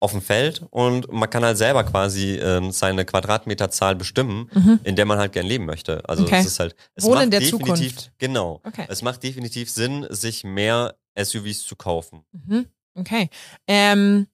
auf 0.00 0.10
dem 0.12 0.20
Feld 0.20 0.62
und 0.70 1.10
man 1.10 1.30
kann 1.30 1.42
halt 1.44 1.56
selber 1.56 1.82
quasi 1.84 2.34
ähm, 2.36 2.72
seine 2.72 3.06
Quadratmeterzahl 3.06 3.94
bestimmen, 3.96 4.50
Mhm. 4.52 4.80
in 4.84 4.96
der 4.96 5.06
man 5.06 5.18
halt 5.18 5.32
gern 5.32 5.46
leben 5.46 5.64
möchte. 5.64 6.06
Also 6.06 6.24
Okay. 6.24 6.40
es 6.40 6.46
ist 6.46 6.60
halt, 6.60 6.76
es 6.94 7.04
Wohnen 7.04 7.14
macht 7.14 7.24
in 7.24 7.30
der 7.30 7.40
definitiv, 7.40 7.96
Zukunft. 7.96 8.12
genau. 8.18 8.60
Okay. 8.64 8.84
Es 8.88 9.00
macht 9.00 9.22
definitiv 9.22 9.70
Sinn, 9.70 10.06
sich 10.10 10.44
mehr 10.44 10.94
SUVs 11.18 11.62
zu 11.64 11.74
kaufen. 11.76 12.24
Mhm. 12.32 12.66
Okay. 12.96 13.30
Ähm, 13.66 14.26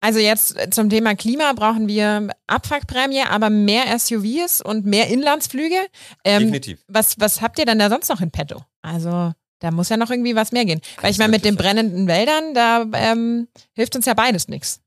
also 0.00 0.18
jetzt 0.18 0.56
zum 0.72 0.90
Thema 0.90 1.14
Klima 1.14 1.52
brauchen 1.54 1.86
wir 1.86 2.28
Abfuckprämie, 2.48 3.22
aber 3.22 3.50
mehr 3.50 3.96
SUVs 3.98 4.60
und 4.62 4.84
mehr 4.84 5.08
Inlandsflüge. 5.08 5.76
Ähm, 6.24 6.40
Definitiv. 6.40 6.84
was, 6.88 7.18
was 7.20 7.40
habt 7.40 7.58
ihr 7.58 7.66
denn 7.66 7.78
da 7.78 7.88
sonst 7.88 8.08
noch 8.08 8.20
in 8.20 8.30
petto? 8.32 8.62
Also 8.82 9.32
da 9.60 9.70
muss 9.70 9.88
ja 9.88 9.96
noch 9.96 10.10
irgendwie 10.10 10.34
was 10.36 10.52
mehr 10.52 10.64
gehen. 10.64 10.80
Weil 11.00 11.10
ich 11.10 11.18
meine, 11.18 11.30
mit 11.32 11.44
den 11.44 11.56
brennenden 11.56 12.06
Wäldern, 12.06 12.54
da 12.54 12.86
ähm, 12.94 13.48
hilft 13.72 13.96
uns 13.96 14.06
ja 14.06 14.14
beides 14.14 14.48
nichts. 14.48 14.80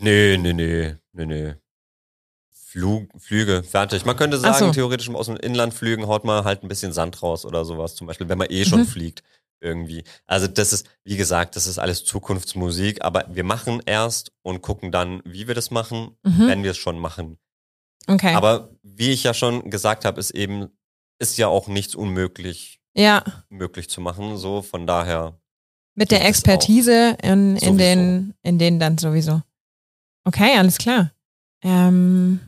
Nee, 0.00 0.36
nee, 0.38 0.52
nee, 0.52 0.96
nee, 1.12 1.26
nee. 1.26 1.54
Flug, 2.52 3.08
Flüge, 3.20 3.62
fertig. 3.62 4.04
Man 4.04 4.16
könnte 4.16 4.38
sagen, 4.38 4.66
so. 4.66 4.70
theoretisch 4.72 5.08
aus 5.10 5.26
dem 5.26 5.36
Inland 5.36 5.74
flügen, 5.74 6.08
haut 6.08 6.24
man 6.24 6.44
halt 6.44 6.64
ein 6.64 6.68
bisschen 6.68 6.92
Sand 6.92 7.22
raus 7.22 7.44
oder 7.44 7.64
sowas. 7.64 7.94
Zum 7.94 8.06
Beispiel, 8.08 8.28
wenn 8.28 8.38
man 8.38 8.48
eh 8.50 8.64
schon 8.64 8.80
Mhm. 8.80 8.86
fliegt 8.86 9.22
irgendwie. 9.60 10.02
Also 10.26 10.48
das 10.48 10.72
ist, 10.72 10.86
wie 11.04 11.16
gesagt, 11.16 11.54
das 11.54 11.66
ist 11.68 11.78
alles 11.78 12.04
Zukunftsmusik, 12.04 13.02
aber 13.04 13.26
wir 13.30 13.44
machen 13.44 13.80
erst 13.86 14.32
und 14.42 14.60
gucken 14.60 14.90
dann, 14.90 15.22
wie 15.24 15.46
wir 15.46 15.54
das 15.54 15.70
machen, 15.70 16.16
Mhm. 16.24 16.48
wenn 16.48 16.62
wir 16.64 16.72
es 16.72 16.76
schon 16.76 16.98
machen. 16.98 17.38
Okay. 18.08 18.34
Aber 18.34 18.70
wie 18.82 19.12
ich 19.12 19.22
ja 19.22 19.32
schon 19.34 19.70
gesagt 19.70 20.04
habe, 20.04 20.18
ist 20.18 20.32
eben, 20.32 20.68
ist 21.20 21.38
ja 21.38 21.46
auch 21.46 21.68
nichts 21.68 21.94
unmöglich 21.94 22.80
ja, 22.94 23.22
möglich 23.48 23.88
zu 23.90 24.00
machen. 24.00 24.36
So, 24.36 24.62
von 24.62 24.86
daher. 24.86 25.34
mit 25.94 26.10
der 26.10 26.24
Expertise 26.24 27.16
in, 27.22 27.56
in, 27.56 27.78
den, 27.78 28.34
in 28.42 28.58
denen 28.58 28.78
dann 28.80 28.98
sowieso. 28.98 29.42
Okay, 30.24 30.56
alles 30.56 30.78
klar. 30.78 31.10
Ähm, 31.62 32.40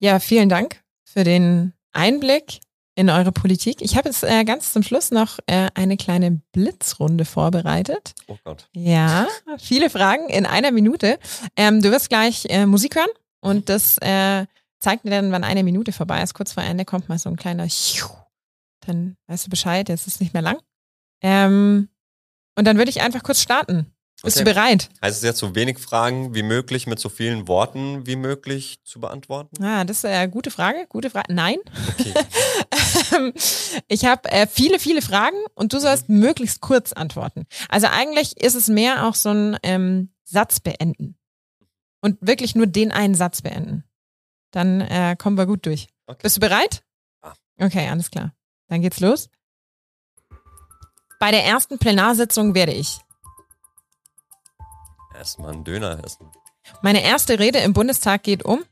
ja, 0.00 0.18
vielen 0.18 0.48
Dank 0.48 0.82
für 1.04 1.24
den 1.24 1.72
Einblick 1.92 2.60
in 2.96 3.10
eure 3.10 3.32
Politik. 3.32 3.82
Ich 3.82 3.96
habe 3.96 4.08
jetzt 4.08 4.22
äh, 4.22 4.44
ganz 4.44 4.72
zum 4.72 4.82
Schluss 4.82 5.10
noch 5.10 5.38
äh, 5.46 5.68
eine 5.74 5.96
kleine 5.96 6.40
Blitzrunde 6.52 7.24
vorbereitet. 7.24 8.14
Oh 8.28 8.36
Gott. 8.44 8.68
Ja, 8.72 9.26
viele 9.58 9.90
Fragen 9.90 10.28
in 10.28 10.46
einer 10.46 10.70
Minute. 10.70 11.18
Ähm, 11.56 11.82
du 11.82 11.90
wirst 11.90 12.08
gleich 12.08 12.46
äh, 12.48 12.66
Musik 12.66 12.96
hören 12.96 13.10
und 13.40 13.68
das 13.68 13.98
äh, 13.98 14.46
zeigt 14.78 15.04
dir 15.04 15.10
dann, 15.10 15.32
wann 15.32 15.44
eine 15.44 15.64
Minute 15.64 15.92
vorbei 15.92 16.22
ist. 16.22 16.34
Kurz 16.34 16.52
vor 16.52 16.62
Ende 16.62 16.84
kommt 16.84 17.08
mal 17.08 17.18
so 17.18 17.28
ein 17.30 17.36
kleiner 17.36 17.68
Schiu. 17.68 18.06
Dann 18.86 19.16
weißt 19.26 19.46
du 19.46 19.50
Bescheid, 19.50 19.88
jetzt 19.88 20.06
ist 20.06 20.14
es 20.14 20.20
nicht 20.20 20.32
mehr 20.34 20.42
lang. 20.42 20.58
Ähm, 21.22 21.88
und 22.56 22.64
dann 22.66 22.76
würde 22.76 22.90
ich 22.90 23.00
einfach 23.02 23.22
kurz 23.22 23.40
starten. 23.40 23.90
Bist 24.22 24.36
Okay. 24.38 24.44
du 24.44 24.54
bereit? 24.54 24.88
Heißt 25.02 25.18
es 25.18 25.22
jetzt 25.22 25.38
so 25.38 25.54
wenig 25.54 25.78
Fragen 25.78 26.34
wie 26.34 26.42
möglich 26.42 26.86
mit 26.86 26.98
so 26.98 27.08
vielen 27.10 27.46
Worten 27.46 28.06
wie 28.06 28.16
möglich 28.16 28.78
zu 28.84 28.98
beantworten? 29.00 29.62
Ah, 29.62 29.84
das 29.84 29.98
ist 29.98 30.04
eine 30.06 30.30
gute 30.30 30.50
Frage. 30.50 30.86
Gute 30.88 31.10
Frage. 31.10 31.34
Nein. 31.34 31.58
Okay. 31.98 32.14
ich 33.88 34.04
habe 34.06 34.30
äh, 34.30 34.46
viele, 34.46 34.78
viele 34.78 35.02
Fragen 35.02 35.36
und 35.54 35.72
du 35.72 35.78
sollst 35.78 36.08
möglichst 36.08 36.60
kurz 36.62 36.92
antworten. 36.92 37.44
Also 37.68 37.88
eigentlich 37.88 38.40
ist 38.40 38.54
es 38.54 38.68
mehr 38.68 39.06
auch 39.06 39.14
so 39.14 39.30
ein 39.30 39.58
ähm, 39.62 40.10
Satz 40.24 40.60
beenden. 40.60 41.16
Und 42.00 42.16
wirklich 42.20 42.54
nur 42.54 42.66
den 42.66 42.92
einen 42.92 43.14
Satz 43.14 43.42
beenden. 43.42 43.84
Dann 44.52 44.80
äh, 44.82 45.16
kommen 45.18 45.36
wir 45.36 45.46
gut 45.46 45.66
durch. 45.66 45.88
Okay. 46.06 46.20
Bist 46.22 46.36
du 46.36 46.40
bereit? 46.40 46.82
Ja. 47.22 47.34
Okay, 47.66 47.88
alles 47.88 48.10
klar. 48.10 48.32
Dann 48.68 48.82
geht's 48.82 49.00
los. 49.00 49.28
Bei 51.20 51.30
der 51.30 51.44
ersten 51.44 51.78
Plenarsitzung 51.78 52.54
werde 52.54 52.72
ich 52.72 53.00
Erstmal 55.14 55.52
einen 55.52 55.64
Döner 55.64 56.02
essen. 56.04 56.28
meine 56.82 57.02
erste 57.02 57.38
Rede 57.38 57.58
im 57.60 57.72
Bundestag 57.72 58.24
geht 58.24 58.44
um. 58.44 58.64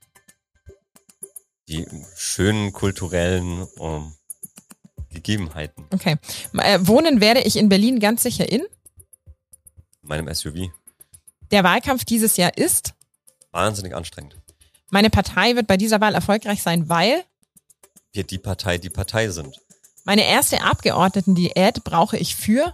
Die 1.69 1.87
schönen 2.17 2.73
kulturellen 2.73 3.69
ähm, 3.79 4.13
Gegebenheiten. 5.11 5.87
Okay. 5.93 6.17
Äh, 6.59 6.81
wohnen 6.83 7.21
werde 7.21 7.41
ich 7.43 7.57
in 7.57 7.69
Berlin 7.69 8.01
ganz 8.01 8.23
sicher 8.25 8.51
in. 8.51 8.63
Meinem 10.03 10.33
SUV. 10.35 10.69
Der 11.53 11.63
Wahlkampf 11.63 12.05
dieses 12.05 12.37
Jahr 12.37 12.57
ist. 12.59 12.95
Wahnsinnig 13.53 13.95
anstrengend. 13.95 14.37
Meine 14.91 15.11
Partei 15.11 15.55
wird 15.55 15.69
bei 15.69 15.77
dieser 15.77 16.01
Wahl 16.01 16.15
erfolgreich 16.15 16.63
sein, 16.63 16.89
weil 16.89 17.25
Wir 18.13 18.25
die 18.25 18.39
Partei, 18.39 18.79
die 18.79 18.91
Partei 18.91 19.29
sind. 19.29 19.59
Meine 20.05 20.27
erste 20.27 20.63
Abgeordnetendiät 20.63 21.85
brauche 21.85 22.17
ich 22.17 22.35
für. 22.37 22.73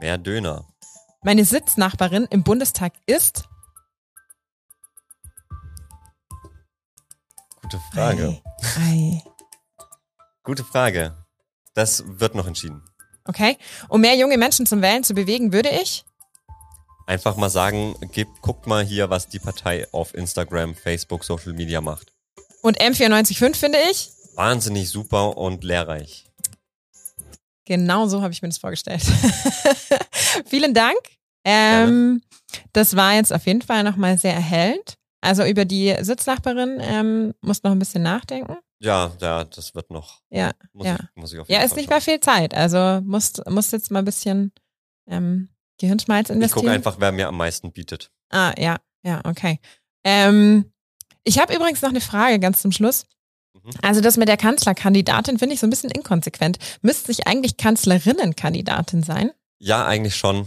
Mehr 0.00 0.18
Döner. 0.18 0.66
Meine 1.22 1.44
Sitznachbarin 1.44 2.26
im 2.30 2.42
Bundestag 2.42 2.92
ist. 3.06 3.44
Gute 7.62 7.80
Frage. 7.92 8.42
Ei, 8.76 8.80
ei. 8.80 9.22
Gute 10.42 10.64
Frage. 10.64 11.16
Das 11.72 12.04
wird 12.06 12.34
noch 12.34 12.46
entschieden. 12.46 12.82
Okay. 13.24 13.56
Um 13.88 14.02
mehr 14.02 14.16
junge 14.16 14.36
Menschen 14.36 14.66
zum 14.66 14.82
Wählen 14.82 15.02
zu 15.02 15.14
bewegen, 15.14 15.52
würde 15.54 15.70
ich. 15.70 16.04
Einfach 17.06 17.36
mal 17.36 17.48
sagen, 17.50 17.94
gebt, 18.12 18.42
guckt 18.42 18.66
mal 18.66 18.84
hier, 18.84 19.08
was 19.08 19.28
die 19.28 19.38
Partei 19.38 19.86
auf 19.92 20.14
Instagram, 20.14 20.74
Facebook, 20.74 21.24
Social 21.24 21.54
Media 21.54 21.80
macht. 21.80 22.12
Und 22.60 22.80
M945 22.80 23.56
finde 23.56 23.78
ich. 23.90 24.10
Wahnsinnig 24.34 24.90
super 24.90 25.36
und 25.36 25.64
lehrreich. 25.64 26.26
Genau 27.66 28.06
so 28.06 28.22
habe 28.22 28.32
ich 28.32 28.42
mir 28.42 28.48
das 28.48 28.58
vorgestellt. 28.58 29.02
Vielen 30.46 30.74
Dank. 30.74 30.98
Ähm, 31.44 32.22
das 32.72 32.96
war 32.96 33.14
jetzt 33.14 33.32
auf 33.32 33.46
jeden 33.46 33.62
Fall 33.62 33.82
nochmal 33.84 34.18
sehr 34.18 34.34
erhellend. 34.34 34.94
Also 35.20 35.44
über 35.44 35.64
die 35.64 35.94
Sitznachbarin 36.00 36.78
ähm, 36.82 37.34
musst 37.40 37.64
noch 37.64 37.72
ein 37.72 37.78
bisschen 37.78 38.02
nachdenken. 38.02 38.56
Ja, 38.80 39.12
ja, 39.20 39.44
das 39.44 39.74
wird 39.74 39.90
noch. 39.90 40.20
Ja, 40.28 40.52
Muss, 40.74 40.86
ja. 40.86 40.96
ich, 41.00 41.16
muss 41.16 41.32
ich 41.32 41.38
auf 41.40 41.48
jeden 41.48 41.58
Ja, 41.58 41.64
ist 41.64 41.70
Fall 41.70 41.78
nicht 41.80 41.88
mehr 41.88 42.00
viel 42.02 42.20
Zeit. 42.20 42.54
Also 42.54 43.00
musst, 43.02 43.42
musst 43.48 43.72
jetzt 43.72 43.90
mal 43.90 44.00
ein 44.00 44.04
bisschen 44.04 44.52
ähm, 45.08 45.48
Gehirnschmalz 45.80 46.28
Ich 46.28 46.36
investieren. 46.36 46.62
gucke 46.64 46.74
einfach, 46.74 46.96
wer 46.98 47.12
mir 47.12 47.28
am 47.28 47.36
meisten 47.38 47.72
bietet. 47.72 48.10
Ah, 48.30 48.52
ja, 48.58 48.76
ja, 49.02 49.22
okay. 49.24 49.58
Ähm, 50.04 50.70
ich 51.24 51.38
habe 51.38 51.54
übrigens 51.54 51.80
noch 51.80 51.88
eine 51.90 52.02
Frage 52.02 52.38
ganz 52.38 52.60
zum 52.60 52.72
Schluss. 52.72 53.06
Also 53.82 54.00
das 54.00 54.16
mit 54.16 54.28
der 54.28 54.36
Kanzlerkandidatin 54.36 55.38
finde 55.38 55.54
ich 55.54 55.60
so 55.60 55.66
ein 55.66 55.70
bisschen 55.70 55.90
inkonsequent. 55.90 56.58
Müsste 56.82 57.06
sich 57.12 57.26
eigentlich 57.26 57.56
Kanzlerinnenkandidatin 57.56 59.02
sein? 59.02 59.30
Ja, 59.58 59.84
eigentlich 59.86 60.16
schon. 60.16 60.46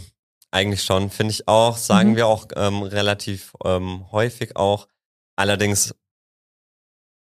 Eigentlich 0.50 0.82
schon, 0.82 1.10
finde 1.10 1.32
ich 1.32 1.46
auch. 1.48 1.76
Sagen 1.76 2.12
Mhm. 2.12 2.16
wir 2.16 2.26
auch 2.26 2.46
ähm, 2.56 2.82
relativ 2.82 3.52
ähm, 3.64 4.10
häufig 4.12 4.56
auch. 4.56 4.88
Allerdings 5.36 5.94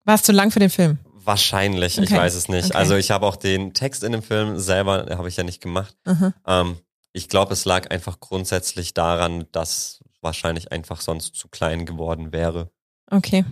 War 0.04 0.16
es 0.16 0.22
zu 0.22 0.32
lang 0.32 0.50
für 0.50 0.58
den 0.60 0.70
Film? 0.70 0.98
wahrscheinlich, 1.24 1.98
ich 1.98 2.10
Okay. 2.10 2.18
weiß 2.18 2.34
es 2.34 2.48
nicht. 2.48 2.64
Okay. 2.70 2.74
Also 2.76 2.96
ich 2.96 3.12
habe 3.12 3.26
auch 3.26 3.36
den 3.36 3.74
Text 3.74 4.02
in 4.02 4.10
dem 4.10 4.24
Film 4.24 4.58
selber, 4.58 5.06
habe 5.16 5.28
ich 5.28 5.36
ja 5.36 5.44
nicht 5.44 5.62
gemacht. 5.62 5.94
Mhm. 6.04 6.34
Ähm, 6.48 6.78
ich 7.12 7.28
glaube, 7.28 7.52
es 7.52 7.64
lag 7.64 7.90
einfach 7.92 8.18
grundsätzlich 8.18 8.92
daran, 8.92 9.46
dass 9.52 10.00
wahrscheinlich 10.20 10.72
einfach 10.72 11.00
sonst 11.00 11.36
zu 11.36 11.46
klein 11.46 11.86
geworden 11.86 12.32
wäre. 12.32 12.72
Okay. 13.08 13.44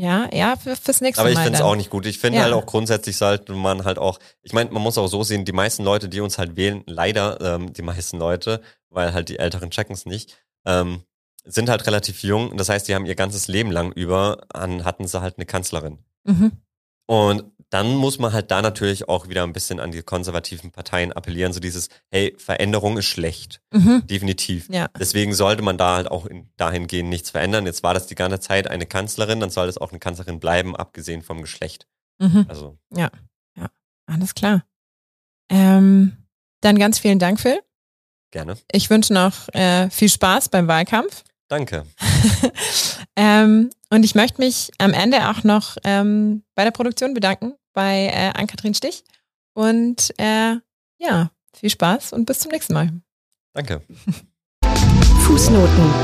Ja, 0.00 0.30
ja, 0.32 0.56
für, 0.56 0.76
fürs 0.76 1.02
nächste 1.02 1.20
Aber 1.20 1.28
ich 1.28 1.34
Mal. 1.36 1.42
finde 1.44 1.58
es 1.58 1.62
auch 1.64 1.76
nicht 1.76 1.90
gut. 1.90 2.06
Ich 2.06 2.18
finde 2.18 2.38
Ja. 2.38 2.44
halt 2.44 2.54
auch 2.54 2.64
grundsätzlich 2.64 3.18
sollte 3.18 3.52
man 3.52 3.84
halt 3.84 3.98
auch, 3.98 4.18
ich 4.40 4.54
meine, 4.54 4.70
man 4.70 4.82
muss 4.82 4.96
auch 4.96 5.08
so 5.08 5.22
sehen, 5.22 5.44
die 5.44 5.52
meisten 5.52 5.84
Leute, 5.84 6.08
die 6.08 6.20
uns 6.20 6.38
halt 6.38 6.56
wählen, 6.56 6.82
leider 6.86 7.38
ähm, 7.42 7.74
die 7.74 7.82
meisten 7.82 8.18
Leute, 8.18 8.62
weil 8.88 9.12
halt 9.12 9.28
die 9.28 9.38
Älteren 9.38 9.70
checken 9.70 9.92
es 9.92 10.06
nicht, 10.06 10.38
ähm, 10.64 11.02
sind 11.44 11.68
halt 11.68 11.86
relativ 11.86 12.22
jung. 12.22 12.56
Das 12.56 12.70
heißt, 12.70 12.88
die 12.88 12.94
haben 12.94 13.04
ihr 13.04 13.14
ganzes 13.14 13.46
Leben 13.46 13.70
lang 13.70 13.92
über, 13.92 14.38
an, 14.54 14.84
hatten 14.86 15.06
sie 15.06 15.20
halt 15.20 15.36
eine 15.36 15.44
Kanzlerin. 15.44 15.98
Mhm. 16.24 16.52
Und 17.04 17.44
dann 17.70 17.94
muss 17.94 18.18
man 18.18 18.32
halt 18.32 18.50
da 18.50 18.62
natürlich 18.62 19.08
auch 19.08 19.28
wieder 19.28 19.44
ein 19.44 19.52
bisschen 19.52 19.80
an 19.80 19.92
die 19.92 20.02
konservativen 20.02 20.72
Parteien 20.72 21.12
appellieren, 21.12 21.52
so 21.52 21.60
dieses, 21.60 21.88
hey, 22.10 22.34
Veränderung 22.36 22.98
ist 22.98 23.06
schlecht. 23.06 23.60
Mhm. 23.72 24.06
Definitiv. 24.06 24.68
Ja. 24.68 24.88
Deswegen 24.98 25.34
sollte 25.34 25.62
man 25.62 25.78
da 25.78 25.96
halt 25.96 26.10
auch 26.10 26.26
in, 26.26 26.48
dahingehend 26.56 27.08
nichts 27.08 27.30
verändern. 27.30 27.66
Jetzt 27.66 27.82
war 27.82 27.94
das 27.94 28.08
die 28.08 28.16
ganze 28.16 28.40
Zeit 28.40 28.68
eine 28.68 28.86
Kanzlerin, 28.86 29.40
dann 29.40 29.50
soll 29.50 29.66
das 29.66 29.78
auch 29.78 29.90
eine 29.90 30.00
Kanzlerin 30.00 30.40
bleiben, 30.40 30.74
abgesehen 30.74 31.22
vom 31.22 31.42
Geschlecht. 31.42 31.86
Mhm. 32.18 32.44
Also, 32.48 32.76
Alles 34.06 34.34
klar. 34.34 34.64
Ähm, 35.48 36.16
dann 36.60 36.78
ganz 36.78 36.98
vielen 36.98 37.20
Dank, 37.20 37.40
Phil. 37.40 37.60
gerne. 38.32 38.56
Ich 38.72 38.90
wünsche 38.90 39.14
noch 39.14 39.48
äh, 39.54 39.88
viel 39.90 40.08
Spaß 40.08 40.48
beim 40.48 40.66
Wahlkampf. 40.66 41.22
Danke. 41.48 41.84
ähm, 43.16 43.70
und 43.90 44.04
ich 44.04 44.14
möchte 44.14 44.40
mich 44.40 44.70
am 44.78 44.92
Ende 44.92 45.30
auch 45.30 45.42
noch 45.44 45.76
ähm, 45.84 46.44
bei 46.54 46.64
der 46.64 46.70
Produktion 46.70 47.14
bedanken, 47.14 47.54
bei 47.72 48.06
äh, 48.06 48.32
Ann-Kathrin 48.38 48.74
Stich. 48.74 49.04
Und 49.54 50.12
äh, 50.18 50.56
ja, 50.98 51.30
viel 51.54 51.70
Spaß 51.70 52.12
und 52.12 52.26
bis 52.26 52.40
zum 52.40 52.52
nächsten 52.52 52.74
Mal. 52.74 52.90
Danke. 53.54 53.82
Fußnoten. 55.26 55.94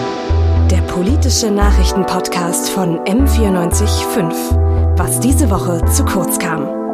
Der 0.71 0.83
politische 0.83 1.51
Nachrichtenpodcast 1.51 2.71
von 2.71 2.99
M945. 3.01 4.99
Was 4.99 5.21
diese 5.21 5.51
Woche 5.51 5.85
zu 5.93 6.05
kurz 6.05 6.39
kam. 6.39 6.86